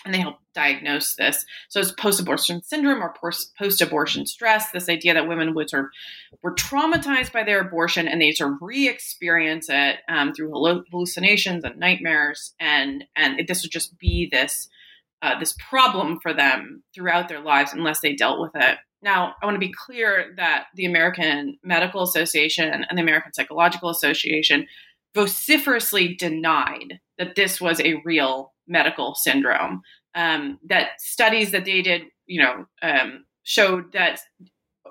and 0.04 0.12
they 0.12 0.20
help 0.20 0.36
diagnose 0.54 1.14
this. 1.14 1.44
So 1.68 1.80
it's 1.80 1.92
post-abortion 1.92 2.62
syndrome 2.62 3.02
or 3.02 3.14
post-abortion 3.58 4.26
stress. 4.26 4.70
This 4.70 4.88
idea 4.88 5.14
that 5.14 5.28
women 5.28 5.54
would 5.54 5.70
sort 5.70 5.86
of 5.86 6.38
were 6.42 6.54
traumatized 6.54 7.32
by 7.32 7.42
their 7.42 7.60
abortion 7.60 8.06
and 8.06 8.20
they 8.20 8.32
sort 8.32 8.52
of 8.52 8.58
re-experience 8.60 9.66
it 9.68 9.96
um, 10.08 10.32
through 10.32 10.50
hallucinations 10.50 11.64
and 11.64 11.78
nightmares, 11.78 12.54
and 12.60 13.04
and 13.16 13.46
this 13.48 13.62
would 13.62 13.72
just 13.72 13.98
be 13.98 14.28
this 14.30 14.68
uh, 15.22 15.38
this 15.38 15.54
problem 15.70 16.18
for 16.20 16.34
them 16.34 16.82
throughout 16.94 17.28
their 17.28 17.40
lives 17.40 17.72
unless 17.72 18.00
they 18.00 18.14
dealt 18.14 18.40
with 18.40 18.52
it. 18.54 18.78
Now, 19.02 19.34
I 19.42 19.46
want 19.46 19.56
to 19.56 19.66
be 19.66 19.72
clear 19.72 20.32
that 20.36 20.66
the 20.74 20.86
American 20.86 21.58
Medical 21.62 22.02
Association 22.02 22.84
and 22.88 22.98
the 22.98 23.02
American 23.02 23.34
Psychological 23.34 23.90
Association 23.90 24.66
vociferously 25.14 26.14
denied 26.14 27.00
that 27.18 27.34
this 27.34 27.60
was 27.60 27.80
a 27.80 28.00
real 28.04 28.52
medical 28.66 29.14
syndrome. 29.14 29.82
Um, 30.14 30.58
that 30.68 31.00
studies 31.00 31.50
that 31.50 31.64
they 31.64 31.82
did, 31.82 32.02
you 32.26 32.42
know, 32.42 32.66
um, 32.82 33.24
showed 33.42 33.92
that 33.92 34.20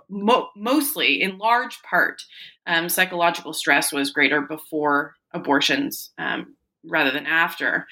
mo- 0.09 0.49
mostly, 0.55 1.21
in 1.21 1.37
large 1.37 1.81
part, 1.83 2.21
um, 2.67 2.89
psychological 2.89 3.53
stress 3.53 3.91
was 3.91 4.11
greater 4.11 4.41
before 4.41 5.15
abortions 5.31 6.11
um, 6.17 6.55
rather 6.85 7.11
than 7.11 7.25
after. 7.25 7.87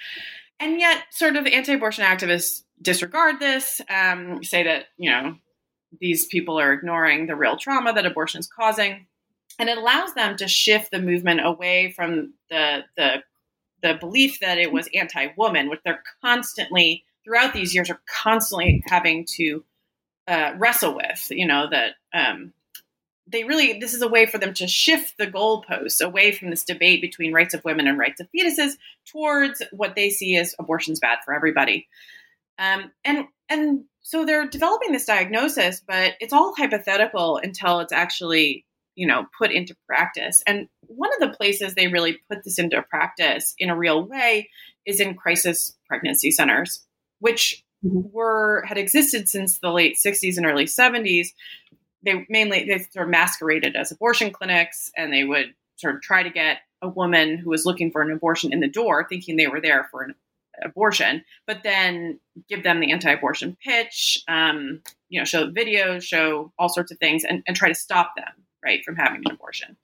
And 0.60 0.80
yet, 0.80 1.06
sort 1.12 1.38
of 1.38 1.48
anti-abortion 1.48 2.04
activists 2.04 2.64
disregard 2.82 3.40
this, 3.40 3.82
um, 3.90 4.44
say 4.44 4.64
that 4.64 4.86
you 4.98 5.10
know 5.10 5.36
these 6.00 6.26
people 6.28 6.60
are 6.60 6.74
ignoring 6.74 7.28
the 7.28 7.36
real 7.36 7.58
trauma 7.58 7.94
that 7.94 8.06
abortion 8.06 8.40
is 8.40 8.48
causing 8.48 9.06
and 9.60 9.70
it 9.70 9.78
allows 9.78 10.14
them 10.14 10.36
to 10.38 10.48
shift 10.48 10.92
the 10.92 11.00
movement 11.00 11.42
away 11.44 11.94
from 11.96 12.34
the 12.50 12.80
the 12.98 13.18
the 13.82 13.96
belief 14.00 14.40
that 14.40 14.58
it 14.58 14.72
was 14.72 14.90
anti-woman, 14.94 15.70
which 15.70 15.82
they're 15.84 16.04
constantly 16.22 17.04
throughout 17.24 17.54
these 17.54 17.74
years 17.74 17.90
are 17.90 18.02
constantly 18.08 18.84
having 18.88 19.26
to 19.38 19.64
uh, 20.28 20.54
wrestle 20.58 20.96
with. 20.96 21.28
You 21.30 21.48
know 21.48 21.68
that 21.70 21.94
um, 22.14 22.54
they 23.28 23.44
really 23.44 23.80
this 23.80 23.94
is 23.94 24.02
a 24.02 24.08
way 24.08 24.26
for 24.26 24.38
them 24.38 24.54
to 24.56 24.68
shift 24.68 25.18
the 25.18 25.28
goalposts 25.28 26.02
away 26.02 26.32
from 26.32 26.50
this 26.50 26.64
debate 26.64 27.02
between 27.02 27.34
rights 27.34 27.54
of 27.54 27.64
women 27.64 27.88
and 27.88 27.98
rights 27.98 28.20
of 28.20 28.28
fetuses 28.36 28.74
towards 29.06 29.62
what 29.72 29.96
they 29.96 30.10
see 30.10 30.36
as 30.38 30.56
abortion's 30.60 31.00
bad 31.00 31.20
for 31.24 31.34
everybody. 31.34 31.88
Um, 32.60 32.92
and 33.04 33.26
and 33.50 33.86
so 34.02 34.26
they're 34.26 34.48
developing 34.48 34.92
this 34.92 35.06
diagnosis, 35.06 35.82
but 35.86 36.14
it's 36.20 36.34
all 36.34 36.54
hypothetical 36.56 37.38
until 37.38 37.80
it's 37.80 37.94
actually 37.94 38.66
you 38.96 39.08
know 39.08 39.26
put 39.38 39.52
into 39.52 39.76
practice. 39.88 40.44
And 40.46 40.68
one 40.82 41.12
of 41.14 41.20
the 41.20 41.36
places 41.36 41.76
they 41.76 41.88
really 41.88 42.20
put 42.30 42.44
this 42.44 42.60
into 42.60 42.82
practice 42.90 43.54
in 43.58 43.70
a 43.70 43.78
real 43.78 44.04
way 44.04 44.50
is 44.86 45.00
in 45.00 45.16
crisis 45.16 45.78
pregnancy 45.88 46.32
centers 46.32 46.86
which 47.20 47.64
mm-hmm. 47.86 48.00
were 48.12 48.64
had 48.66 48.80
existed 48.80 49.30
since 49.30 49.60
the 49.60 49.70
late 49.70 49.96
60s 50.04 50.38
and 50.38 50.46
early 50.46 50.66
70s 50.66 51.28
they 52.04 52.26
mainly 52.30 52.66
they 52.66 52.80
sort 52.92 53.06
of 53.06 53.12
masqueraded 53.12 53.76
as 53.76 53.92
abortion 53.92 54.32
clinics, 54.32 54.92
and 54.98 55.14
they 55.14 55.24
would 55.24 55.54
sort 55.78 55.96
of 55.96 56.02
try 56.02 56.24
to 56.24 56.30
get 56.30 56.60
a 56.82 56.88
woman 56.88 57.38
who 57.38 57.50
was 57.50 57.66
looking 57.66 57.92
for 57.92 58.02
an 58.02 58.12
abortion 58.12 58.52
in 58.52 58.60
the 58.60 58.68
door, 58.68 59.06
thinking 59.08 59.36
they 59.36 59.48
were 59.48 59.62
there 59.62 59.88
for 59.92 60.04
an 60.04 60.16
abortion, 60.64 61.24
but 61.46 61.62
then 61.64 62.20
give 62.50 62.64
them 62.64 62.80
the 62.80 62.92
anti-abortion 62.92 63.56
pitch, 63.64 64.24
um, 64.28 64.82
you 65.10 65.20
know, 65.20 65.26
show 65.26 65.48
videos, 65.48 66.04
show 66.04 66.52
all 66.58 66.70
sorts 66.70 66.92
of 66.92 66.98
things, 66.98 67.24
and, 67.24 67.44
and 67.48 67.56
try 67.56 67.68
to 67.68 67.76
stop 67.76 68.14
them 68.16 68.46
right 68.64 68.84
from 68.84 68.96
having 68.96 69.22
an 69.26 69.32
abortion. 69.32 69.78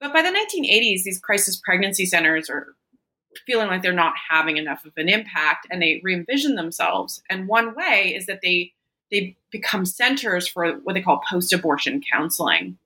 But 0.00 0.12
by 0.12 0.22
the 0.22 0.28
1980s, 0.28 1.02
these 1.02 1.20
crisis 1.20 1.56
pregnancy 1.56 2.06
centers 2.06 2.48
are 2.50 2.74
feeling 3.46 3.68
like 3.68 3.82
they're 3.82 3.92
not 3.92 4.14
having 4.30 4.56
enough 4.56 4.84
of 4.84 4.92
an 4.96 5.08
impact, 5.08 5.66
and 5.70 5.80
they 5.80 6.00
re-envision 6.02 6.54
themselves. 6.54 7.22
And 7.30 7.48
one 7.48 7.74
way 7.74 8.14
is 8.16 8.26
that 8.26 8.40
they 8.42 8.72
they 9.10 9.36
become 9.50 9.84
centers 9.84 10.48
for 10.48 10.72
what 10.84 10.94
they 10.94 11.02
call 11.02 11.20
post-abortion 11.30 12.02
counseling. 12.10 12.78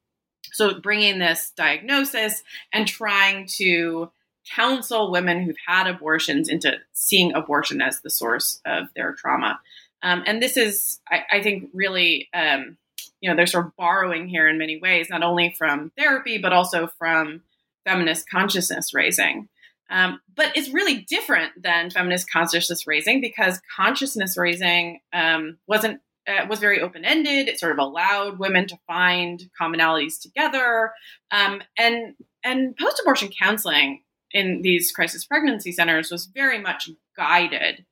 So 0.53 0.81
bringing 0.81 1.21
this 1.21 1.53
diagnosis 1.57 2.43
and 2.73 2.89
trying 2.89 3.47
to 3.59 4.11
counsel 4.55 5.11
women 5.11 5.43
who've 5.43 5.57
had 5.67 5.87
abortions 5.87 6.49
into 6.49 6.79
seeing 6.93 7.33
abortion 7.33 7.81
as 7.81 8.01
the 8.01 8.11
source 8.11 8.61
of 8.65 8.89
their 8.95 9.13
trauma. 9.13 9.61
Um, 10.03 10.23
and 10.27 10.43
this 10.43 10.57
is, 10.57 11.01
I, 11.09 11.23
I 11.33 11.43
think, 11.43 11.71
really, 11.73 12.29
um, 12.33 12.77
you 13.21 13.31
know, 13.31 13.37
they're 13.37 13.47
sort 13.47 13.67
of 13.67 13.77
borrowing 13.77 14.29
here 14.29 14.49
in 14.49 14.59
many 14.59 14.79
ways, 14.79 15.09
not 15.11 15.23
only 15.23 15.55
from 15.57 15.91
therapy, 15.97 16.39
but 16.39 16.53
also 16.53 16.89
from 16.99 17.43
feminist 17.85 18.29
consciousness 18.29 18.93
raising. 18.93 19.49
Um, 19.89 20.21
but 20.35 20.57
it's 20.57 20.71
really 20.71 21.07
different 21.09 21.53
than 21.63 21.91
feminist 21.91 22.31
consciousness 22.31 22.87
raising 22.87 23.21
because 23.21 23.61
consciousness 23.75 24.37
raising 24.37 25.01
um, 25.13 25.59
wasn't 25.67 26.01
uh, 26.27 26.45
was 26.49 26.59
very 26.59 26.81
open 26.81 27.05
ended. 27.05 27.49
It 27.49 27.61
sort 27.61 27.71
of 27.71 27.79
allowed 27.79 28.41
women 28.41 28.67
to 28.67 28.79
find 28.89 29.49
commonalities 29.61 30.21
together, 30.21 30.93
um, 31.31 31.63
and 31.79 32.15
and 32.43 32.77
post 32.77 33.01
abortion 33.01 33.29
counseling 33.29 34.03
in 34.33 34.63
these 34.63 34.91
crisis 34.91 35.25
pregnancy 35.25 35.71
centers 35.71 36.11
was 36.11 36.27
very 36.27 36.61
much 36.61 36.91
guided 37.17 37.85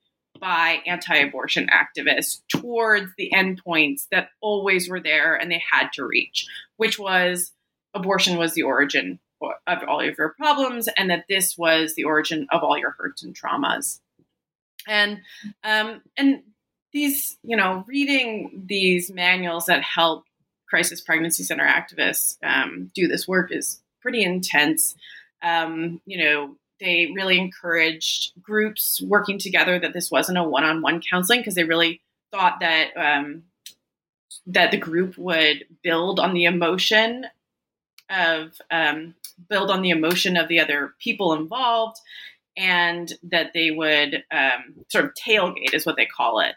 by 0.45 0.83
anti-abortion 0.85 1.71
activists 1.73 2.43
towards 2.51 3.11
the 3.17 3.31
endpoints 3.35 4.07
that 4.11 4.29
always 4.43 4.91
were 4.91 5.01
there 5.01 5.35
and 5.35 5.51
they 5.51 5.63
had 5.73 5.89
to 5.95 6.05
reach, 6.05 6.47
which 6.77 6.99
was 6.99 7.53
abortion 7.95 8.37
was 8.37 8.53
the 8.53 8.63
origin 8.63 9.19
of 9.41 9.79
all 9.89 10.07
of 10.07 10.19
your 10.19 10.35
problems, 10.35 10.87
and 10.99 11.09
that 11.09 11.25
this 11.31 11.57
was 11.57 11.95
the 11.95 12.05
origin 12.05 12.47
of 12.53 12.63
all 12.63 12.77
your 12.77 12.91
hurts 12.91 13.23
and 13.23 13.35
traumas. 13.35 14.01
And 14.87 15.23
um, 15.65 16.03
and 16.15 16.43
these, 16.93 17.39
you 17.43 17.57
know, 17.57 17.83
reading 17.89 18.65
these 18.67 19.11
manuals 19.11 19.65
that 19.67 19.83
help 19.83 20.27
crisis 20.69 21.01
pregnancy 21.01 21.43
center 21.43 21.67
activists 21.67 22.37
um, 22.43 22.91
do 22.95 23.09
this 23.09 23.27
work 23.27 23.51
is 23.51 23.81
pretty 24.03 24.23
intense 24.23 24.95
um, 25.45 26.01
you 26.07 26.19
know, 26.19 26.57
they 26.85 27.11
really 27.15 27.39
encouraged 27.39 28.33
groups 28.43 29.01
working 29.03 29.39
together 29.39 29.79
that 29.79 29.93
this 29.93 30.11
wasn't 30.11 30.39
a 30.39 30.43
one-on-one 30.43 31.01
counseling 31.01 31.41
because 31.41 31.55
they 31.55 31.65
really 31.65 32.01
thought 32.31 32.61
that 32.61 32.89
um, 32.97 33.45
that 34.47 34.71
the 34.71 34.77
group 34.77 35.17
would 35.17 35.65
build 35.83 36.21
on 36.21 36.35
the 36.35 36.45
emotion 36.45 37.27
of 38.11 38.61
um, 38.71 39.15
build 39.49 39.71
on 39.71 39.83
the 39.83 39.91
emotion 39.91 40.37
of 40.37 40.49
the 40.49 40.61
other 40.61 40.95
people 40.99 41.33
involved 41.33 41.97
and 42.57 43.15
that 43.23 43.53
they 43.55 43.71
would 43.71 44.23
um, 44.31 44.85
sort 44.89 45.07
of 45.07 45.13
tailgate 45.15 45.73
is 45.73 45.87
what 45.87 45.97
they 45.97 46.07
call 46.07 46.41
it. 46.41 46.55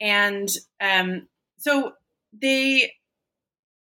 And 0.00 0.50
um, 0.80 1.28
so 1.58 1.92
they 2.32 2.92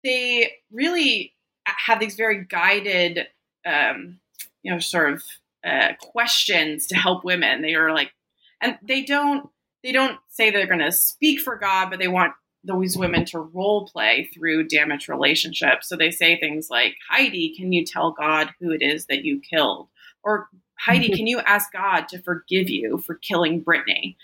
they 0.05 0.53
really 0.71 1.35
have 1.65 1.99
these 1.99 2.15
very 2.15 2.45
guided 2.45 3.27
um, 3.65 4.21
you 4.67 4.73
know, 4.73 4.81
sort 4.81 5.13
of 5.13 5.23
uh, 5.67 5.95
questions 6.01 6.87
to 6.87 6.97
help 6.97 7.25
women. 7.25 7.63
They 7.63 7.75
are 7.75 7.93
like, 7.93 8.13
and 8.61 8.79
they 8.83 9.03
don't 9.03 9.49
they 9.83 9.93
don't 9.93 10.19
say 10.31 10.51
they're 10.51 10.67
going 10.67 10.81
to 10.81 10.93
speak 10.93 11.41
for 11.41 11.57
God, 11.57 11.91
but 11.91 11.99
they 11.99 12.09
want 12.09 12.33
those 12.65 12.97
women 12.97 13.25
to 13.27 13.39
role 13.39 13.87
play 13.87 14.29
through 14.35 14.67
damaged 14.67 15.09
relationships. 15.09 15.89
So 15.89 15.97
they 15.97 16.11
say 16.11 16.39
things 16.39 16.69
like, 16.69 16.97
Heidi, 17.09 17.55
can 17.57 17.73
you 17.73 17.85
tell 17.85 18.11
God 18.11 18.51
who 18.61 18.73
it 18.73 18.83
is 18.83 19.07
that 19.07 19.25
you 19.25 19.41
killed? 19.41 19.89
Or 20.25 20.49
Heidi, 20.79 21.07
mm-hmm. 21.07 21.17
can 21.17 21.27
you 21.27 21.39
ask 21.41 21.73
God 21.73 22.09
to 22.09 22.19
forgive 22.21 22.69
you 22.69 22.99
for 22.99 23.15
killing 23.15 23.61
Brittany? 23.61 24.17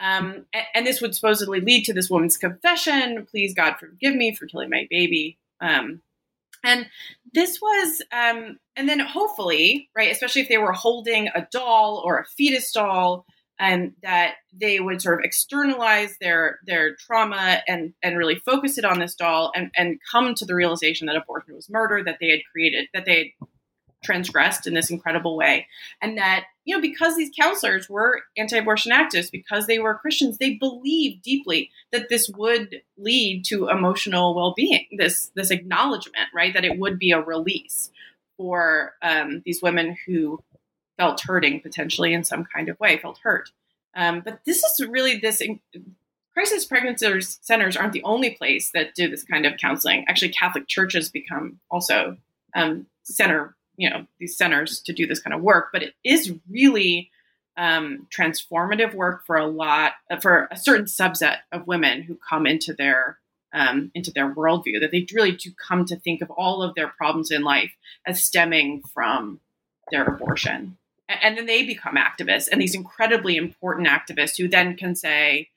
Um, 0.00 0.46
and, 0.54 0.64
and, 0.74 0.86
this 0.86 1.02
would 1.02 1.14
supposedly 1.14 1.60
lead 1.60 1.84
to 1.84 1.92
this 1.92 2.08
woman's 2.08 2.38
confession. 2.38 3.26
Please, 3.30 3.52
God, 3.52 3.74
forgive 3.78 4.14
me 4.14 4.34
for 4.34 4.46
killing 4.46 4.70
my 4.70 4.86
baby. 4.88 5.38
Um, 5.60 6.00
and 6.64 6.86
this 7.32 7.60
was, 7.60 8.02
um, 8.12 8.58
and 8.76 8.88
then 8.88 9.00
hopefully, 9.00 9.88
right, 9.96 10.10
especially 10.10 10.42
if 10.42 10.48
they 10.48 10.58
were 10.58 10.72
holding 10.72 11.28
a 11.28 11.46
doll 11.52 12.02
or 12.04 12.18
a 12.18 12.24
fetus 12.24 12.72
doll, 12.72 13.24
and 13.58 13.88
um, 13.88 13.94
that 14.02 14.34
they 14.52 14.80
would 14.80 15.02
sort 15.02 15.20
of 15.20 15.24
externalize 15.24 16.16
their 16.20 16.58
their 16.66 16.96
trauma 16.96 17.62
and 17.68 17.92
and 18.02 18.16
really 18.16 18.36
focus 18.36 18.78
it 18.78 18.84
on 18.84 18.98
this 18.98 19.14
doll 19.14 19.52
and 19.54 19.70
and 19.76 19.98
come 20.10 20.34
to 20.34 20.46
the 20.46 20.54
realization 20.54 21.06
that 21.06 21.16
abortion 21.16 21.54
was 21.54 21.68
murder 21.68 22.02
that 22.02 22.16
they 22.20 22.30
had 22.30 22.40
created 22.50 22.88
that 22.94 23.04
they 23.04 23.18
had 23.18 23.48
transgressed 24.02 24.66
in 24.66 24.74
this 24.74 24.90
incredible 24.90 25.36
way. 25.36 25.66
And 26.00 26.18
that, 26.18 26.44
you 26.64 26.74
know, 26.74 26.80
because 26.80 27.16
these 27.16 27.30
counselors 27.38 27.88
were 27.88 28.22
anti 28.36 28.56
abortion 28.56 28.92
activists, 28.92 29.30
because 29.30 29.66
they 29.66 29.78
were 29.78 29.94
Christians, 29.94 30.38
they 30.38 30.54
believed 30.54 31.22
deeply 31.22 31.70
that 31.92 32.08
this 32.08 32.28
would 32.28 32.82
lead 32.96 33.44
to 33.46 33.68
emotional 33.68 34.34
well 34.34 34.54
being, 34.56 34.86
this, 34.96 35.30
this 35.34 35.50
acknowledgement, 35.50 36.28
right? 36.34 36.54
That 36.54 36.64
it 36.64 36.78
would 36.78 36.98
be 36.98 37.12
a 37.12 37.20
release 37.20 37.90
for 38.36 38.94
um, 39.02 39.42
these 39.44 39.62
women 39.62 39.96
who 40.06 40.42
felt 40.96 41.20
hurting 41.20 41.60
potentially 41.60 42.12
in 42.12 42.24
some 42.24 42.44
kind 42.44 42.68
of 42.68 42.78
way, 42.80 42.98
felt 42.98 43.18
hurt. 43.22 43.50
Um, 43.94 44.20
but 44.20 44.40
this 44.46 44.62
is 44.62 44.86
really 44.86 45.18
this. 45.18 45.40
In- 45.40 45.60
crisis 46.32 46.64
pregnancy 46.64 47.20
centers 47.42 47.76
aren't 47.76 47.92
the 47.92 48.02
only 48.04 48.30
place 48.30 48.70
that 48.70 48.94
do 48.94 49.08
this 49.08 49.24
kind 49.24 49.44
of 49.44 49.58
counseling. 49.58 50.04
Actually, 50.08 50.30
Catholic 50.30 50.68
churches 50.68 51.10
become 51.10 51.58
also 51.70 52.16
um, 52.54 52.86
center 53.02 53.54
you 53.80 53.88
know 53.88 54.06
these 54.18 54.36
centers 54.36 54.80
to 54.80 54.92
do 54.92 55.06
this 55.06 55.20
kind 55.20 55.34
of 55.34 55.40
work 55.40 55.70
but 55.72 55.82
it 55.82 55.94
is 56.04 56.32
really 56.48 57.10
um, 57.56 58.06
transformative 58.16 58.94
work 58.94 59.26
for 59.26 59.36
a 59.36 59.46
lot 59.46 59.92
for 60.20 60.48
a 60.50 60.56
certain 60.56 60.84
subset 60.84 61.38
of 61.50 61.66
women 61.66 62.02
who 62.02 62.16
come 62.28 62.46
into 62.46 62.72
their 62.74 63.18
um, 63.52 63.90
into 63.94 64.12
their 64.12 64.32
worldview 64.32 64.80
that 64.80 64.92
they 64.92 65.06
really 65.12 65.32
do 65.32 65.50
come 65.52 65.84
to 65.86 65.96
think 65.96 66.22
of 66.22 66.30
all 66.30 66.62
of 66.62 66.74
their 66.74 66.88
problems 66.88 67.30
in 67.30 67.42
life 67.42 67.72
as 68.06 68.22
stemming 68.22 68.82
from 68.94 69.40
their 69.90 70.04
abortion. 70.04 70.76
And, 71.08 71.18
and 71.22 71.38
then 71.38 71.46
they 71.46 71.64
become 71.64 71.96
activists 71.96 72.48
and 72.50 72.60
these 72.60 72.76
incredibly 72.76 73.36
important 73.36 73.88
activists 73.88 74.36
who 74.38 74.46
then 74.46 74.76
can 74.76 74.94
say 74.94 75.48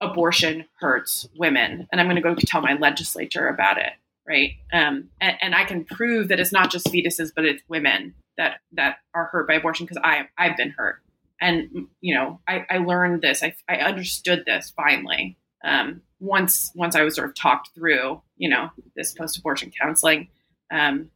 abortion 0.00 0.66
hurts 0.80 1.26
women. 1.36 1.88
And 1.90 2.00
i'm 2.00 2.06
going 2.06 2.16
to 2.16 2.22
go 2.22 2.34
tell 2.34 2.60
my 2.60 2.74
legislature 2.74 3.48
about 3.48 3.78
it 3.78 3.92
right? 4.26 4.52
Um, 4.72 5.08
and, 5.20 5.36
and, 5.40 5.54
I 5.54 5.64
can 5.64 5.84
prove 5.84 6.28
that 6.28 6.40
it's 6.40 6.52
not 6.52 6.70
just 6.70 6.86
fetuses, 6.86 7.30
but 7.34 7.44
it's 7.44 7.62
women 7.68 8.14
that 8.36 8.60
that 8.72 8.98
are 9.14 9.26
hurt 9.26 9.48
by 9.48 9.54
abortion 9.54 9.86
because 9.86 10.02
I 10.02 10.28
I've 10.36 10.56
been 10.56 10.74
hurt, 10.76 11.02
and 11.40 11.88
you 12.00 12.14
know 12.14 12.40
I, 12.46 12.64
I 12.68 12.78
learned 12.78 13.22
this, 13.22 13.42
I, 13.42 13.54
I 13.68 13.76
understood 13.76 14.44
this 14.46 14.72
finally 14.76 15.36
um, 15.64 16.02
once 16.20 16.72
once 16.74 16.94
I 16.94 17.02
was 17.02 17.16
sort 17.16 17.28
of 17.28 17.34
talked 17.34 17.74
through, 17.74 18.22
you 18.36 18.48
know, 18.48 18.70
this 18.94 19.12
post 19.12 19.38
abortion 19.38 19.72
counseling. 19.78 20.28
Um, 20.70 21.10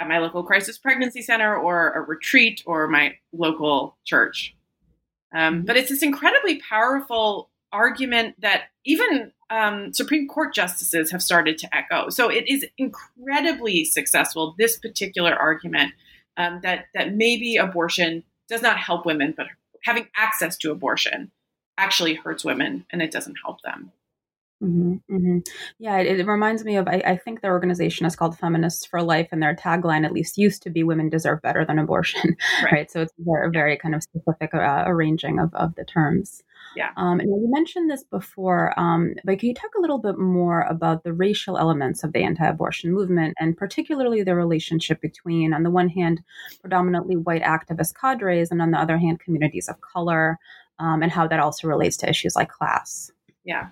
at 0.00 0.08
my 0.08 0.18
local 0.18 0.44
crisis 0.44 0.78
pregnancy 0.78 1.22
center 1.22 1.56
or 1.56 1.92
a 1.92 2.00
retreat 2.00 2.62
or 2.66 2.86
my 2.86 3.16
local 3.32 3.96
church. 4.04 4.54
Um, 5.34 5.56
mm-hmm. 5.56 5.64
but 5.66 5.76
it's 5.76 5.90
this 5.90 6.02
incredibly 6.02 6.60
powerful 6.60 7.50
argument 7.72 8.36
that 8.40 8.64
even 8.84 9.32
um, 9.50 9.92
Supreme 9.92 10.28
Court 10.28 10.54
justices 10.54 11.10
have 11.10 11.22
started 11.22 11.58
to 11.58 11.76
echo. 11.76 12.10
So 12.10 12.28
it 12.28 12.48
is 12.48 12.66
incredibly 12.76 13.84
successful. 13.84 14.54
This 14.58 14.78
particular 14.78 15.34
argument 15.34 15.92
um, 16.36 16.60
that 16.62 16.86
that 16.94 17.14
maybe 17.14 17.56
abortion 17.56 18.24
does 18.48 18.62
not 18.62 18.78
help 18.78 19.04
women, 19.04 19.34
but 19.36 19.46
having 19.84 20.06
access 20.16 20.56
to 20.58 20.70
abortion 20.70 21.30
actually 21.76 22.14
hurts 22.14 22.44
women, 22.44 22.86
and 22.90 23.02
it 23.02 23.10
doesn't 23.10 23.36
help 23.44 23.62
them. 23.62 23.92
Mm-hmm, 24.62 25.14
mm-hmm. 25.14 25.38
Yeah, 25.78 25.98
it, 25.98 26.18
it, 26.18 26.26
reminds 26.26 26.64
me 26.64 26.76
of 26.76 26.88
I, 26.88 27.00
I, 27.06 27.16
think 27.16 27.40
their 27.40 27.52
organization 27.52 28.06
is 28.06 28.16
called 28.16 28.36
Feminists 28.36 28.84
for 28.84 29.00
Life, 29.00 29.28
and 29.30 29.40
their 29.40 29.54
tagline 29.54 30.04
at 30.04 30.12
least 30.12 30.36
used 30.36 30.62
to 30.64 30.70
be 30.70 30.82
"Women 30.82 31.08
deserve 31.08 31.40
better 31.42 31.64
than 31.64 31.78
abortion." 31.78 32.36
Right. 32.64 32.72
right? 32.72 32.90
So 32.90 33.02
it's 33.02 33.12
a 33.20 33.22
very, 33.22 33.50
very 33.52 33.76
kind 33.76 33.94
of 33.94 34.02
specific 34.02 34.52
uh, 34.52 34.82
arranging 34.86 35.38
of, 35.38 35.54
of 35.54 35.76
the 35.76 35.84
terms. 35.84 36.42
Yeah. 36.78 36.92
Um, 36.96 37.18
and 37.18 37.28
you 37.28 37.50
mentioned 37.50 37.90
this 37.90 38.04
before, 38.04 38.72
um, 38.78 39.14
but 39.24 39.40
can 39.40 39.48
you 39.48 39.54
talk 39.54 39.72
a 39.76 39.80
little 39.80 39.98
bit 39.98 40.16
more 40.16 40.60
about 40.60 41.02
the 41.02 41.12
racial 41.12 41.58
elements 41.58 42.04
of 42.04 42.12
the 42.12 42.22
anti-abortion 42.22 42.92
movement, 42.92 43.34
and 43.40 43.56
particularly 43.56 44.22
the 44.22 44.36
relationship 44.36 45.00
between, 45.00 45.52
on 45.52 45.64
the 45.64 45.70
one 45.70 45.88
hand, 45.88 46.22
predominantly 46.60 47.16
white 47.16 47.42
activist 47.42 47.96
cadres, 48.00 48.52
and 48.52 48.62
on 48.62 48.70
the 48.70 48.78
other 48.78 48.96
hand, 48.96 49.18
communities 49.18 49.68
of 49.68 49.80
color, 49.80 50.38
um, 50.78 51.02
and 51.02 51.10
how 51.10 51.26
that 51.26 51.40
also 51.40 51.66
relates 51.66 51.96
to 51.96 52.08
issues 52.08 52.36
like 52.36 52.48
class? 52.48 53.10
Yeah. 53.44 53.70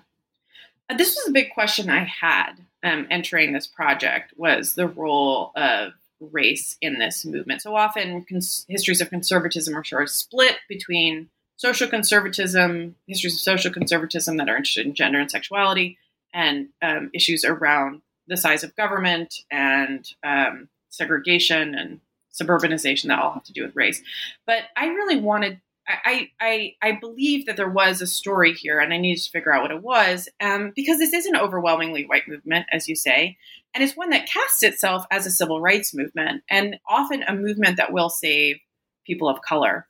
this 0.97 1.15
was 1.15 1.29
a 1.29 1.31
big 1.31 1.53
question 1.53 1.89
I 1.89 2.03
had 2.03 2.55
um, 2.83 3.07
entering 3.09 3.53
this 3.53 3.67
project 3.67 4.33
was 4.35 4.75
the 4.75 4.89
role 4.89 5.53
of 5.55 5.93
race 6.19 6.75
in 6.81 6.99
this 6.99 7.23
movement. 7.23 7.61
So 7.61 7.73
often 7.73 8.25
cons- 8.27 8.65
histories 8.67 8.99
of 8.99 9.09
conservatism 9.09 9.77
are 9.77 9.85
sort 9.85 10.03
of 10.03 10.09
split 10.09 10.57
between 10.67 11.29
social 11.57 11.87
conservatism, 11.87 12.95
histories 13.07 13.35
of 13.35 13.41
social 13.41 13.71
conservatism 13.71 14.37
that 14.37 14.49
are 14.49 14.55
interested 14.55 14.85
in 14.85 14.93
gender 14.95 15.19
and 15.19 15.29
sexuality, 15.29 15.97
and 16.33 16.69
um, 16.81 17.09
issues 17.13 17.43
around 17.43 18.01
the 18.27 18.37
size 18.37 18.63
of 18.63 18.75
government 18.75 19.35
and 19.51 20.07
um, 20.23 20.69
segregation 20.89 21.75
and 21.75 21.99
suburbanization 22.33 23.07
that 23.07 23.19
all 23.19 23.33
have 23.33 23.43
to 23.43 23.53
do 23.53 23.63
with 23.63 23.75
race. 23.75 24.01
But 24.45 24.63
I 24.75 24.87
really 24.87 25.19
wanted 25.19 25.59
I, 25.87 26.29
I 26.39 26.75
I 26.81 26.91
believe 26.99 27.45
that 27.45 27.55
there 27.55 27.69
was 27.69 28.01
a 28.01 28.07
story 28.07 28.53
here, 28.53 28.79
and 28.79 28.93
I 28.93 28.97
needed 28.97 29.23
to 29.23 29.29
figure 29.29 29.53
out 29.53 29.61
what 29.61 29.71
it 29.71 29.81
was, 29.81 30.27
um, 30.41 30.73
because 30.75 30.97
this 30.97 31.13
is 31.13 31.25
an 31.25 31.37
overwhelmingly 31.37 32.05
white 32.05 32.27
movement, 32.27 32.65
as 32.71 32.89
you 32.89 32.95
say, 32.95 33.37
and 33.73 33.83
it's 33.83 33.95
one 33.95 34.09
that 34.09 34.27
casts 34.27 34.63
itself 34.63 35.05
as 35.11 35.25
a 35.25 35.31
civil 35.31 35.61
rights 35.61 35.93
movement, 35.93 36.43
and 36.49 36.77
often 36.87 37.23
a 37.23 37.33
movement 37.33 37.77
that 37.77 37.93
will 37.93 38.09
save 38.09 38.57
people 39.05 39.29
of 39.29 39.41
color. 39.41 39.87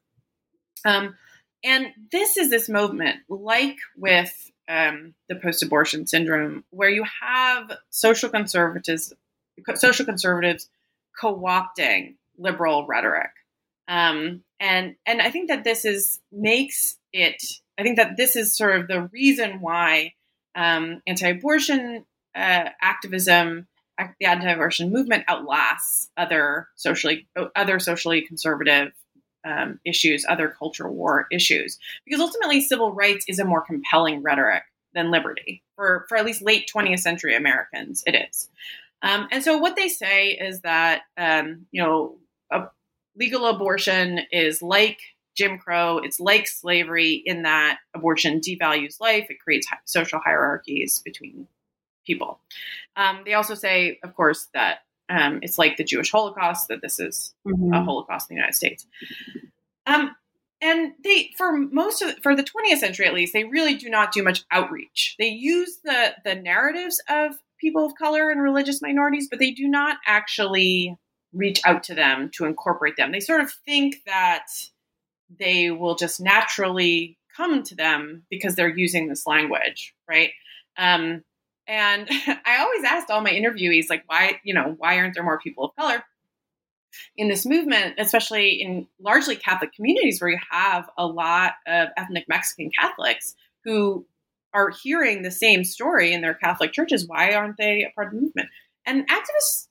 Um, 0.86 1.16
and 1.68 1.88
this 2.12 2.38
is 2.38 2.50
this 2.50 2.70
movement, 2.70 3.18
like 3.28 3.78
with 3.98 4.52
um, 4.70 5.14
the 5.28 5.36
post-abortion 5.36 6.08
syndrome, 6.08 6.64
where 6.70 6.90
you 6.90 7.04
have 7.22 7.72
social 7.90 8.30
conservatives, 8.30 9.14
social 9.76 10.06
conservatives 10.06 10.70
co-opting 11.20 12.16
liberal 12.38 12.86
rhetoric. 12.88 13.32
Um, 13.88 14.44
and 14.60 14.96
and 15.06 15.22
I 15.22 15.30
think 15.30 15.50
that 15.50 15.64
this 15.64 15.84
is 15.84 16.20
makes 16.32 16.98
it. 17.12 17.44
I 17.78 17.84
think 17.84 17.98
that 17.98 18.18
this 18.18 18.36
is 18.36 18.56
sort 18.56 18.80
of 18.80 18.88
the 18.88 19.10
reason 19.14 19.60
why 19.60 20.14
um, 20.56 21.02
anti-abortion 21.06 22.06
uh, 22.34 22.70
activism, 22.82 23.68
the 23.98 24.26
anti-abortion 24.26 24.92
movement 24.92 25.26
outlasts 25.28 26.10
other 26.16 26.70
socially 26.76 27.28
other 27.56 27.80
socially 27.80 28.22
conservative 28.22 28.94
um, 29.48 29.80
issues, 29.86 30.26
other 30.28 30.50
cultural 30.50 30.94
war 30.94 31.28
issues, 31.32 31.80
because 32.06 32.20
ultimately 32.20 32.62
civil 32.62 32.94
rights 32.94 33.26
is 33.28 33.40
a 33.40 33.46
more 33.46 33.62
compelling 33.62 34.22
rhetoric 34.22 34.64
than 34.94 35.12
liberty 35.12 35.64
for 35.76 36.06
for 36.10 36.18
at 36.18 36.26
least 36.26 36.42
late 36.42 36.70
20th 36.74 37.00
century 37.00 37.36
Americans. 37.36 38.04
It 38.06 38.16
is. 38.30 38.50
Um, 39.04 39.28
and 39.32 39.44
so 39.44 39.58
what 39.58 39.76
they 39.76 39.90
say 39.90 40.30
is 40.32 40.62
that 40.62 41.04
um, 41.18 41.68
you 41.72 41.82
know 41.82 42.18
legal 43.16 43.48
abortion 43.48 44.22
is 44.32 44.62
like 44.62 45.00
Jim 45.36 45.58
Crow. 45.58 46.00
It's 46.00 46.20
like 46.20 46.48
slavery 46.48 47.22
in 47.26 47.44
that 47.44 47.80
abortion 47.96 48.40
devalues 48.40 49.00
life. 49.00 49.28
It 49.30 49.40
creates 49.40 49.68
social 49.86 50.20
hierarchies 50.20 51.02
between 51.04 51.48
people. 52.06 52.40
Um, 52.96 53.22
they 53.26 53.34
also 53.34 53.54
say, 53.54 54.00
of 54.04 54.16
course, 54.16 54.48
that 54.54 54.80
um, 55.10 55.40
it's 55.42 55.58
like 55.58 55.78
the 55.78 55.84
Jewish 55.84 56.12
Holocaust, 56.12 56.68
that 56.68 56.82
this 56.82 57.00
is 57.00 57.34
mm-hmm. 57.48 57.74
a 57.74 57.84
Holocaust 57.84 58.30
in 58.30 58.36
the 58.36 58.40
United 58.40 58.56
States. 58.56 58.86
Um, 59.86 60.16
and 60.62 60.94
they, 61.04 61.32
for 61.38 61.56
most 61.56 62.02
of, 62.02 62.16
for 62.22 62.36
the 62.36 62.44
20th 62.44 62.80
century 62.80 63.06
at 63.06 63.14
least, 63.14 63.34
they 63.34 63.44
really 63.44 63.76
do 63.76 63.90
not 63.90 64.12
do 64.12 64.24
much 64.24 64.44
outreach. 64.52 65.16
They 65.20 65.28
use 65.28 65.78
the 65.84 66.16
the 66.26 66.36
narratives 66.36 67.02
of 67.10 67.36
people 67.60 67.86
of 67.86 67.96
color 67.96 68.30
and 68.30 68.42
religious 68.42 68.82
minorities, 68.82 69.28
but 69.30 69.40
they 69.40 69.52
do 69.52 69.68
not 69.68 69.98
actually 70.06 70.98
reach 71.34 71.62
out 71.66 71.84
to 71.84 71.96
them 71.96 72.30
to 72.34 72.46
incorporate 72.46 72.98
them. 72.98 73.12
They 73.12 73.20
sort 73.20 73.42
of 73.42 73.52
think 73.52 73.98
that 74.06 74.48
they 75.40 75.72
will 75.72 75.96
just 75.96 76.20
naturally 76.20 77.18
come 77.36 77.62
to 77.64 77.76
them 77.76 78.24
because 78.30 78.56
they're 78.56 78.76
using 78.76 79.08
this 79.08 79.28
language, 79.28 79.94
right? 80.10 80.32
Um, 80.78 81.24
and 81.68 82.08
I 82.46 82.58
always 82.60 82.84
asked 82.84 83.10
all 83.10 83.22
my 83.22 83.32
interviewees, 83.32 83.90
like, 83.90 84.04
why, 84.08 84.40
you 84.44 84.54
know, 84.54 84.76
why 84.78 84.98
aren't 84.98 85.14
there 85.14 85.24
more 85.24 85.40
people 85.40 85.66
of 85.66 85.76
color 85.76 86.04
in 87.16 87.28
this 87.28 87.46
movement, 87.46 87.96
especially 87.98 88.62
in 88.62 88.88
largely 89.00 89.36
Catholic 89.36 89.74
communities 89.74 90.22
where 90.22 90.32
you 90.32 90.40
have 90.50 90.90
a 90.98 91.06
lot 91.06 91.54
of 91.68 91.90
ethnic 91.98 92.26
Mexican 92.28 92.72
Catholics 92.80 93.36
who 93.66 94.06
are 94.54 94.72
hearing 94.82 95.22
the 95.22 95.32
same 95.32 95.64
story 95.64 96.14
in 96.14 96.22
their 96.22 96.34
Catholic 96.34 96.72
churches? 96.72 97.08
Why 97.08 97.34
aren't 97.34 97.58
they 97.58 97.84
a 97.84 97.94
part 97.94 98.08
of 98.08 98.14
the 98.14 98.22
movement? 98.22 98.50
And 98.86 99.08
activists 99.10 99.68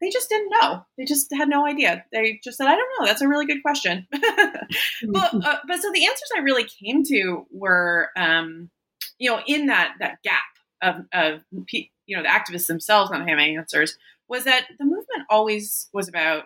they 0.00 0.10
just 0.10 0.28
didn't 0.28 0.52
know. 0.60 0.84
They 0.96 1.04
just 1.04 1.28
had 1.34 1.48
no 1.48 1.66
idea. 1.66 2.04
They 2.12 2.40
just 2.42 2.56
said, 2.56 2.68
"I 2.68 2.76
don't 2.76 2.88
know." 2.98 3.06
That's 3.06 3.22
a 3.22 3.28
really 3.28 3.46
good 3.46 3.62
question. 3.62 4.06
but 4.12 4.20
uh, 5.34 5.58
but 5.66 5.80
so 5.80 5.90
the 5.92 6.06
answers 6.06 6.30
I 6.36 6.40
really 6.40 6.64
came 6.64 7.02
to 7.04 7.46
were, 7.50 8.10
um, 8.16 8.70
you 9.18 9.30
know, 9.30 9.40
in 9.46 9.66
that 9.66 9.94
that 9.98 10.22
gap 10.22 10.44
of 10.82 10.96
of 11.12 11.40
you 11.62 12.16
know 12.16 12.22
the 12.22 12.28
activists 12.28 12.66
themselves 12.66 13.10
not 13.10 13.28
having 13.28 13.56
answers 13.56 13.96
was 14.28 14.44
that 14.44 14.66
the 14.78 14.84
movement 14.84 15.24
always 15.30 15.88
was 15.92 16.08
about 16.08 16.44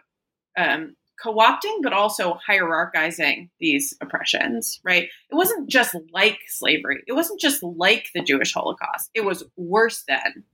um, 0.57 0.95
co-opting, 1.23 1.83
but 1.83 1.93
also 1.93 2.39
hierarchizing 2.49 3.49
these 3.61 3.95
oppressions. 4.01 4.81
Right? 4.85 5.09
It 5.31 5.35
wasn't 5.35 5.69
just 5.69 5.97
like 6.13 6.39
slavery. 6.49 7.03
It 7.07 7.13
wasn't 7.13 7.41
just 7.41 7.63
like 7.63 8.07
the 8.15 8.23
Jewish 8.23 8.55
Holocaust. 8.55 9.11
It 9.15 9.25
was 9.25 9.45
worse 9.57 10.05
than 10.07 10.45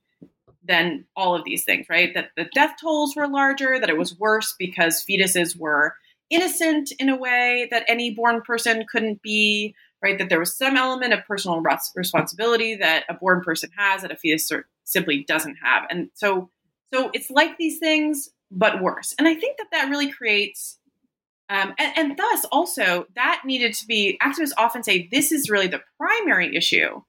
than 0.65 1.07
all 1.17 1.35
of 1.35 1.45
these 1.45 1.65
things, 1.65 1.87
right? 1.89 2.13
That 2.15 2.31
the 2.37 2.45
death 2.55 2.75
tolls 2.81 3.17
were 3.17 3.27
larger, 3.27 3.81
that 3.81 3.89
it 3.89 3.97
was 3.97 4.19
worse 4.19 4.55
because 4.59 5.05
fetuses 5.05 5.59
were 5.59 5.95
innocent 6.31 6.93
in 6.99 7.09
a 7.09 7.17
way 7.17 7.69
that 7.71 7.85
any 7.89 8.15
born 8.15 8.43
person 8.43 8.85
couldn't 8.91 9.23
be, 9.23 9.75
right? 10.03 10.19
That 10.19 10.29
there 10.29 10.39
was 10.39 10.57
some 10.57 10.77
element 10.77 11.13
of 11.13 11.25
personal 11.27 11.63
responsibility 11.95 12.77
that 12.77 13.05
a 13.09 13.15
born 13.15 13.43
person 13.43 13.71
has 13.77 14.03
that 14.03 14.13
a 14.13 14.17
fetus 14.17 14.51
simply 14.85 15.25
doesn't 15.25 15.57
have. 15.63 15.85
And 15.91 16.11
so, 16.15 16.51
so 16.93 17.11
it's 17.13 17.31
like 17.31 17.59
these 17.59 17.79
things, 17.79 18.31
but 18.51 18.83
worse. 18.83 19.15
And 19.19 19.29
I 19.29 19.35
think 19.35 19.59
that 19.59 19.69
that 19.73 19.91
really 19.91 20.11
creates 20.11 20.79
um, 21.51 21.75
and, 21.79 21.97
and, 21.97 22.17
thus, 22.19 22.45
also, 22.53 23.07
that 23.15 23.41
needed 23.47 23.73
to 23.77 23.87
be, 23.87 24.19
activists 24.23 24.53
often 24.59 24.83
say 24.83 25.09
this 25.11 25.33
is 25.33 25.49
really 25.49 25.67
the 25.67 25.81
primary 25.97 26.55
issue 26.55 27.01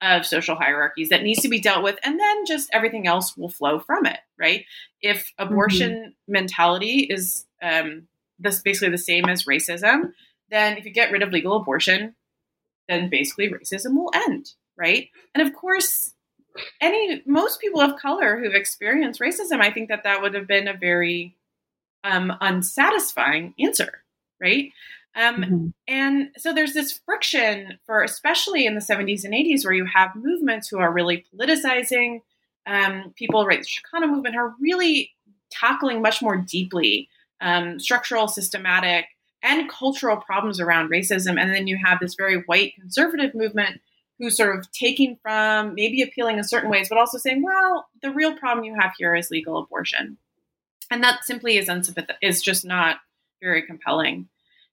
of 0.00 0.24
social 0.24 0.54
hierarchies 0.54 1.08
that 1.08 1.22
needs 1.22 1.42
to 1.42 1.48
be 1.48 1.60
dealt 1.60 1.82
with 1.82 1.98
and 2.04 2.18
then 2.20 2.46
just 2.46 2.68
everything 2.72 3.06
else 3.06 3.36
will 3.36 3.48
flow 3.48 3.80
from 3.80 4.06
it 4.06 4.18
right 4.38 4.64
if 5.02 5.32
abortion 5.38 5.90
mm-hmm. 5.90 6.32
mentality 6.32 7.06
is 7.10 7.46
um, 7.62 8.06
this 8.38 8.60
basically 8.62 8.90
the 8.90 8.98
same 8.98 9.24
as 9.24 9.44
racism 9.44 10.12
then 10.50 10.76
if 10.76 10.84
you 10.84 10.92
get 10.92 11.10
rid 11.10 11.22
of 11.22 11.32
legal 11.32 11.56
abortion 11.56 12.14
then 12.88 13.08
basically 13.08 13.48
racism 13.48 13.94
will 13.94 14.10
end 14.14 14.52
right 14.76 15.08
and 15.34 15.46
of 15.46 15.54
course 15.54 16.14
any 16.80 17.22
most 17.26 17.60
people 17.60 17.80
of 17.80 18.00
color 18.00 18.38
who've 18.38 18.54
experienced 18.54 19.20
racism 19.20 19.60
i 19.60 19.70
think 19.70 19.88
that 19.88 20.04
that 20.04 20.22
would 20.22 20.34
have 20.34 20.46
been 20.46 20.68
a 20.68 20.76
very 20.76 21.36
um, 22.04 22.32
unsatisfying 22.40 23.54
answer 23.58 24.02
right 24.40 24.72
um, 25.18 25.36
mm-hmm. 25.36 25.66
And 25.88 26.30
so 26.36 26.54
there's 26.54 26.74
this 26.74 27.00
friction 27.04 27.78
for, 27.86 28.02
especially 28.02 28.66
in 28.66 28.74
the 28.74 28.80
70s 28.80 29.24
and 29.24 29.34
80s, 29.34 29.64
where 29.64 29.74
you 29.74 29.84
have 29.86 30.14
movements 30.14 30.68
who 30.68 30.78
are 30.78 30.92
really 30.92 31.24
politicizing 31.34 32.20
um, 32.66 33.12
people, 33.16 33.44
right? 33.44 33.60
The 33.60 33.66
Chicano 33.66 34.08
movement 34.08 34.36
are 34.36 34.54
really 34.60 35.10
tackling 35.50 36.02
much 36.02 36.22
more 36.22 36.36
deeply 36.36 37.08
um, 37.40 37.80
structural, 37.80 38.28
systematic, 38.28 39.06
and 39.42 39.70
cultural 39.70 40.16
problems 40.16 40.60
around 40.60 40.90
racism. 40.90 41.40
And 41.40 41.52
then 41.52 41.66
you 41.66 41.78
have 41.84 41.98
this 42.00 42.14
very 42.14 42.42
white 42.46 42.74
conservative 42.74 43.34
movement 43.34 43.80
who's 44.18 44.36
sort 44.36 44.58
of 44.58 44.70
taking 44.72 45.16
from, 45.22 45.74
maybe 45.74 46.02
appealing 46.02 46.38
in 46.38 46.44
certain 46.44 46.70
ways, 46.70 46.88
but 46.88 46.98
also 46.98 47.18
saying, 47.18 47.42
well, 47.42 47.86
the 48.02 48.10
real 48.10 48.36
problem 48.36 48.64
you 48.64 48.74
have 48.78 48.92
here 48.98 49.14
is 49.14 49.30
legal 49.30 49.58
abortion. 49.58 50.18
And 50.90 51.04
that 51.04 51.24
simply 51.24 51.56
is 51.56 51.68
unsympathetic, 51.68 52.16
is 52.20 52.42
just 52.42 52.64
not 52.64 52.96
very 53.40 53.62
compelling 53.62 54.28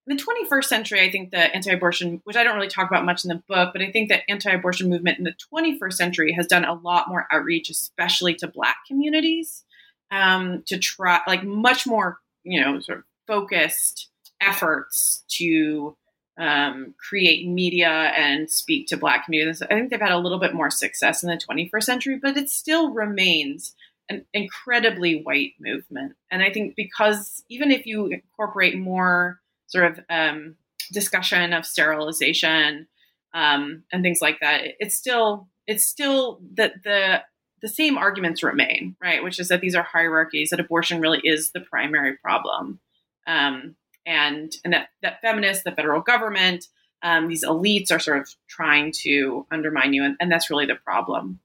in 0.07 0.17
the 0.17 0.23
21st 0.23 0.65
century, 0.65 1.01
I 1.01 1.11
think 1.11 1.31
the 1.31 1.53
anti 1.55 1.71
abortion, 1.71 2.21
which 2.25 2.35
I 2.35 2.43
don't 2.43 2.55
really 2.55 2.67
talk 2.67 2.89
about 2.89 3.05
much 3.05 3.25
in 3.25 3.29
the 3.29 3.41
book, 3.47 3.71
but 3.73 3.81
I 3.81 3.91
think 3.91 4.09
the 4.09 4.29
anti 4.29 4.51
abortion 4.51 4.89
movement 4.89 5.17
in 5.17 5.23
the 5.23 5.35
21st 5.53 5.93
century 5.93 6.31
has 6.33 6.47
done 6.47 6.65
a 6.65 6.73
lot 6.73 7.07
more 7.07 7.27
outreach, 7.31 7.69
especially 7.69 8.35
to 8.35 8.47
Black 8.47 8.77
communities, 8.87 9.63
um, 10.11 10.63
to 10.67 10.77
try, 10.77 11.21
like, 11.27 11.43
much 11.43 11.87
more, 11.87 12.19
you 12.43 12.61
know, 12.61 12.79
sort 12.79 12.99
of 12.99 13.03
focused 13.27 14.09
efforts 14.41 15.23
to 15.29 15.95
um, 16.37 16.93
create 16.97 17.47
media 17.47 17.89
and 17.89 18.49
speak 18.49 18.87
to 18.87 18.97
Black 18.97 19.25
communities. 19.25 19.61
I 19.61 19.67
think 19.67 19.89
they've 19.89 19.99
had 19.99 20.11
a 20.11 20.17
little 20.17 20.39
bit 20.39 20.53
more 20.53 20.69
success 20.69 21.23
in 21.23 21.29
the 21.29 21.37
21st 21.37 21.83
century, 21.83 22.19
but 22.21 22.37
it 22.37 22.49
still 22.49 22.91
remains 22.91 23.73
an 24.09 24.25
incredibly 24.33 25.21
white 25.21 25.53
movement. 25.59 26.13
And 26.29 26.43
I 26.43 26.51
think 26.51 26.75
because 26.75 27.43
even 27.49 27.71
if 27.71 27.85
you 27.85 28.07
incorporate 28.07 28.77
more 28.77 29.39
sort 29.67 29.91
of 29.91 29.99
um, 30.09 30.55
discussion 30.91 31.53
of 31.53 31.65
sterilization 31.65 32.87
um, 33.33 33.83
and 33.91 34.03
things 34.03 34.21
like 34.21 34.39
that, 34.41 34.61
it's 34.79 34.95
still 34.95 35.47
it's 35.67 35.85
still 35.85 36.39
that 36.55 36.83
the 36.83 37.21
the 37.61 37.67
same 37.67 37.97
arguments 37.97 38.43
remain, 38.43 38.95
right? 39.01 39.23
Which 39.23 39.39
is 39.39 39.47
that 39.47 39.61
these 39.61 39.75
are 39.75 39.81
hierarchies, 39.81 40.49
that 40.49 40.59
abortion 40.59 40.99
really 40.99 41.21
is 41.23 41.51
the 41.51 41.61
primary 41.61 42.15
problem, 42.17 42.79
um, 43.25 43.75
and 44.05 44.55
and 44.63 44.73
that 44.73 44.89
that 45.01 45.21
feminists, 45.21 45.63
the 45.63 45.71
federal 45.71 46.01
government, 46.01 46.67
um, 47.01 47.27
these 47.27 47.45
elites 47.45 47.91
are 47.91 47.99
sort 47.99 48.19
of 48.19 48.29
trying 48.47 48.91
to 49.03 49.45
undermine 49.51 49.93
you, 49.93 50.03
and, 50.03 50.15
and 50.19 50.31
that's 50.31 50.49
really 50.49 50.65
the 50.65 50.75
problem. 50.75 51.39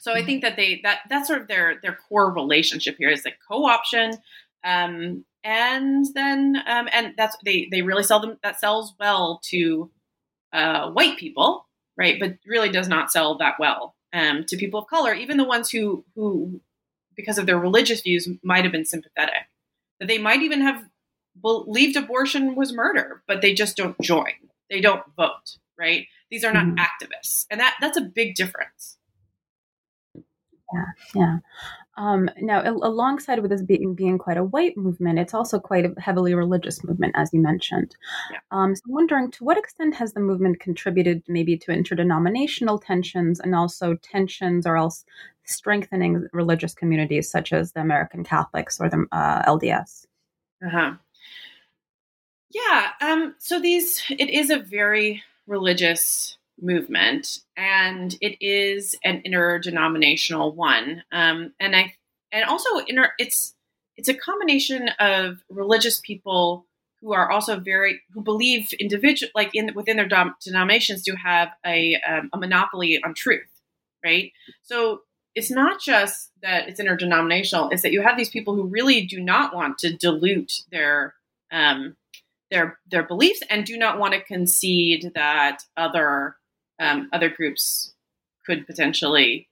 So 0.00 0.12
I 0.12 0.24
think 0.24 0.42
that 0.42 0.56
they 0.56 0.80
that 0.84 1.00
that's 1.08 1.28
sort 1.28 1.42
of 1.42 1.48
their 1.48 1.78
their 1.82 1.98
core 2.08 2.32
relationship 2.32 2.96
here 2.98 3.10
is 3.10 3.24
like 3.24 3.38
co-option, 3.50 4.12
um, 4.64 5.24
and 5.44 6.06
then 6.14 6.56
um, 6.66 6.88
and 6.92 7.14
that's 7.16 7.36
they 7.44 7.68
they 7.70 7.82
really 7.82 8.02
sell 8.02 8.20
them 8.20 8.38
that 8.42 8.60
sells 8.60 8.94
well 8.98 9.40
to 9.50 9.90
uh, 10.52 10.90
white 10.90 11.18
people, 11.18 11.66
right? 11.96 12.18
But 12.18 12.38
really 12.46 12.70
does 12.70 12.88
not 12.88 13.10
sell 13.10 13.36
that 13.38 13.54
well 13.58 13.94
um, 14.12 14.44
to 14.48 14.56
people 14.56 14.80
of 14.80 14.86
color, 14.86 15.12
even 15.12 15.36
the 15.36 15.44
ones 15.44 15.70
who 15.70 16.04
who 16.14 16.60
because 17.16 17.38
of 17.38 17.46
their 17.46 17.58
religious 17.58 18.00
views 18.00 18.28
might 18.42 18.64
have 18.64 18.72
been 18.72 18.84
sympathetic, 18.84 19.48
that 19.98 20.06
they 20.06 20.18
might 20.18 20.42
even 20.42 20.60
have 20.60 20.84
believed 21.40 21.96
abortion 21.96 22.54
was 22.54 22.72
murder, 22.72 23.22
but 23.26 23.42
they 23.42 23.54
just 23.54 23.76
don't 23.76 24.00
join, 24.00 24.32
they 24.70 24.80
don't 24.80 25.02
vote, 25.16 25.56
right? 25.78 26.06
These 26.30 26.44
are 26.44 26.52
not 26.52 26.66
mm-hmm. 26.66 26.78
activists, 26.78 27.46
and 27.50 27.60
that 27.60 27.76
that's 27.80 27.96
a 27.96 28.02
big 28.02 28.34
difference. 28.34 28.98
Yeah, 30.72 30.84
yeah. 31.14 31.38
Um, 31.98 32.30
now, 32.40 32.62
alongside 32.64 33.40
with 33.40 33.50
this 33.50 33.62
being, 33.62 33.94
being 33.94 34.18
quite 34.18 34.36
a 34.36 34.44
white 34.44 34.76
movement, 34.76 35.18
it's 35.18 35.34
also 35.34 35.58
quite 35.58 35.84
a 35.84 36.00
heavily 36.00 36.32
religious 36.32 36.84
movement, 36.84 37.14
as 37.16 37.30
you 37.32 37.40
mentioned. 37.40 37.96
Yeah. 38.30 38.38
Um, 38.52 38.76
so 38.76 38.82
I'm 38.86 38.94
wondering, 38.94 39.30
to 39.32 39.44
what 39.44 39.58
extent 39.58 39.96
has 39.96 40.12
the 40.12 40.20
movement 40.20 40.60
contributed 40.60 41.24
maybe 41.26 41.56
to 41.58 41.72
interdenominational 41.72 42.78
tensions 42.78 43.40
and 43.40 43.52
also 43.52 43.96
tensions 43.96 44.64
or 44.64 44.76
else 44.76 45.04
strengthening 45.44 46.28
religious 46.32 46.72
communities 46.72 47.28
such 47.28 47.52
as 47.52 47.72
the 47.72 47.80
American 47.80 48.22
Catholics 48.22 48.78
or 48.78 48.88
the 48.88 49.06
uh, 49.10 49.42
LDS? 49.42 50.06
Uh-huh. 50.64 50.92
Yeah. 52.50 52.90
Um, 53.00 53.34
so 53.38 53.60
these, 53.60 54.02
it 54.10 54.30
is 54.30 54.50
a 54.50 54.58
very 54.58 55.22
religious 55.46 56.36
movement, 56.60 57.40
and 57.56 58.16
it 58.20 58.36
is 58.40 58.96
an 59.04 59.22
interdenominational 59.24 60.52
one. 60.52 61.02
Um, 61.12 61.52
and 61.60 61.76
I 61.76 61.94
and 62.32 62.44
also 62.44 62.78
inter, 62.78 63.12
it's 63.18 63.54
it's 63.96 64.08
a 64.08 64.14
combination 64.14 64.90
of 64.98 65.42
religious 65.48 66.00
people 66.00 66.66
who 67.00 67.12
are 67.12 67.30
also 67.30 67.58
very 67.60 68.00
who 68.12 68.22
believe 68.22 68.72
individual 68.74 69.30
like 69.34 69.50
in 69.54 69.72
within 69.74 69.96
their 69.96 70.08
dom- 70.08 70.34
denominations 70.42 71.02
do 71.02 71.14
have 71.14 71.50
a 71.64 71.96
um, 72.08 72.30
a 72.32 72.38
monopoly 72.38 73.00
on 73.04 73.14
truth, 73.14 73.48
right? 74.04 74.32
So 74.62 75.02
it's 75.34 75.50
not 75.50 75.80
just 75.80 76.30
that 76.42 76.68
it's 76.68 76.80
interdenominational; 76.80 77.70
it's 77.70 77.82
that 77.82 77.92
you 77.92 78.02
have 78.02 78.16
these 78.16 78.30
people 78.30 78.54
who 78.54 78.64
really 78.64 79.06
do 79.06 79.20
not 79.20 79.54
want 79.54 79.78
to 79.78 79.96
dilute 79.96 80.62
their 80.70 81.14
um, 81.50 81.96
their 82.50 82.78
their 82.90 83.02
beliefs 83.02 83.42
and 83.50 83.64
do 83.64 83.76
not 83.76 83.98
want 83.98 84.14
to 84.14 84.20
concede 84.20 85.12
that 85.14 85.62
other 85.76 86.36
um, 86.80 87.08
other 87.12 87.28
groups 87.28 87.92
could 88.46 88.66
potentially, 88.66 89.48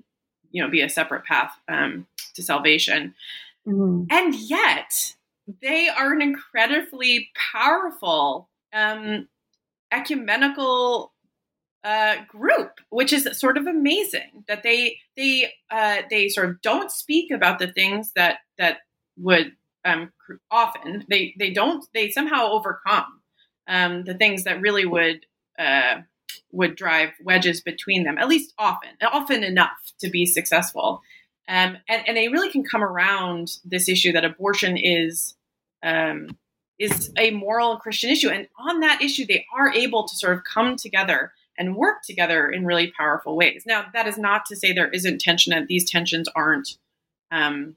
you 0.51 0.63
know, 0.63 0.71
be 0.71 0.81
a 0.81 0.89
separate 0.89 1.25
path 1.25 1.53
um, 1.69 2.07
to 2.35 2.43
salvation. 2.43 3.15
Mm-hmm. 3.67 4.05
And 4.11 4.35
yet, 4.35 5.15
they 5.61 5.89
are 5.89 6.13
an 6.13 6.23
incredibly 6.23 7.31
powerful 7.53 8.49
um, 8.73 9.29
ecumenical 9.93 11.13
uh, 11.85 12.17
group, 12.29 12.81
which 12.91 13.13
is 13.13 13.29
sort 13.39 13.57
of 13.57 13.67
amazing 13.67 14.45
that 14.49 14.63
they 14.63 14.99
they 15.17 15.53
uh, 15.71 16.03
they 16.11 16.29
sort 16.29 16.49
of 16.49 16.61
don't 16.63 16.91
speak 16.91 17.31
about 17.31 17.59
the 17.59 17.69
things 17.69 18.13
that 18.17 18.39
that 18.59 18.79
would 19.19 19.53
um, 19.87 20.13
often 20.51 21.05
they 21.09 21.35
they 21.39 21.51
don't 21.51 21.87
they 21.95 22.11
somehow 22.11 22.51
overcome 22.51 23.21
um, 23.69 24.05
the 24.05 24.15
things 24.15 24.45
that 24.45 24.61
really 24.61 24.85
would 24.85 25.27
uh, 25.59 26.01
would 26.53 26.77
drive 26.77 27.11
wedges 27.23 27.61
between 27.61 28.05
them, 28.05 28.19
at 28.19 28.29
least 28.29 28.53
often, 28.59 28.91
often 29.03 29.45
enough 29.45 29.93
to 30.01 30.11
be 30.11 30.27
successful. 30.27 31.03
Um, 31.49 31.79
and, 31.89 32.03
and 32.07 32.17
they 32.17 32.29
really 32.29 32.51
can 32.51 32.65
come 32.65 32.83
around 32.83 33.59
this 33.65 33.89
issue 33.89 34.13
that 34.13 34.25
abortion 34.25 34.77
is 34.77 35.35
um, 35.83 36.37
is 36.79 37.11
a 37.17 37.31
moral 37.31 37.73
and 37.73 37.81
Christian 37.81 38.11
issue. 38.11 38.29
And 38.29 38.49
on 38.59 38.81
that 38.81 39.01
issue, 39.01 39.25
they 39.27 39.47
are 39.57 39.73
able 39.73 40.07
to 40.07 40.17
sort 40.17 40.37
of 40.37 40.45
come 40.45 40.77
together 40.77 41.33
and 41.57 41.77
work 41.77 42.03
together 42.03 42.51
in 42.51 42.67
really 42.67 42.93
powerful 42.99 43.35
ways. 43.37 43.63
Now, 43.67 43.87
that 43.95 44.07
is 44.07 44.19
not 44.19 44.45
to 44.47 44.57
say 44.57 44.73
there 44.73 44.91
isn't 44.91 45.21
tension 45.21 45.55
and 45.55 45.69
these 45.69 45.89
tensions 45.89 46.29
aren't 46.35 46.77
um, 47.31 47.77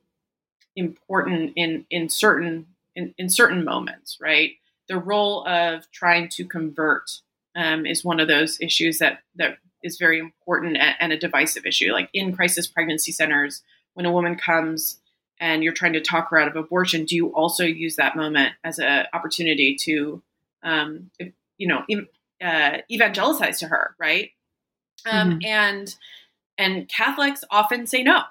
important 0.80 1.54
in 1.56 1.86
in 1.90 2.10
certain 2.10 2.66
in, 2.96 3.14
in 3.18 3.30
certain 3.30 3.64
moments, 3.64 4.18
right? 4.20 4.52
The 4.88 4.98
role 4.98 5.46
of 5.48 5.90
trying 5.92 6.30
to 6.30 6.46
convert 6.46 7.12
um, 7.56 7.86
is 7.86 8.04
one 8.04 8.20
of 8.20 8.28
those 8.28 8.60
issues 8.60 8.98
that 9.00 9.20
that 9.36 9.58
is 9.84 9.98
very 9.98 10.20
important 10.20 10.78
and 10.78 11.14
a 11.14 11.18
divisive 11.18 11.66
issue. 11.66 11.92
Like 11.94 12.10
in 12.14 12.36
crisis 12.36 12.68
pregnancy 12.68 13.12
centers, 13.12 13.64
when 13.94 14.06
a 14.06 14.12
woman 14.12 14.36
comes 14.36 15.00
and 15.40 15.64
you're 15.64 15.74
trying 15.74 15.94
to 15.94 16.02
talk 16.02 16.30
her 16.30 16.40
out 16.40 16.50
of 16.50 16.56
abortion, 16.56 17.06
do 17.06 17.16
you 17.16 17.28
also 17.34 17.64
use 17.64 17.96
that 17.96 18.16
moment 18.16 18.54
as 18.64 18.78
an 18.80 19.06
opportunity 19.14 19.78
to, 19.84 20.22
um, 20.64 21.12
you 21.58 21.68
know, 21.68 21.84
uh, 22.44 22.80
evangelize 22.90 23.60
to 23.60 23.68
her, 23.68 23.96
right? 24.00 24.32
Um, 25.06 25.32
mm-hmm. 25.32 25.46
And 25.46 25.96
and 26.58 26.90
Catholics 26.90 27.44
often 27.50 27.88
say 27.88 28.04
no. 28.04 28.24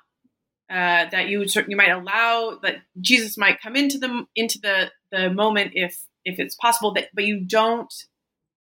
Uh, 0.70 1.08
that 1.10 1.28
you 1.28 1.46
you 1.66 1.76
might 1.76 1.90
allow 1.90 2.58
that 2.62 2.76
Jesus 3.00 3.38
might 3.38 3.58
come 3.62 3.74
into 3.74 3.96
the 3.96 4.26
into 4.36 4.58
the 4.58 4.90
the 5.10 5.30
moment 5.30 5.72
if 5.74 6.04
if 6.26 6.38
it's 6.38 6.54
possible 6.56 6.92
that 6.92 7.08
but 7.14 7.24
you 7.24 7.40
don't 7.40 7.92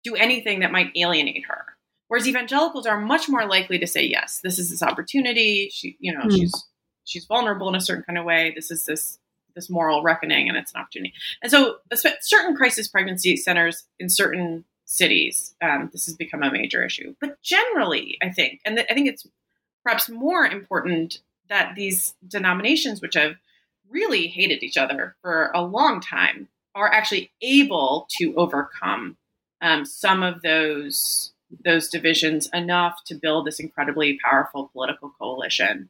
do 0.04 0.14
anything 0.14 0.60
that 0.60 0.70
might 0.70 0.92
alienate 0.94 1.44
her. 1.48 1.64
Whereas 2.08 2.28
evangelicals 2.28 2.86
are 2.86 3.00
much 3.00 3.28
more 3.28 3.46
likely 3.46 3.80
to 3.80 3.86
say, 3.86 4.06
yes, 4.06 4.40
this 4.42 4.58
is 4.60 4.70
this 4.70 4.82
opportunity. 4.82 5.68
She, 5.72 5.96
you 5.98 6.14
know, 6.14 6.24
mm. 6.24 6.32
she's 6.32 6.64
she's 7.04 7.24
vulnerable 7.26 7.68
in 7.68 7.74
a 7.74 7.80
certain 7.80 8.04
kind 8.04 8.18
of 8.18 8.24
way. 8.24 8.52
This 8.54 8.70
is 8.70 8.84
this 8.84 9.18
this 9.56 9.68
moral 9.68 10.02
reckoning, 10.02 10.48
and 10.48 10.56
it's 10.56 10.72
an 10.74 10.80
opportunity. 10.80 11.14
And 11.42 11.50
so, 11.50 11.78
certain 12.20 12.54
crisis 12.54 12.86
pregnancy 12.86 13.36
centers 13.36 13.84
in 13.98 14.08
certain 14.08 14.64
cities, 14.84 15.56
um, 15.60 15.88
this 15.92 16.06
has 16.06 16.14
become 16.14 16.42
a 16.42 16.52
major 16.52 16.84
issue. 16.84 17.16
But 17.20 17.42
generally, 17.42 18.18
I 18.22 18.28
think, 18.30 18.60
and 18.64 18.76
th- 18.76 18.86
I 18.88 18.94
think 18.94 19.08
it's 19.08 19.26
perhaps 19.82 20.08
more 20.08 20.44
important 20.44 21.20
that 21.48 21.74
these 21.74 22.14
denominations, 22.26 23.00
which 23.00 23.14
have 23.14 23.36
really 23.88 24.26
hated 24.26 24.62
each 24.62 24.76
other 24.76 25.16
for 25.22 25.50
a 25.54 25.62
long 25.62 26.00
time, 26.00 26.48
are 26.74 26.92
actually 26.92 27.32
able 27.40 28.06
to 28.18 28.34
overcome 28.36 29.16
um, 29.62 29.84
some 29.84 30.22
of 30.22 30.42
those 30.42 31.32
those 31.64 31.88
divisions 31.88 32.48
enough 32.52 32.98
to 33.06 33.14
build 33.14 33.46
this 33.46 33.60
incredibly 33.60 34.18
powerful 34.22 34.68
political 34.72 35.12
coalition 35.18 35.88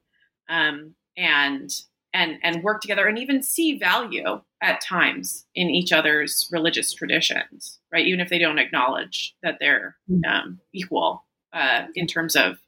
um, 0.49 0.95
and 1.17 1.83
and 2.13 2.39
and 2.43 2.63
work 2.63 2.81
together 2.81 3.07
and 3.07 3.19
even 3.19 3.43
see 3.43 3.79
value 3.79 4.41
at 4.63 4.81
times 4.81 5.47
in 5.55 5.69
each 5.69 5.93
other's 5.93 6.49
religious 6.53 6.93
traditions 6.93 7.81
right 7.91 8.07
even 8.07 8.21
if 8.21 8.29
they 8.29 8.39
don't 8.39 8.59
acknowledge 8.59 9.35
that 9.43 9.57
they're 9.61 9.97
mm. 10.11 10.25
um, 10.27 10.61
equal 10.73 11.25
uh, 11.53 11.87
in 11.95 12.07
terms 12.07 12.37
of 12.37 12.59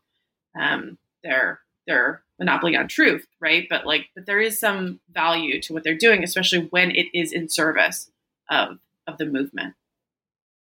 um, 0.59 0.99
their 1.23 1.61
their 1.87 2.23
monopoly 2.39 2.77
on 2.77 2.87
truth 2.87 3.27
right 3.41 3.67
but 3.69 3.87
like 3.87 4.07
but 4.15 4.27
there 4.27 4.41
is 4.41 4.59
some 4.59 5.01
value 5.13 5.61
to 5.61 5.73
what 5.73 5.83
they're 5.85 5.97
doing 5.97 6.23
especially 6.23 6.69
when 6.71 6.91
it 6.93 7.07
is 7.13 7.33
in 7.33 7.49
service 7.49 8.11
of 8.51 8.79
of 9.07 9.19
the 9.19 9.27
movement 9.27 9.75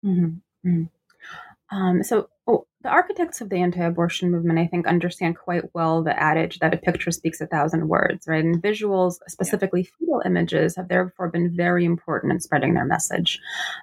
Mm-hmm. 0.05 0.69
Mm-hmm. 0.69 1.77
Um, 1.77 2.03
so, 2.03 2.29
oh, 2.51 2.67
the 2.83 2.89
architects 2.89 3.41
of 3.41 3.51
the 3.51 3.57
anti-abortion 3.57 4.31
movement, 4.31 4.59
I 4.59 4.67
think, 4.67 4.87
understand 4.87 5.37
quite 5.37 5.75
well 5.75 6.03
the 6.03 6.19
adage 6.19 6.59
that 6.59 6.75
a 6.75 6.79
picture 6.79 7.11
speaks 7.11 7.41
a 7.41 7.47
thousand 7.47 7.89
words, 7.89 8.27
right? 8.27 8.43
And 8.43 8.63
visuals, 8.63 9.19
specifically 9.29 9.83
yeah. 9.83 9.91
fetal 9.99 10.23
images, 10.25 10.77
have 10.77 10.89
therefore 10.89 11.29
been 11.29 11.55
very 11.55 11.85
important 11.85 12.33
in 12.33 12.41
spreading 12.41 12.75
their 12.75 12.87
message. 12.87 13.39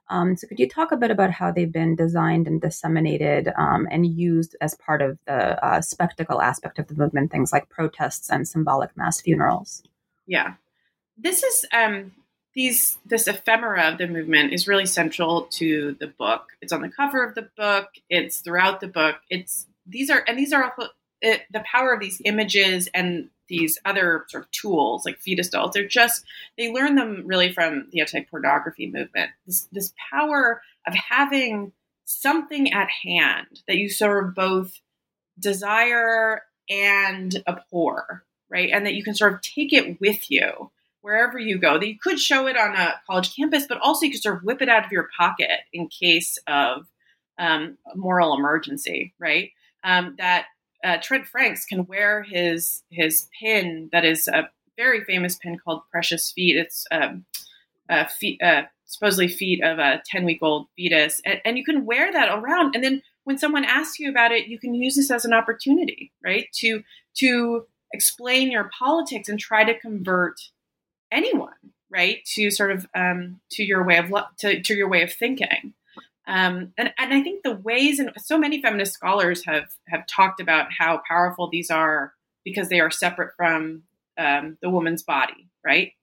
Um, 0.09 0.35
so, 0.35 0.47
could 0.47 0.59
you 0.59 0.67
talk 0.67 0.91
a 0.91 0.97
bit 0.97 1.11
about 1.11 1.31
how 1.31 1.51
they've 1.51 1.71
been 1.71 1.95
designed 1.95 2.47
and 2.47 2.59
disseminated 2.59 3.49
um, 3.57 3.87
and 3.91 4.05
used 4.05 4.55
as 4.61 4.75
part 4.75 5.01
of 5.01 5.17
the 5.27 5.63
uh, 5.65 5.81
spectacle 5.81 6.41
aspect 6.41 6.79
of 6.79 6.87
the 6.87 6.95
movement, 6.95 7.31
things 7.31 7.51
like 7.53 7.69
protests 7.69 8.29
and 8.29 8.47
symbolic 8.47 8.95
mass 8.97 9.21
funerals? 9.21 9.83
Yeah, 10.25 10.55
this 11.17 11.43
is 11.43 11.65
um, 11.71 12.11
these 12.57 12.97
this 13.05 13.27
ephemera 13.27 13.91
of 13.91 13.99
the 13.99 14.07
movement 14.07 14.51
is 14.51 14.67
really 14.67 14.87
central 14.87 15.43
to 15.43 15.95
the 15.99 16.07
book. 16.07 16.47
It's 16.59 16.73
on 16.73 16.81
the 16.81 16.89
cover 16.89 17.23
of 17.23 17.35
the 17.35 17.47
book. 17.55 17.89
It's 18.09 18.39
throughout 18.39 18.81
the 18.81 18.87
book. 18.87 19.17
It's 19.29 19.67
these 19.85 20.09
are 20.09 20.23
and 20.27 20.39
these 20.39 20.51
are 20.51 20.73
it, 21.21 21.43
the 21.53 21.63
power 21.71 21.93
of 21.93 21.99
these 21.99 22.19
images 22.25 22.89
and 22.95 23.29
these 23.47 23.77
other 23.85 24.25
sort 24.29 24.45
of 24.45 24.51
tools 24.51 25.05
like 25.05 25.19
fetus 25.19 25.49
dolls. 25.49 25.73
They're 25.75 25.87
just 25.87 26.25
they 26.57 26.73
learn 26.73 26.95
them 26.95 27.21
really 27.27 27.53
from 27.53 27.89
the 27.91 28.01
anti-pornography 28.01 28.87
movement. 28.91 29.29
This 29.45 29.67
this 29.71 29.93
power 30.09 30.63
of 30.87 30.95
having 30.95 31.73
something 32.05 32.73
at 32.73 32.89
hand 32.89 33.61
that 33.67 33.77
you 33.77 33.87
sort 33.87 34.25
of 34.25 34.33
both 34.33 34.79
desire 35.39 36.41
and 36.71 37.43
abhor, 37.47 38.23
right? 38.49 38.71
And 38.73 38.83
that 38.87 38.95
you 38.95 39.03
can 39.03 39.13
sort 39.13 39.33
of 39.33 39.41
take 39.41 39.73
it 39.73 40.01
with 40.01 40.31
you 40.31 40.71
wherever 41.01 41.37
you 41.37 41.57
go. 41.57 41.77
That 41.77 41.87
you 41.87 41.97
could 42.01 42.19
show 42.19 42.47
it 42.47 42.57
on 42.57 42.75
a 42.75 42.95
college 43.07 43.35
campus, 43.35 43.65
but 43.67 43.79
also 43.81 44.05
you 44.05 44.11
could 44.11 44.21
sort 44.21 44.37
of 44.37 44.43
whip 44.43 44.61
it 44.61 44.69
out 44.69 44.85
of 44.85 44.91
your 44.91 45.09
pocket 45.17 45.59
in 45.73 45.87
case 45.87 46.37
of 46.47 46.87
um, 47.39 47.77
moral 47.95 48.35
emergency, 48.35 49.13
right? 49.19 49.51
Um, 49.83 50.15
that 50.17 50.45
uh, 50.83 50.97
Trent 51.01 51.27
Franks 51.27 51.65
can 51.65 51.85
wear 51.85 52.23
his 52.23 52.83
his 52.89 53.27
pin 53.39 53.89
that 53.91 54.05
is 54.05 54.27
a 54.27 54.49
very 54.77 55.03
famous 55.03 55.35
pin 55.35 55.57
called 55.57 55.81
Precious 55.91 56.31
Feet. 56.31 56.55
It's 56.55 56.85
um, 56.91 57.25
a 57.89 58.07
feet, 58.07 58.41
uh, 58.41 58.63
supposedly 58.85 59.27
feet 59.27 59.63
of 59.63 59.79
a 59.79 60.01
ten 60.05 60.23
week 60.25 60.39
old 60.41 60.67
fetus, 60.75 61.21
and, 61.25 61.41
and 61.45 61.57
you 61.57 61.63
can 61.63 61.85
wear 61.85 62.11
that 62.11 62.29
around. 62.29 62.75
And 62.75 62.83
then 62.83 63.01
when 63.23 63.37
someone 63.37 63.65
asks 63.65 63.99
you 63.99 64.09
about 64.09 64.31
it, 64.31 64.47
you 64.47 64.59
can 64.59 64.73
use 64.73 64.95
this 64.95 65.11
as 65.11 65.25
an 65.25 65.33
opportunity, 65.33 66.11
right? 66.23 66.47
To 66.59 66.83
to 67.17 67.65
explain 67.93 68.51
your 68.51 68.69
politics 68.77 69.29
and 69.29 69.39
try 69.39 69.63
to 69.63 69.79
convert 69.79 70.39
anyone, 71.11 71.53
right, 71.89 72.23
to 72.35 72.51
sort 72.51 72.71
of 72.71 72.87
um, 72.95 73.39
to 73.51 73.63
your 73.63 73.83
way 73.83 73.97
of 73.97 74.11
to, 74.39 74.61
to 74.61 74.75
your 74.75 74.89
way 74.89 75.03
of 75.03 75.11
thinking. 75.11 75.73
Um, 76.27 76.73
and, 76.77 76.93
and 76.97 77.13
I 77.13 77.21
think 77.23 77.43
the 77.43 77.55
ways 77.55 77.99
and 77.99 78.11
so 78.17 78.37
many 78.37 78.61
feminist 78.61 78.93
scholars 78.93 79.45
have 79.45 79.69
have 79.87 80.05
talked 80.07 80.41
about 80.41 80.67
how 80.77 81.01
powerful 81.07 81.49
these 81.49 81.71
are 81.71 82.13
because 82.43 82.69
they 82.69 82.81
are 82.81 82.91
separate 82.91 83.33
from 83.37 83.83
um, 84.17 84.57
the 84.61 84.69
woman's 84.69 85.03
body, 85.03 85.47
right? 85.65 85.93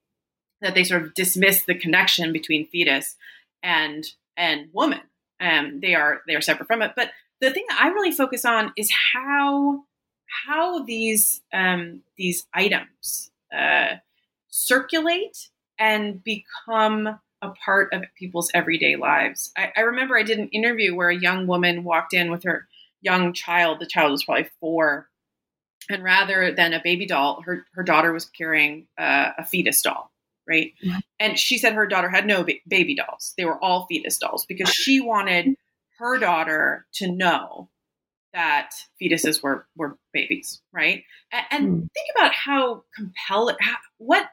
That 0.62 0.74
they 0.74 0.84
sort 0.84 1.02
of 1.02 1.14
dismiss 1.14 1.62
the 1.62 1.74
connection 1.74 2.32
between 2.32 2.66
fetus 2.66 3.16
and 3.62 4.04
and 4.36 4.68
woman. 4.72 5.00
Um, 5.40 5.80
they 5.80 5.94
are 5.94 6.22
they 6.26 6.34
are 6.34 6.40
separate 6.40 6.66
from 6.66 6.80
it. 6.80 6.92
But 6.96 7.10
the 7.40 7.50
thing 7.50 7.64
that 7.68 7.80
I 7.80 7.88
really 7.88 8.12
focus 8.12 8.44
on 8.44 8.72
is 8.76 8.90
how 9.12 9.84
how 10.46 10.84
these 10.84 11.42
um, 11.52 12.02
these 12.16 12.46
items 12.54 13.30
uh, 13.54 13.96
circulate 14.54 15.50
and 15.78 16.22
become 16.22 17.18
a 17.42 17.50
part 17.64 17.92
of 17.92 18.04
people's 18.16 18.50
everyday 18.54 18.94
lives. 18.94 19.50
I, 19.56 19.72
I, 19.76 19.80
remember 19.80 20.16
I 20.16 20.22
did 20.22 20.38
an 20.38 20.48
interview 20.48 20.94
where 20.94 21.10
a 21.10 21.18
young 21.18 21.46
woman 21.48 21.82
walked 21.82 22.14
in 22.14 22.30
with 22.30 22.44
her 22.44 22.68
young 23.02 23.32
child. 23.32 23.80
The 23.80 23.86
child 23.86 24.12
was 24.12 24.24
probably 24.24 24.48
four. 24.60 25.08
And 25.90 26.02
rather 26.04 26.54
than 26.54 26.72
a 26.72 26.80
baby 26.82 27.04
doll, 27.04 27.42
her, 27.44 27.66
her 27.74 27.82
daughter 27.82 28.12
was 28.12 28.26
carrying 28.26 28.86
uh, 28.96 29.32
a 29.36 29.44
fetus 29.44 29.82
doll, 29.82 30.10
right? 30.48 30.72
Mm-hmm. 30.82 30.98
And 31.18 31.38
she 31.38 31.58
said 31.58 31.74
her 31.74 31.86
daughter 31.86 32.08
had 32.08 32.26
no 32.26 32.44
ba- 32.44 32.52
baby 32.66 32.94
dolls. 32.94 33.34
They 33.36 33.44
were 33.44 33.62
all 33.62 33.86
fetus 33.86 34.16
dolls 34.18 34.46
because 34.46 34.70
she 34.70 35.00
wanted 35.00 35.56
her 35.98 36.18
daughter 36.18 36.86
to 36.94 37.10
know 37.10 37.68
that 38.32 38.70
fetuses 39.02 39.42
were, 39.42 39.66
were 39.76 39.98
babies, 40.12 40.62
right? 40.72 41.04
And, 41.32 41.46
and 41.50 41.68
mm. 41.68 41.88
think 41.92 42.06
about 42.16 42.32
how 42.34 42.84
compelling, 42.96 43.56
what 43.98 44.28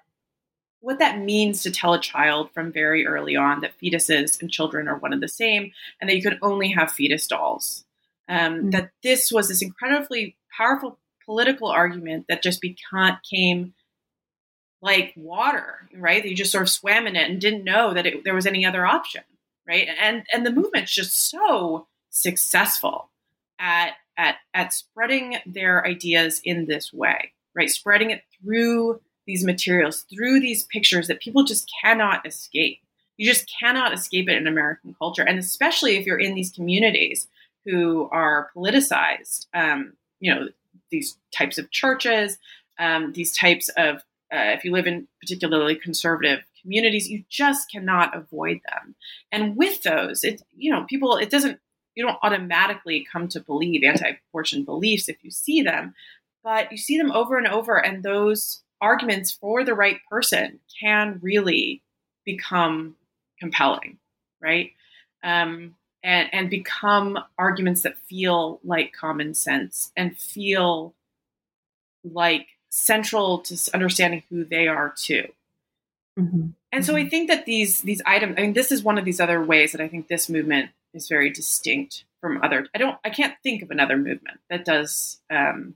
what 0.81 0.99
that 0.99 1.19
means 1.19 1.63
to 1.63 1.71
tell 1.71 1.93
a 1.93 2.01
child 2.01 2.49
from 2.53 2.71
very 2.71 3.05
early 3.05 3.35
on 3.35 3.61
that 3.61 3.77
fetuses 3.81 4.41
and 4.41 4.51
children 4.51 4.87
are 4.87 4.97
one 4.97 5.13
and 5.13 5.21
the 5.21 5.27
same, 5.27 5.71
and 5.99 6.09
that 6.09 6.15
you 6.15 6.23
can 6.23 6.39
only 6.41 6.69
have 6.71 6.91
fetus 6.91 7.27
dolls. 7.27 7.85
Um, 8.27 8.53
mm-hmm. 8.53 8.69
That 8.71 8.91
this 9.03 9.31
was 9.31 9.47
this 9.47 9.61
incredibly 9.61 10.35
powerful 10.57 10.97
political 11.25 11.67
argument 11.67 12.25
that 12.27 12.43
just 12.43 12.61
became 12.61 13.73
like 14.81 15.13
water, 15.15 15.87
right? 15.95 16.21
That 16.21 16.29
you 16.29 16.35
just 16.35 16.51
sort 16.51 16.63
of 16.63 16.69
swam 16.69 17.07
in 17.07 17.15
it 17.15 17.29
and 17.29 17.39
didn't 17.39 17.63
know 17.63 17.93
that 17.93 18.07
it, 18.07 18.23
there 18.23 18.35
was 18.35 18.47
any 18.47 18.65
other 18.65 18.85
option, 18.85 19.23
right? 19.67 19.87
And 19.99 20.25
and 20.33 20.45
the 20.45 20.51
movement's 20.51 20.93
just 20.93 21.29
so 21.29 21.87
successful 22.09 23.09
at 23.59 23.93
at 24.17 24.37
at 24.53 24.73
spreading 24.73 25.37
their 25.45 25.85
ideas 25.85 26.41
in 26.43 26.65
this 26.65 26.91
way, 26.91 27.33
right? 27.55 27.69
Spreading 27.69 28.09
it 28.09 28.23
through 28.41 28.99
these 29.25 29.43
materials 29.43 30.01
through 30.01 30.39
these 30.39 30.63
pictures 30.63 31.07
that 31.07 31.21
people 31.21 31.43
just 31.43 31.71
cannot 31.81 32.25
escape. 32.25 32.79
You 33.17 33.27
just 33.27 33.51
cannot 33.59 33.93
escape 33.93 34.29
it 34.29 34.37
in 34.37 34.47
American 34.47 34.95
culture, 34.97 35.23
and 35.23 35.37
especially 35.37 35.97
if 35.97 36.05
you're 36.05 36.19
in 36.19 36.35
these 36.35 36.51
communities 36.51 37.27
who 37.65 38.09
are 38.11 38.49
politicized. 38.55 39.45
Um, 39.53 39.93
you 40.19 40.33
know, 40.33 40.47
these 40.89 41.17
types 41.35 41.57
of 41.57 41.71
churches, 41.71 42.37
um, 42.79 43.13
these 43.13 43.35
types 43.35 43.69
of 43.77 43.97
uh, 44.33 44.55
if 44.55 44.63
you 44.63 44.71
live 44.71 44.87
in 44.87 45.07
particularly 45.19 45.75
conservative 45.75 46.43
communities, 46.61 47.09
you 47.09 47.23
just 47.29 47.69
cannot 47.69 48.15
avoid 48.15 48.61
them. 48.69 48.95
And 49.31 49.57
with 49.57 49.83
those, 49.83 50.23
it 50.23 50.41
you 50.55 50.71
know, 50.71 50.85
people 50.89 51.17
it 51.17 51.29
doesn't 51.29 51.59
you 51.95 52.05
don't 52.05 52.19
automatically 52.23 53.05
come 53.11 53.27
to 53.27 53.39
believe 53.39 53.83
anti-abortion 53.83 54.63
beliefs 54.63 55.09
if 55.09 55.17
you 55.23 55.31
see 55.31 55.61
them, 55.61 55.93
but 56.43 56.71
you 56.71 56.77
see 56.77 56.97
them 56.97 57.11
over 57.11 57.37
and 57.37 57.47
over, 57.47 57.77
and 57.77 58.03
those 58.03 58.63
arguments 58.81 59.31
for 59.31 59.63
the 59.63 59.75
right 59.75 59.97
person 60.09 60.59
can 60.81 61.19
really 61.21 61.83
become 62.25 62.95
compelling, 63.39 63.97
right? 64.41 64.71
Um, 65.23 65.75
and, 66.03 66.29
and 66.33 66.49
become 66.49 67.19
arguments 67.37 67.83
that 67.83 67.97
feel 67.97 68.59
like 68.63 68.91
common 68.93 69.33
sense 69.35 69.91
and 69.95 70.17
feel 70.17 70.95
like 72.03 72.47
central 72.69 73.39
to 73.39 73.57
understanding 73.73 74.23
who 74.29 74.43
they 74.43 74.67
are 74.67 74.93
too. 74.97 75.27
Mm-hmm. 76.19 76.47
And 76.71 76.85
so 76.85 76.95
I 76.95 77.01
mm-hmm. 77.01 77.09
think 77.09 77.29
that 77.29 77.45
these 77.45 77.81
these 77.81 78.01
items. 78.05 78.35
I 78.37 78.41
mean, 78.41 78.53
this 78.53 78.71
is 78.71 78.83
one 78.83 78.97
of 78.97 79.05
these 79.05 79.19
other 79.19 79.43
ways 79.43 79.71
that 79.71 79.81
I 79.81 79.87
think 79.87 80.07
this 80.07 80.29
movement 80.29 80.71
is 80.93 81.07
very 81.07 81.29
distinct 81.29 82.05
from 82.19 82.41
other. 82.43 82.67
I 82.73 82.77
don't. 82.77 82.97
I 83.03 83.09
can't 83.09 83.35
think 83.43 83.61
of 83.61 83.71
another 83.71 83.97
movement 83.97 84.39
that 84.49 84.65
does 84.65 85.19
um, 85.29 85.75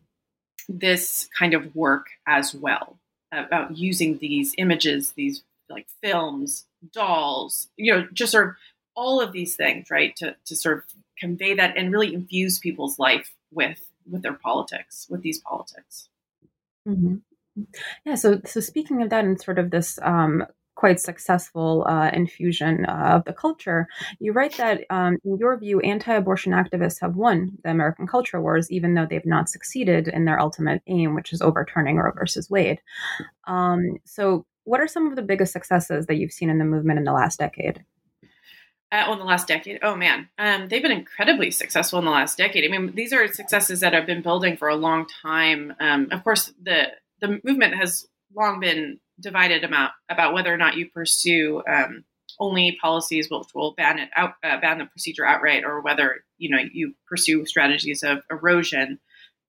this 0.70 1.30
kind 1.38 1.54
of 1.54 1.76
work 1.76 2.08
as 2.28 2.54
well 2.56 2.98
about 3.32 3.78
using 3.78 4.18
these 4.18 4.54
images, 4.58 5.14
these 5.14 5.44
like 5.70 5.88
films, 6.02 6.66
dolls, 6.94 7.68
you 7.78 7.94
know, 7.94 8.08
just 8.14 8.32
sort 8.32 8.50
of 8.50 8.56
all 8.96 9.20
of 9.22 9.32
these 9.32 9.56
things, 9.56 9.90
right, 9.92 10.16
to, 10.18 10.36
to 10.46 10.56
sort 10.56 10.78
of 10.78 10.84
convey 11.20 11.54
that 11.56 11.76
and 11.78 11.92
really 11.92 12.14
infuse 12.14 12.60
people's 12.60 13.00
life 13.00 13.34
with 13.52 13.82
with 14.10 14.22
their 14.22 14.34
politics, 14.34 15.08
with 15.10 15.22
these 15.22 15.40
politics. 15.40 16.10
Mm-hmm. 16.88 17.16
Yeah. 18.06 18.16
So, 18.16 18.42
so 18.46 18.60
speaking 18.60 19.02
of 19.02 19.10
that, 19.10 19.26
and 19.26 19.42
sort 19.42 19.60
of 19.60 19.72
this 19.72 19.98
um, 20.02 20.46
quite 20.76 21.00
successful 21.00 21.86
uh, 21.88 22.10
infusion 22.14 22.86
of 22.86 23.24
the 23.26 23.34
culture. 23.34 23.88
You 24.20 24.34
write 24.34 24.58
that, 24.58 24.82
um, 24.90 25.18
in 25.24 25.38
your 25.38 25.58
view, 25.58 25.80
anti 25.80 26.14
abortion 26.14 26.54
activists 26.54 27.02
have 27.02 27.16
won 27.16 27.58
the 27.64 27.72
American 27.72 28.08
culture 28.08 28.42
wars, 28.42 28.70
even 28.72 28.94
though 28.94 29.08
they've 29.10 29.26
not 29.26 29.50
succeeded 29.50 30.08
in 30.08 30.26
their 30.26 30.40
ultimate 30.40 30.82
aim, 30.88 31.16
which 31.16 31.34
is 31.34 31.42
overturning 31.42 31.98
Roe 31.98 32.12
versus 32.12 32.50
Wade. 32.50 32.80
Um, 33.46 33.98
so, 34.06 34.46
what 34.66 34.80
are 34.80 34.88
some 34.88 35.08
of 35.08 35.16
the 35.16 35.22
biggest 35.22 35.54
successes 35.54 36.08
that 36.08 36.16
you've 36.16 36.32
seen 36.32 36.50
in 36.50 36.58
the 36.58 36.66
movement 36.66 37.00
in 37.00 37.06
the 37.06 37.14
last 37.14 37.40
decade? 37.40 37.84
Uh, 38.92 39.04
well, 39.06 39.14
in 39.14 39.20
the 39.20 39.26
last 39.26 39.48
decade, 39.48 39.80
oh 39.82 39.96
man, 39.96 40.30
um, 40.38 40.68
they've 40.68 40.82
been 40.82 40.92
incredibly 40.92 41.52
successful 41.52 42.00
in 42.00 42.06
the 42.06 42.12
last 42.12 42.38
decade. 42.38 42.64
I 42.64 42.78
mean, 42.78 42.96
these 42.96 43.14
are 43.14 43.28
successes 43.28 43.80
that 43.80 43.94
have 43.94 44.06
been 44.06 44.22
building 44.22 44.58
for 44.58 44.68
a 44.68 44.76
long 44.76 45.08
time. 45.22 45.74
Um, 45.80 46.10
of 46.12 46.24
course, 46.24 46.54
the 46.62 46.90
the 47.20 47.40
movement 47.44 47.76
has 47.76 48.08
long 48.36 48.60
been 48.60 49.00
divided 49.20 49.64
about 49.64 49.92
about 50.10 50.34
whether 50.34 50.54
or 50.54 50.58
not 50.58 50.78
you 50.78 50.90
pursue 50.90 51.62
um, 51.68 52.04
only 52.40 52.78
policies 52.82 53.30
which 53.30 53.48
will 53.54 53.74
ban 53.74 54.00
it 54.00 54.10
out, 54.16 54.34
uh, 54.44 54.60
ban 54.60 54.78
the 54.78 54.86
procedure 54.86 55.26
outright, 55.26 55.64
or 55.64 55.82
whether 55.82 56.24
you 56.38 56.50
know 56.50 56.62
you 56.74 56.94
pursue 57.08 57.46
strategies 57.46 58.04
of 58.04 58.20
erosion 58.30 59.00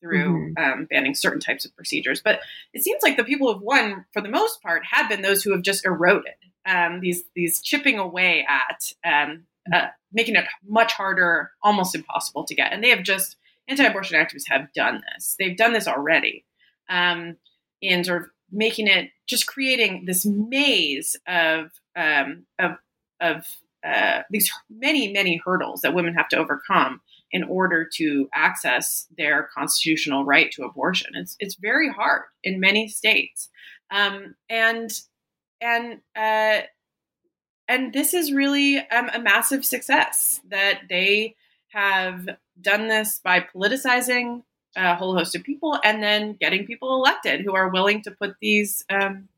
through 0.01 0.53
mm-hmm. 0.55 0.63
um, 0.81 0.87
banning 0.91 1.15
certain 1.15 1.41
types 1.41 1.65
of 1.65 1.75
procedures. 1.75 2.21
But 2.23 2.41
it 2.73 2.85
seems 2.85 3.03
like 3.03 3.17
the 3.17 3.25
people 3.25 3.53
who've 3.53 3.63
won, 3.63 4.05
for 4.13 4.21
the 4.21 4.29
most 4.29 4.63
part, 4.63 4.83
have 4.91 5.09
been 5.09 5.23
those 5.23 5.43
who 5.43 5.53
have 5.53 5.63
just 5.63 5.87
eroded 5.87 6.35
um, 6.67 7.01
these 7.01 7.25
these 7.35 7.61
chipping 7.61 7.99
away 7.99 8.47
at 8.49 8.93
um, 9.05 9.45
uh, 9.73 9.89
making 10.13 10.37
it 10.37 10.45
much 10.67 10.93
harder, 10.93 11.51
almost 11.63 11.95
impossible 11.95 12.45
to 12.45 12.55
get. 12.55 12.73
And 12.73 12.83
they 12.83 12.91
have 12.91 13.03
just 13.03 13.37
anti-abortion 13.69 14.19
activists 14.19 14.49
have 14.49 14.73
done 14.75 15.03
this. 15.15 15.37
They've 15.39 15.57
done 15.57 15.73
this 15.73 15.89
already 15.89 16.45
um, 16.89 17.37
in 17.81 18.05
sort 18.05 18.23
of 18.23 18.29
making 18.51 18.87
it 18.87 19.11
just 19.27 19.47
creating 19.47 20.05
this 20.07 20.25
maze 20.25 21.17
of 21.27 21.71
um, 21.97 22.47
of 22.59 22.73
of 23.21 23.47
uh, 23.87 24.23
these 24.31 24.53
many 24.71 25.13
many 25.13 25.41
hurdles 25.45 25.81
that 25.81 25.95
women 25.95 26.15
have 26.15 26.29
to 26.29 26.37
overcome 26.37 27.01
in 27.33 27.43
order 27.45 27.89
to 27.95 28.29
access 28.35 29.07
their 29.17 29.49
constitutional 29.55 30.25
right 30.25 30.51
to 30.53 30.65
abortion. 30.65 31.11
It's 31.15 31.37
it's 31.39 31.57
very 31.57 31.91
hard 31.91 32.23
in 32.43 32.61
many 32.61 32.89
states, 32.89 33.49
um, 33.91 34.35
and 34.49 34.91
and 35.61 36.01
uh, 36.17 36.63
and 37.69 37.93
this 37.93 38.15
is 38.15 38.33
really 38.33 38.79
um, 38.79 39.11
a 39.13 39.19
massive 39.19 39.65
success 39.65 40.41
that 40.49 40.83
they 40.89 41.35
have 41.69 42.29
done 42.61 42.89
this 42.89 43.21
by 43.23 43.41
politicizing 43.41 44.43
a 44.77 44.95
whole 44.95 45.17
host 45.17 45.35
of 45.35 45.43
people, 45.43 45.79
and 45.83 46.03
then 46.03 46.37
getting 46.39 46.67
people 46.67 46.95
elected 46.95 47.41
who 47.41 47.55
are 47.55 47.69
willing 47.69 48.03
to 48.03 48.11
put 48.11 48.37
these 48.41 48.85
um, 48.91 49.29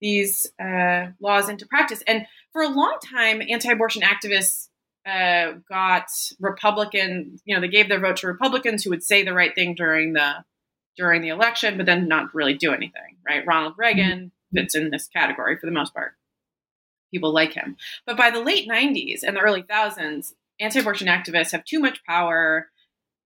these 0.00 0.52
uh, 0.60 1.06
laws 1.20 1.48
into 1.48 1.66
practice. 1.66 2.02
And 2.06 2.26
for 2.52 2.62
a 2.62 2.68
long 2.68 2.98
time, 3.04 3.40
anti-abortion 3.48 4.02
activists 4.02 4.68
uh, 5.06 5.52
got 5.68 6.08
Republican. 6.40 7.40
You 7.44 7.54
know, 7.54 7.60
they 7.60 7.68
gave 7.68 7.88
their 7.88 8.00
vote 8.00 8.16
to 8.18 8.26
Republicans 8.26 8.82
who 8.82 8.90
would 8.90 9.04
say 9.04 9.22
the 9.22 9.32
right 9.32 9.54
thing 9.54 9.74
during 9.74 10.12
the 10.12 10.44
during 10.96 11.22
the 11.22 11.28
election, 11.28 11.76
but 11.76 11.86
then 11.86 12.08
not 12.08 12.34
really 12.34 12.54
do 12.54 12.72
anything. 12.72 13.16
Right? 13.26 13.46
Ronald 13.46 13.74
Reagan 13.78 14.32
fits 14.52 14.74
in 14.74 14.90
this 14.90 15.06
category 15.08 15.56
for 15.56 15.66
the 15.66 15.72
most 15.72 15.94
part. 15.94 16.12
People 17.12 17.32
like 17.32 17.52
him, 17.52 17.76
but 18.06 18.16
by 18.16 18.30
the 18.30 18.40
late 18.40 18.68
'90s 18.68 19.22
and 19.22 19.36
the 19.36 19.40
early 19.40 19.62
thousands, 19.62 20.34
anti-abortion 20.58 21.08
activists 21.08 21.52
have 21.52 21.64
too 21.64 21.78
much 21.78 22.02
power 22.04 22.68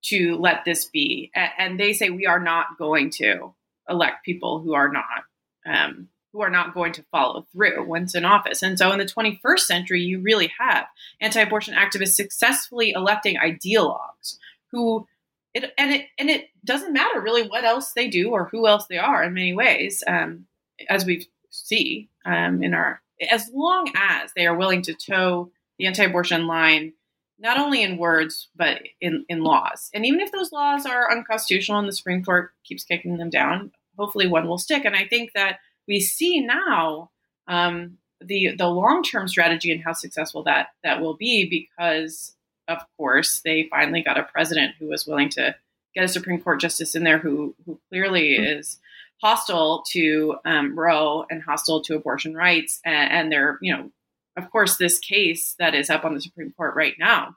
to 0.03 0.37
let 0.37 0.65
this 0.65 0.85
be. 0.85 1.31
And 1.35 1.79
they 1.79 1.93
say 1.93 2.09
we 2.09 2.25
are 2.25 2.39
not 2.39 2.77
going 2.77 3.09
to 3.11 3.53
elect 3.89 4.25
people 4.25 4.59
who 4.59 4.73
are 4.73 4.91
not 4.91 5.23
um, 5.65 6.09
who 6.33 6.41
are 6.41 6.49
not 6.49 6.73
going 6.73 6.93
to 6.93 7.05
follow 7.11 7.45
through 7.51 7.85
once 7.87 8.13
in 8.13 8.25
office. 8.25 8.61
And 8.61 8.77
so 8.77 8.91
in 8.91 8.99
the 8.99 9.05
21st 9.05 9.59
century, 9.59 10.01
you 10.01 10.19
really 10.19 10.51
have 10.59 10.85
anti-abortion 11.19 11.73
activists 11.73 12.13
successfully 12.13 12.91
electing 12.91 13.37
ideologues 13.37 14.37
who 14.71 15.07
it 15.53 15.73
and 15.77 15.91
it 15.91 16.07
and 16.19 16.29
it 16.29 16.49
doesn't 16.63 16.93
matter 16.93 17.21
really 17.21 17.47
what 17.47 17.63
else 17.63 17.93
they 17.93 18.09
do 18.09 18.29
or 18.29 18.49
who 18.51 18.67
else 18.67 18.85
they 18.87 18.97
are 18.97 19.23
in 19.23 19.33
many 19.33 19.53
ways, 19.53 20.03
um, 20.05 20.45
as 20.89 21.05
we 21.05 21.27
see 21.49 22.09
um, 22.25 22.61
in 22.61 22.73
our 22.73 23.01
as 23.31 23.49
long 23.53 23.91
as 23.95 24.31
they 24.35 24.45
are 24.45 24.55
willing 24.55 24.83
to 24.83 24.93
toe 24.93 25.49
the 25.79 25.87
anti-abortion 25.87 26.45
line 26.45 26.93
not 27.39 27.57
only 27.57 27.83
in 27.83 27.97
words 27.97 28.49
but 28.55 28.81
in, 29.01 29.25
in 29.29 29.41
laws 29.41 29.89
and 29.93 30.05
even 30.05 30.19
if 30.19 30.31
those 30.31 30.51
laws 30.51 30.85
are 30.85 31.11
unconstitutional 31.11 31.79
and 31.79 31.87
the 31.87 31.93
supreme 31.93 32.23
court 32.23 32.51
keeps 32.63 32.83
kicking 32.83 33.17
them 33.17 33.29
down 33.29 33.71
hopefully 33.97 34.27
one 34.27 34.47
will 34.47 34.57
stick 34.57 34.85
and 34.85 34.95
i 34.95 35.05
think 35.05 35.31
that 35.33 35.59
we 35.87 35.99
see 35.99 36.41
now 36.41 37.09
um, 37.47 37.97
the 38.21 38.55
the 38.57 38.67
long 38.67 39.03
term 39.03 39.27
strategy 39.27 39.71
and 39.71 39.83
how 39.83 39.93
successful 39.93 40.43
that 40.43 40.67
that 40.83 41.01
will 41.01 41.15
be 41.15 41.47
because 41.49 42.35
of 42.67 42.79
course 42.97 43.41
they 43.41 43.67
finally 43.69 44.01
got 44.01 44.19
a 44.19 44.23
president 44.23 44.75
who 44.79 44.87
was 44.87 45.05
willing 45.05 45.29
to 45.29 45.55
get 45.93 46.03
a 46.03 46.07
Supreme 46.07 46.41
Court 46.41 46.59
justice 46.59 46.95
in 46.95 47.03
there 47.03 47.19
who 47.19 47.55
who 47.65 47.79
clearly 47.89 48.37
mm-hmm. 48.37 48.59
is 48.59 48.79
hostile 49.21 49.83
to 49.91 50.35
um, 50.45 50.77
Roe 50.77 51.25
and 51.29 51.41
hostile 51.41 51.81
to 51.83 51.95
abortion 51.95 52.35
rights 52.35 52.79
and, 52.85 53.11
and 53.11 53.31
they're 53.31 53.57
you 53.61 53.75
know 53.75 53.91
of 54.37 54.49
course 54.51 54.77
this 54.77 54.99
case 54.99 55.55
that 55.59 55.75
is 55.75 55.89
up 55.89 56.05
on 56.05 56.13
the 56.13 56.21
Supreme 56.21 56.53
Court 56.55 56.75
right 56.75 56.95
now 56.99 57.35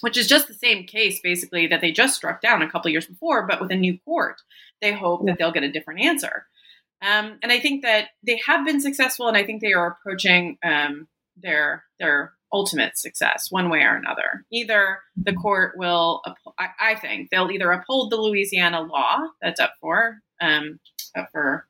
which 0.00 0.16
is 0.16 0.26
just 0.26 0.48
the 0.48 0.54
same 0.54 0.84
case 0.84 1.20
basically 1.22 1.66
that 1.68 1.80
they 1.80 1.92
just 1.92 2.16
struck 2.16 2.40
down 2.40 2.62
a 2.62 2.70
couple 2.70 2.90
years 2.90 3.06
before 3.06 3.46
but 3.46 3.60
with 3.60 3.70
a 3.70 3.76
new 3.76 3.98
court 4.04 4.40
they 4.80 4.92
hope 4.92 5.24
that 5.26 5.38
they'll 5.38 5.52
get 5.52 5.62
a 5.62 5.72
different 5.72 6.00
answer 6.00 6.46
um, 7.02 7.38
and 7.42 7.50
I 7.50 7.58
think 7.58 7.82
that 7.82 8.10
they 8.24 8.40
have 8.46 8.64
been 8.64 8.80
successful, 8.80 9.26
and 9.26 9.36
I 9.36 9.44
think 9.44 9.60
they 9.60 9.72
are 9.72 9.88
approaching 9.88 10.56
um, 10.64 11.08
their 11.36 11.84
their 11.98 12.32
ultimate 12.52 12.96
success 12.96 13.50
one 13.50 13.70
way 13.70 13.80
or 13.80 13.96
another. 13.96 14.44
Either 14.52 15.00
the 15.16 15.32
mm-hmm. 15.32 15.40
court 15.40 15.72
will, 15.76 16.22
I, 16.58 16.68
I 16.78 16.94
think 16.94 17.30
they'll 17.30 17.50
either 17.50 17.72
uphold 17.72 18.10
the 18.10 18.16
Louisiana 18.16 18.82
law 18.82 19.18
that's 19.40 19.58
up 19.58 19.72
for 19.80 20.18
um, 20.40 20.78
up 21.16 21.28
for 21.32 21.66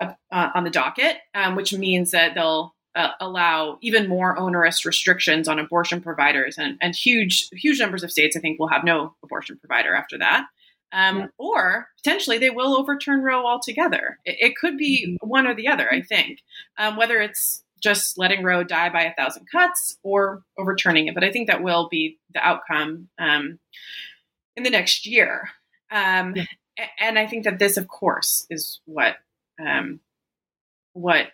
uh, 0.00 0.12
on 0.30 0.64
the 0.64 0.70
docket, 0.70 1.16
um, 1.34 1.56
which 1.56 1.72
means 1.72 2.10
that 2.10 2.34
they'll 2.34 2.74
uh, 2.94 3.10
allow 3.20 3.78
even 3.80 4.08
more 4.08 4.38
onerous 4.38 4.84
restrictions 4.84 5.48
on 5.48 5.58
abortion 5.58 6.00
providers, 6.00 6.56
and, 6.58 6.76
and 6.80 6.94
huge 6.94 7.48
huge 7.52 7.78
numbers 7.78 8.02
of 8.02 8.10
states 8.10 8.36
I 8.36 8.40
think 8.40 8.58
will 8.58 8.68
have 8.68 8.84
no 8.84 9.14
abortion 9.22 9.58
provider 9.58 9.94
after 9.94 10.18
that. 10.18 10.46
Um, 10.92 11.18
yeah. 11.18 11.26
Or 11.38 11.88
potentially 12.02 12.38
they 12.38 12.50
will 12.50 12.76
overturn 12.76 13.22
Roe 13.22 13.46
altogether. 13.46 14.18
It, 14.24 14.36
it 14.40 14.56
could 14.56 14.76
be 14.76 15.06
mm-hmm. 15.06 15.28
one 15.28 15.46
or 15.46 15.54
the 15.54 15.68
other, 15.68 15.88
I 15.92 16.02
think, 16.02 16.40
um, 16.78 16.96
whether 16.96 17.20
it's 17.20 17.62
just 17.80 18.18
letting 18.18 18.42
Roe 18.42 18.64
die 18.64 18.90
by 18.90 19.02
a 19.02 19.14
thousand 19.14 19.46
cuts 19.50 19.98
or 20.02 20.42
overturning 20.58 21.06
it. 21.06 21.14
But 21.14 21.24
I 21.24 21.30
think 21.30 21.46
that 21.46 21.62
will 21.62 21.88
be 21.88 22.18
the 22.34 22.44
outcome 22.44 23.08
um, 23.18 23.58
in 24.56 24.64
the 24.64 24.70
next 24.70 25.06
year. 25.06 25.50
Um, 25.90 26.34
yeah. 26.36 26.44
And 26.98 27.18
I 27.18 27.26
think 27.26 27.44
that 27.44 27.58
this, 27.58 27.76
of 27.76 27.88
course, 27.88 28.46
is 28.50 28.80
what 28.84 29.16
um, 29.64 30.00
what 30.92 31.28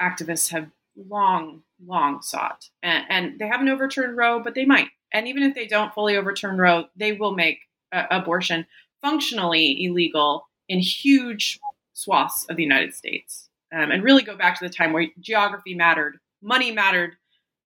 activists 0.00 0.50
have 0.50 0.70
long, 0.96 1.62
long 1.84 2.22
sought. 2.22 2.68
And, 2.82 3.04
and, 3.08 3.38
they 3.38 3.46
haven't 3.46 3.68
overturned 3.68 4.16
Roe, 4.16 4.40
but 4.42 4.54
they 4.54 4.64
might. 4.64 4.88
And 5.12 5.28
even 5.28 5.42
if 5.42 5.54
they 5.54 5.66
don't 5.66 5.92
fully 5.92 6.16
overturn 6.16 6.58
Roe, 6.58 6.86
they 6.96 7.12
will 7.12 7.34
make 7.34 7.60
uh, 7.92 8.04
abortion 8.10 8.66
functionally 9.02 9.84
illegal 9.84 10.48
in 10.68 10.78
huge 10.78 11.58
swaths 11.92 12.46
of 12.48 12.56
the 12.56 12.62
United 12.62 12.94
States. 12.94 13.48
Um, 13.74 13.90
and 13.90 14.02
really 14.02 14.22
go 14.22 14.36
back 14.36 14.58
to 14.58 14.64
the 14.64 14.72
time 14.72 14.92
where 14.92 15.08
geography 15.18 15.74
mattered, 15.74 16.18
money 16.40 16.70
mattered. 16.70 17.16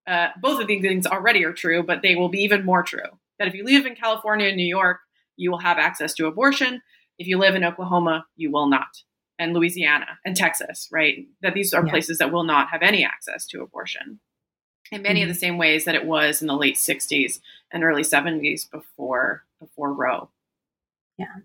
Uh, 0.06 0.28
both 0.40 0.60
of 0.60 0.66
these 0.66 0.82
things 0.82 1.06
already 1.06 1.44
are 1.44 1.52
true, 1.52 1.82
but 1.82 2.02
they 2.02 2.16
will 2.16 2.30
be 2.30 2.40
even 2.40 2.64
more 2.64 2.82
true. 2.82 3.18
That 3.38 3.48
if 3.48 3.54
you 3.54 3.64
live 3.64 3.86
in 3.86 3.94
California 3.94 4.48
and 4.48 4.56
New 4.56 4.66
York, 4.66 5.00
you 5.36 5.50
will 5.50 5.58
have 5.58 5.78
access 5.78 6.14
to 6.14 6.26
abortion. 6.26 6.80
If 7.18 7.26
you 7.26 7.38
live 7.38 7.54
in 7.54 7.64
Oklahoma, 7.64 8.24
you 8.36 8.50
will 8.50 8.68
not. 8.68 8.88
And 9.40 9.54
Louisiana 9.54 10.18
and 10.24 10.36
Texas, 10.36 10.86
right? 10.92 11.26
That 11.40 11.54
these 11.54 11.72
are 11.72 11.84
yeah. 11.84 11.90
places 11.90 12.18
that 12.18 12.30
will 12.30 12.44
not 12.44 12.68
have 12.68 12.82
any 12.82 13.04
access 13.04 13.46
to 13.46 13.62
abortion 13.62 14.20
in 14.92 15.02
many 15.02 15.20
mm-hmm. 15.20 15.30
of 15.30 15.34
the 15.34 15.40
same 15.40 15.56
ways 15.56 15.84
that 15.86 15.94
it 15.94 16.06
was 16.06 16.42
in 16.42 16.48
the 16.48 16.56
late 16.56 16.76
60s 16.76 17.40
and 17.72 17.82
early 17.82 18.02
70s 18.02 18.70
before 18.70 19.44
before 19.58 19.92
Roe. 19.92 20.28
Yeah. 21.18 21.36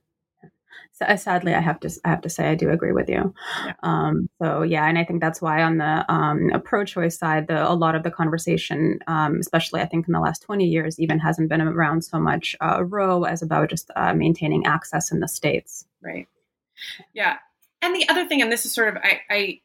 So, 0.92 1.06
uh, 1.06 1.18
sadly, 1.18 1.54
I 1.54 1.60
have 1.60 1.80
to 1.82 1.90
I 2.06 2.10
have 2.10 2.22
to 2.22 2.30
say 2.30 2.48
I 2.48 2.56
do 2.56 2.70
agree 2.70 2.94
with 2.94 3.10
you. 3.10 3.34
Yeah. 3.66 3.74
Um, 3.84 4.30
so 4.42 4.62
yeah, 4.62 4.88
and 4.88 4.98
I 4.98 5.04
think 5.04 5.20
that's 5.20 5.42
why 5.42 5.62
on 5.62 5.78
the 5.78 6.06
um, 6.12 6.52
pro-choice 6.64 7.18
side, 7.18 7.48
the, 7.48 7.70
a 7.70 7.74
lot 7.74 7.96
of 7.96 8.04
the 8.04 8.12
conversation, 8.12 9.00
um, 9.08 9.40
especially 9.40 9.82
I 9.82 9.88
think 9.88 10.08
in 10.08 10.14
the 10.14 10.22
last 10.22 10.44
twenty 10.44 10.66
years, 10.66 10.98
even 10.98 11.20
hasn't 11.20 11.50
been 11.50 11.62
around 11.62 12.04
so 12.04 12.18
much 12.18 12.56
uh, 12.62 12.84
Roe 12.86 13.24
as 13.24 13.42
about 13.42 13.70
just 13.70 13.92
uh, 13.98 14.14
maintaining 14.14 14.66
access 14.66 15.12
in 15.12 15.20
the 15.20 15.28
states. 15.28 15.86
Right. 16.02 16.30
Yeah, 17.14 17.38
and 17.86 17.96
the 17.96 18.10
other 18.10 18.28
thing, 18.28 18.42
and 18.42 18.52
this 18.52 18.66
is 18.66 18.74
sort 18.74 18.90
of 18.90 18.98
I, 19.04 19.22
I 19.30 19.62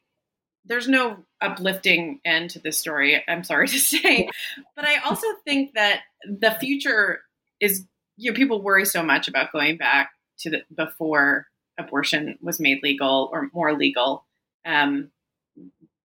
there's 0.65 0.87
no 0.87 1.17
uplifting 1.41 2.19
end 2.23 2.51
to 2.51 2.59
this 2.59 2.77
story. 2.77 3.21
I'm 3.27 3.43
sorry 3.43 3.67
to 3.69 3.79
say, 3.79 4.29
but 4.75 4.85
I 4.85 4.97
also 4.97 5.27
think 5.43 5.73
that 5.73 6.01
the 6.25 6.51
future 6.59 7.21
is 7.59 7.85
you 8.17 8.31
know 8.31 8.35
people 8.35 8.61
worry 8.61 8.85
so 8.85 9.03
much 9.03 9.27
about 9.27 9.51
going 9.51 9.77
back 9.77 10.11
to 10.39 10.49
the 10.51 10.61
before 10.73 11.47
abortion 11.79 12.37
was 12.41 12.59
made 12.59 12.83
legal 12.83 13.29
or 13.31 13.49
more 13.53 13.73
legal. 13.73 14.25
Um, 14.65 15.11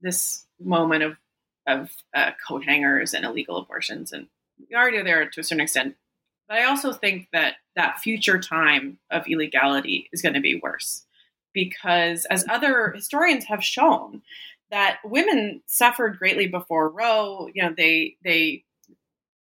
this 0.02 0.46
moment 0.60 1.04
of 1.04 1.18
of 1.68 1.92
uh, 2.16 2.32
coat 2.48 2.64
hangers 2.64 3.14
and 3.14 3.26
illegal 3.26 3.58
abortions, 3.58 4.14
and 4.14 4.28
we 4.70 4.76
already 4.76 4.98
are 4.98 5.04
there 5.04 5.30
to 5.30 5.40
a 5.42 5.44
certain 5.44 5.62
extent. 5.62 5.96
But 6.48 6.60
I 6.60 6.66
also 6.66 6.94
think 6.94 7.30
that 7.34 7.56
that 7.76 8.00
future 8.00 8.40
time 8.40 9.00
of 9.10 9.28
illegality 9.28 10.08
is 10.14 10.22
going 10.22 10.36
to 10.36 10.42
be 10.42 10.60
worse 10.62 11.06
because, 11.56 12.26
as 12.26 12.46
other 12.48 12.92
historians 12.92 13.46
have 13.46 13.64
shown, 13.64 14.22
that 14.70 14.98
women 15.04 15.62
suffered 15.66 16.20
greatly 16.20 16.46
before 16.48 16.90
Roe. 16.90 17.50
You 17.56 17.64
know, 17.64 17.74
they 17.76 18.18
they 18.24 18.64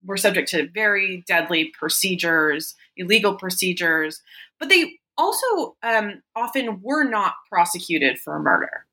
were 0.05 0.19
subject 0.19 0.51
to 0.51 0.69
very 0.69 1.25
deadly 1.27 1.73
procedures, 1.79 2.75
illegal 2.97 3.37
procedures, 3.37 4.21
but 4.59 4.69
they 4.69 4.99
also 5.17 5.77
um, 5.83 6.23
often 6.35 6.81
were 6.83 7.05
not 7.05 7.35
prosecuted 7.49 8.19
for 8.19 8.39
murder. 8.39 8.87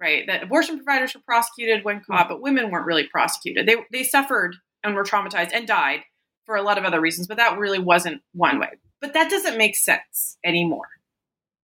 Right, 0.00 0.26
that 0.26 0.42
abortion 0.42 0.76
providers 0.76 1.14
were 1.14 1.22
prosecuted 1.24 1.84
when 1.84 2.00
caught, 2.00 2.28
but 2.28 2.42
women 2.42 2.70
weren't 2.70 2.84
really 2.84 3.06
prosecuted. 3.06 3.66
They 3.66 3.76
they 3.90 4.02
suffered 4.02 4.56
and 4.82 4.94
were 4.94 5.04
traumatized 5.04 5.52
and 5.54 5.66
died 5.66 6.00
for 6.44 6.56
a 6.56 6.62
lot 6.62 6.76
of 6.76 6.84
other 6.84 7.00
reasons, 7.00 7.26
but 7.26 7.36
that 7.38 7.58
really 7.58 7.78
wasn't 7.78 8.20
one 8.34 8.58
way. 8.58 8.70
But 9.00 9.14
that 9.14 9.30
doesn't 9.30 9.56
make 9.56 9.76
sense 9.76 10.36
anymore. 10.44 10.88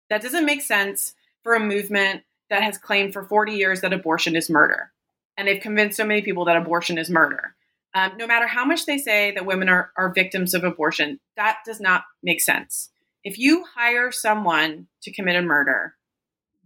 That 0.09 0.21
doesn't 0.21 0.45
make 0.45 0.61
sense 0.61 1.13
for 1.43 1.55
a 1.55 1.59
movement 1.59 2.23
that 2.49 2.63
has 2.63 2.77
claimed 2.77 3.13
for 3.13 3.23
40 3.23 3.53
years 3.53 3.81
that 3.81 3.93
abortion 3.93 4.35
is 4.35 4.49
murder. 4.49 4.91
And 5.35 5.47
they've 5.47 5.61
convinced 5.61 5.97
so 5.97 6.05
many 6.05 6.21
people 6.21 6.45
that 6.45 6.57
abortion 6.57 6.97
is 6.97 7.09
murder. 7.09 7.55
Um, 7.93 8.13
no 8.17 8.27
matter 8.27 8.47
how 8.47 8.65
much 8.65 8.85
they 8.85 8.97
say 8.97 9.31
that 9.31 9.45
women 9.45 9.69
are, 9.69 9.91
are 9.97 10.13
victims 10.13 10.53
of 10.53 10.63
abortion, 10.63 11.19
that 11.35 11.59
does 11.65 11.79
not 11.79 12.03
make 12.21 12.41
sense. 12.41 12.89
If 13.23 13.37
you 13.37 13.65
hire 13.75 14.11
someone 14.11 14.87
to 15.03 15.11
commit 15.11 15.35
a 15.35 15.41
murder, 15.41 15.95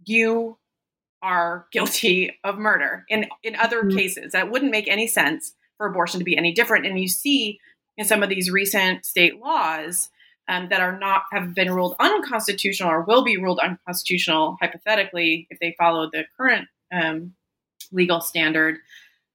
you 0.04 0.58
are 1.22 1.66
guilty 1.72 2.38
of 2.44 2.58
murder. 2.58 3.04
In 3.08 3.26
in 3.42 3.56
other 3.56 3.82
mm-hmm. 3.82 3.96
cases, 3.96 4.32
that 4.32 4.50
wouldn't 4.50 4.70
make 4.70 4.88
any 4.88 5.06
sense 5.06 5.54
for 5.78 5.86
abortion 5.86 6.18
to 6.18 6.24
be 6.24 6.36
any 6.36 6.52
different. 6.52 6.86
And 6.86 6.98
you 7.00 7.08
see 7.08 7.60
in 7.96 8.04
some 8.04 8.22
of 8.22 8.28
these 8.28 8.50
recent 8.50 9.04
state 9.04 9.40
laws 9.40 10.08
um, 10.48 10.68
that 10.70 10.80
are 10.80 10.98
not 10.98 11.22
have 11.32 11.54
been 11.54 11.72
ruled 11.72 11.94
unconstitutional 12.00 12.90
or 12.90 13.02
will 13.02 13.24
be 13.24 13.36
ruled 13.36 13.60
unconstitutional 13.60 14.56
hypothetically 14.60 15.46
if 15.50 15.58
they 15.60 15.74
follow 15.78 16.08
the 16.10 16.24
current 16.36 16.68
um, 16.92 17.34
legal 17.92 18.20
standard 18.20 18.78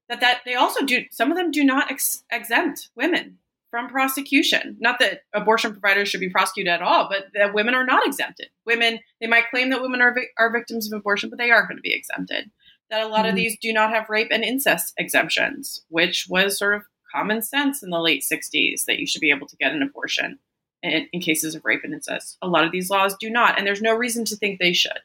that 0.10 0.22
that 0.22 0.42
they 0.46 0.56
also 0.56 0.86
do 0.86 1.04
some 1.12 1.32
of 1.32 1.38
them 1.38 1.52
do 1.52 1.64
not 1.64 1.92
ex- 1.92 2.24
exempt 2.32 2.90
women 2.96 3.38
from 3.70 3.90
prosecution. 3.90 4.78
Not 4.80 5.00
that 5.00 5.24
abortion 5.34 5.72
providers 5.72 6.08
should 6.08 6.22
be 6.22 6.30
prosecuted 6.30 6.72
at 6.72 6.82
all 6.82 7.10
but 7.10 7.28
that 7.34 7.54
women 7.54 7.74
are 7.74 7.86
not 7.86 8.06
exempted. 8.06 8.48
Women 8.66 9.00
they 9.22 9.28
might 9.28 9.50
claim 9.50 9.70
that 9.70 9.82
women 9.82 10.02
are, 10.02 10.14
vi- 10.14 10.30
are 10.38 10.52
victims 10.52 10.92
of 10.92 10.98
abortion 10.98 11.30
but 11.30 11.40
they 11.40 11.52
are 11.52 11.68
going 11.68 11.78
to 11.78 11.82
be 11.82 11.94
exempted. 11.94 12.50
That 12.90 13.04
a 13.04 13.08
lot 13.08 13.22
mm-hmm. 13.22 13.30
of 13.30 13.36
these 13.36 13.58
do 13.62 13.74
not 13.74 13.92
have 13.92 14.10
rape 14.10 14.30
and 14.32 14.44
incest 14.44 14.94
exemptions 14.98 15.84
which 15.90 16.28
was 16.30 16.58
sort 16.58 16.76
of 16.76 16.84
common 17.14 17.42
sense 17.42 17.82
in 17.82 17.90
the 17.90 18.00
late 18.00 18.24
60s 18.30 18.86
that 18.86 19.00
you 19.00 19.08
should 19.08 19.22
be 19.22 19.32
able 19.32 19.48
to 19.48 19.56
get 19.58 19.74
an 19.74 19.82
abortion 19.82 20.40
in, 20.84 21.08
in 21.12 21.22
cases 21.22 21.56
of 21.56 21.66
rape 21.66 21.82
and 21.84 21.94
incest. 21.94 22.38
A 22.42 22.48
lot 22.48 22.64
of 22.64 22.72
these 22.72 22.90
laws 22.90 23.16
do 23.20 23.30
not, 23.30 23.58
and 23.58 23.66
there's 23.66 23.82
no 23.82 23.96
reason 23.96 24.26
to 24.26 24.36
think 24.36 24.60
they 24.60 24.74
should. 24.74 25.00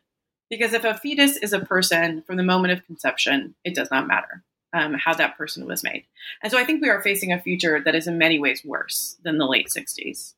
Because 0.51 0.75
if 0.75 0.85
a 0.85 0.95
fetus 0.95 1.37
is 1.39 1.53
a 1.53 1.61
person 1.61 2.23
from 2.23 2.37
the 2.37 2.43
moment 2.43 2.73
of 2.73 2.85
conception, 2.87 3.55
it 3.65 3.75
does 3.75 3.91
not 3.91 4.07
matter 4.07 4.45
um, 4.73 4.95
how 4.95 5.15
that 5.15 5.37
person 5.37 5.67
was 5.67 5.83
made. 5.83 6.05
And 6.43 6.51
so 6.51 6.59
I 6.59 6.65
think 6.65 6.83
we 6.83 6.91
are 6.91 7.03
facing 7.03 7.33
a 7.33 7.41
future 7.41 7.81
that 7.85 7.95
is 7.95 8.07
in 8.07 8.19
many 8.19 8.39
ways 8.39 8.65
worse 8.65 9.17
than 9.23 9.39
the 9.39 9.47
late 9.47 9.69
60s. 9.69 10.35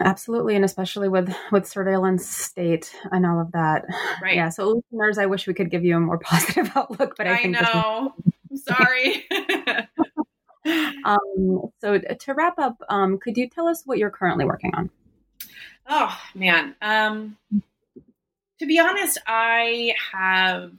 Absolutely, 0.00 0.56
and 0.56 0.64
especially 0.64 1.08
with 1.08 1.34
with 1.50 1.66
surveillance 1.66 2.28
state 2.28 2.94
and 3.10 3.24
all 3.24 3.40
of 3.40 3.52
that. 3.52 3.86
Right. 4.22 4.36
Yeah. 4.36 4.50
So, 4.50 4.82
listeners, 4.92 5.16
I 5.16 5.24
wish 5.24 5.46
we 5.46 5.54
could 5.54 5.70
give 5.70 5.84
you 5.84 5.96
a 5.96 6.00
more 6.00 6.18
positive 6.22 6.70
outlook, 6.74 7.14
but 7.16 7.26
I, 7.26 7.34
I 7.34 7.36
think 7.38 7.60
know. 7.60 8.14
I'm 8.50 8.56
sorry. 8.56 9.26
um, 10.66 11.70
so, 11.80 11.98
to 11.98 12.34
wrap 12.34 12.58
up, 12.58 12.82
um, 12.88 13.18
could 13.18 13.36
you 13.36 13.48
tell 13.48 13.68
us 13.68 13.82
what 13.84 13.98
you're 13.98 14.10
currently 14.10 14.44
working 14.44 14.74
on? 14.74 14.90
Oh 15.88 16.16
man. 16.34 16.74
Um, 16.82 17.36
to 18.58 18.66
be 18.66 18.78
honest, 18.78 19.18
I 19.26 19.94
have. 20.12 20.72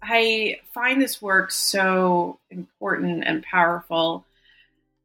I 0.00 0.60
find 0.72 1.02
this 1.02 1.20
work 1.20 1.50
so 1.50 2.38
important 2.50 3.24
and 3.26 3.42
powerful 3.42 4.24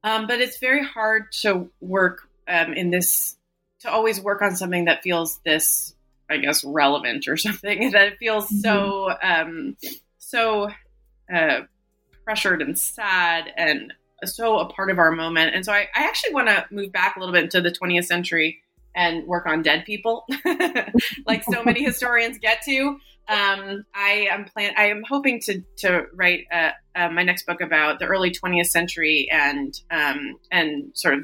um, 0.03 0.27
but 0.27 0.41
it's 0.41 0.57
very 0.57 0.83
hard 0.83 1.31
to 1.41 1.69
work 1.79 2.27
um, 2.47 2.73
in 2.73 2.89
this, 2.89 3.35
to 3.79 3.91
always 3.91 4.19
work 4.19 4.41
on 4.41 4.55
something 4.55 4.85
that 4.85 5.01
feels 5.01 5.39
this, 5.45 5.95
I 6.29 6.37
guess, 6.37 6.63
relevant 6.63 7.27
or 7.27 7.37
something 7.37 7.91
that 7.91 8.07
it 8.07 8.17
feels 8.17 8.45
mm-hmm. 8.45 8.59
so, 8.59 9.13
um, 9.21 9.77
so 10.17 10.69
uh, 11.33 11.61
pressured 12.23 12.61
and 12.61 12.77
sad 12.77 13.51
and 13.57 13.93
so 14.25 14.59
a 14.59 14.65
part 14.65 14.89
of 14.89 14.99
our 14.99 15.11
moment. 15.11 15.55
And 15.55 15.65
so 15.65 15.71
I, 15.71 15.87
I 15.95 16.03
actually 16.03 16.33
want 16.33 16.47
to 16.47 16.65
move 16.71 16.91
back 16.91 17.15
a 17.15 17.19
little 17.19 17.33
bit 17.33 17.43
into 17.43 17.61
the 17.61 17.71
20th 17.71 18.05
century 18.05 18.61
and 18.95 19.25
work 19.25 19.45
on 19.45 19.61
dead 19.63 19.85
people, 19.85 20.25
like 21.25 21.43
so 21.43 21.63
many 21.63 21.83
historians 21.83 22.37
get 22.37 22.61
to. 22.63 22.99
Um, 23.27 23.85
I 23.95 24.27
am 24.29 24.45
plan. 24.45 24.73
I 24.77 24.87
am 24.87 25.01
hoping 25.07 25.39
to 25.41 25.63
to 25.77 26.05
write 26.13 26.45
uh, 26.51 26.71
uh, 26.95 27.09
my 27.09 27.23
next 27.23 27.45
book 27.45 27.61
about 27.61 27.99
the 27.99 28.05
early 28.05 28.31
20th 28.31 28.67
century 28.67 29.29
and 29.31 29.73
um, 29.89 30.37
and 30.51 30.91
sort 30.93 31.15
of 31.15 31.19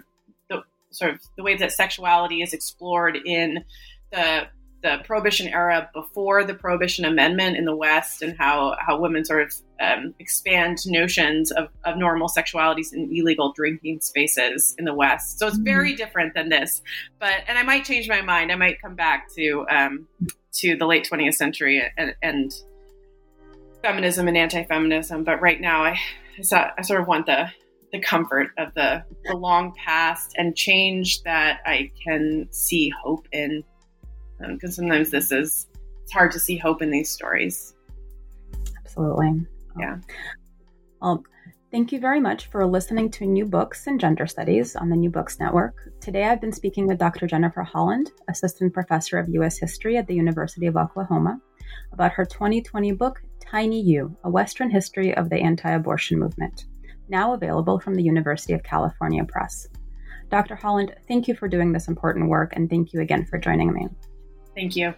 the 0.49 0.63
sort 0.91 1.13
of 1.13 1.21
the 1.35 1.43
ways 1.43 1.59
that 1.59 1.73
sexuality 1.73 2.41
is 2.41 2.53
explored 2.53 3.17
in 3.25 3.65
the 4.11 4.47
the 4.81 4.99
prohibition 5.03 5.49
era 5.49 5.89
before 5.93 6.45
the 6.45 6.53
prohibition 6.53 7.03
amendment 7.03 7.57
in 7.57 7.65
the 7.65 7.75
west 7.75 8.21
and 8.21 8.37
how 8.37 8.77
how 8.79 8.97
women 8.97 9.25
sort 9.25 9.41
of 9.41 9.53
um, 9.79 10.13
expand 10.19 10.79
notions 10.85 11.51
of, 11.51 11.69
of 11.85 11.97
normal 11.97 12.27
sexualities 12.27 12.93
in 12.93 13.09
illegal 13.13 13.53
drinking 13.53 14.01
spaces 14.01 14.75
in 14.77 14.85
the 14.85 14.93
west. 14.93 15.39
So 15.39 15.47
it's 15.47 15.57
very 15.57 15.91
mm-hmm. 15.91 15.97
different 15.97 16.33
than 16.33 16.49
this. 16.49 16.81
But 17.19 17.43
and 17.47 17.57
i 17.57 17.63
might 17.63 17.85
change 17.85 18.09
my 18.09 18.21
mind. 18.21 18.51
I 18.51 18.55
might 18.55 18.81
come 18.81 18.95
back 18.95 19.33
to 19.35 19.65
um, 19.69 20.07
to 20.53 20.75
the 20.75 20.85
late 20.85 21.07
20th 21.09 21.35
century 21.35 21.81
and, 21.97 22.15
and 22.21 22.53
feminism 23.81 24.27
and 24.27 24.37
anti-feminism. 24.37 25.23
But 25.23 25.41
right 25.41 25.61
now 25.61 25.83
I, 25.83 25.97
I 26.77 26.81
sort 26.81 27.01
of 27.01 27.07
want 27.07 27.25
the 27.25 27.49
the 27.91 27.99
comfort 27.99 28.51
of 28.59 28.71
the, 28.75 29.03
the 29.23 29.35
long 29.35 29.73
past 29.73 30.35
and 30.37 30.55
change 30.55 31.23
that 31.23 31.59
I 31.65 31.89
can 32.03 32.47
see 32.51 32.93
hope 33.03 33.27
in. 33.31 33.63
Because 34.39 34.77
um, 34.77 34.83
sometimes 34.83 35.09
this 35.09 35.31
is 35.31 35.65
it's 36.03 36.11
hard 36.11 36.31
to 36.33 36.39
see 36.39 36.57
hope 36.57 36.81
in 36.81 36.91
these 36.91 37.09
stories. 37.09 37.73
Absolutely 38.85 39.47
yeah 39.77 39.93
um, 39.93 40.03
well 41.01 41.23
Thank 41.71 41.91
you 41.91 41.99
very 41.99 42.19
much 42.19 42.47
for 42.47 42.65
listening 42.65 43.11
to 43.11 43.27
New 43.27 43.45
Books 43.45 43.85
in 43.85 43.99
Gender 43.99 44.25
Studies 44.25 44.75
on 44.75 44.89
the 44.89 44.95
New 44.95 45.11
Books 45.11 45.39
Network. 45.39 45.75
Today 46.01 46.23
I've 46.23 46.41
been 46.41 46.51
speaking 46.51 46.87
with 46.87 46.97
Dr. 46.97 47.27
Jennifer 47.27 47.61
Holland, 47.61 48.11
Assistant 48.27 48.73
Professor 48.73 49.19
of 49.19 49.29
U.S. 49.29 49.59
History 49.59 49.95
at 49.95 50.07
the 50.07 50.15
University 50.15 50.65
of 50.65 50.75
Oklahoma, 50.75 51.39
about 51.93 52.11
her 52.13 52.25
2020 52.25 52.93
book, 52.93 53.21
Tiny 53.39 53.79
You 53.79 54.17
A 54.23 54.31
Western 54.31 54.71
History 54.71 55.15
of 55.15 55.29
the 55.29 55.37
Anti 55.37 55.69
Abortion 55.69 56.17
Movement, 56.17 56.65
now 57.07 57.33
available 57.33 57.79
from 57.79 57.93
the 57.93 58.03
University 58.03 58.53
of 58.53 58.63
California 58.63 59.23
Press. 59.23 59.67
Dr. 60.31 60.55
Holland, 60.55 60.95
thank 61.07 61.27
you 61.27 61.35
for 61.35 61.47
doing 61.47 61.71
this 61.71 61.87
important 61.87 62.29
work 62.29 62.53
and 62.55 62.67
thank 62.67 62.93
you 62.93 63.01
again 63.01 63.27
for 63.27 63.37
joining 63.37 63.71
me. 63.73 63.87
Thank 64.55 64.75
you. 64.75 64.95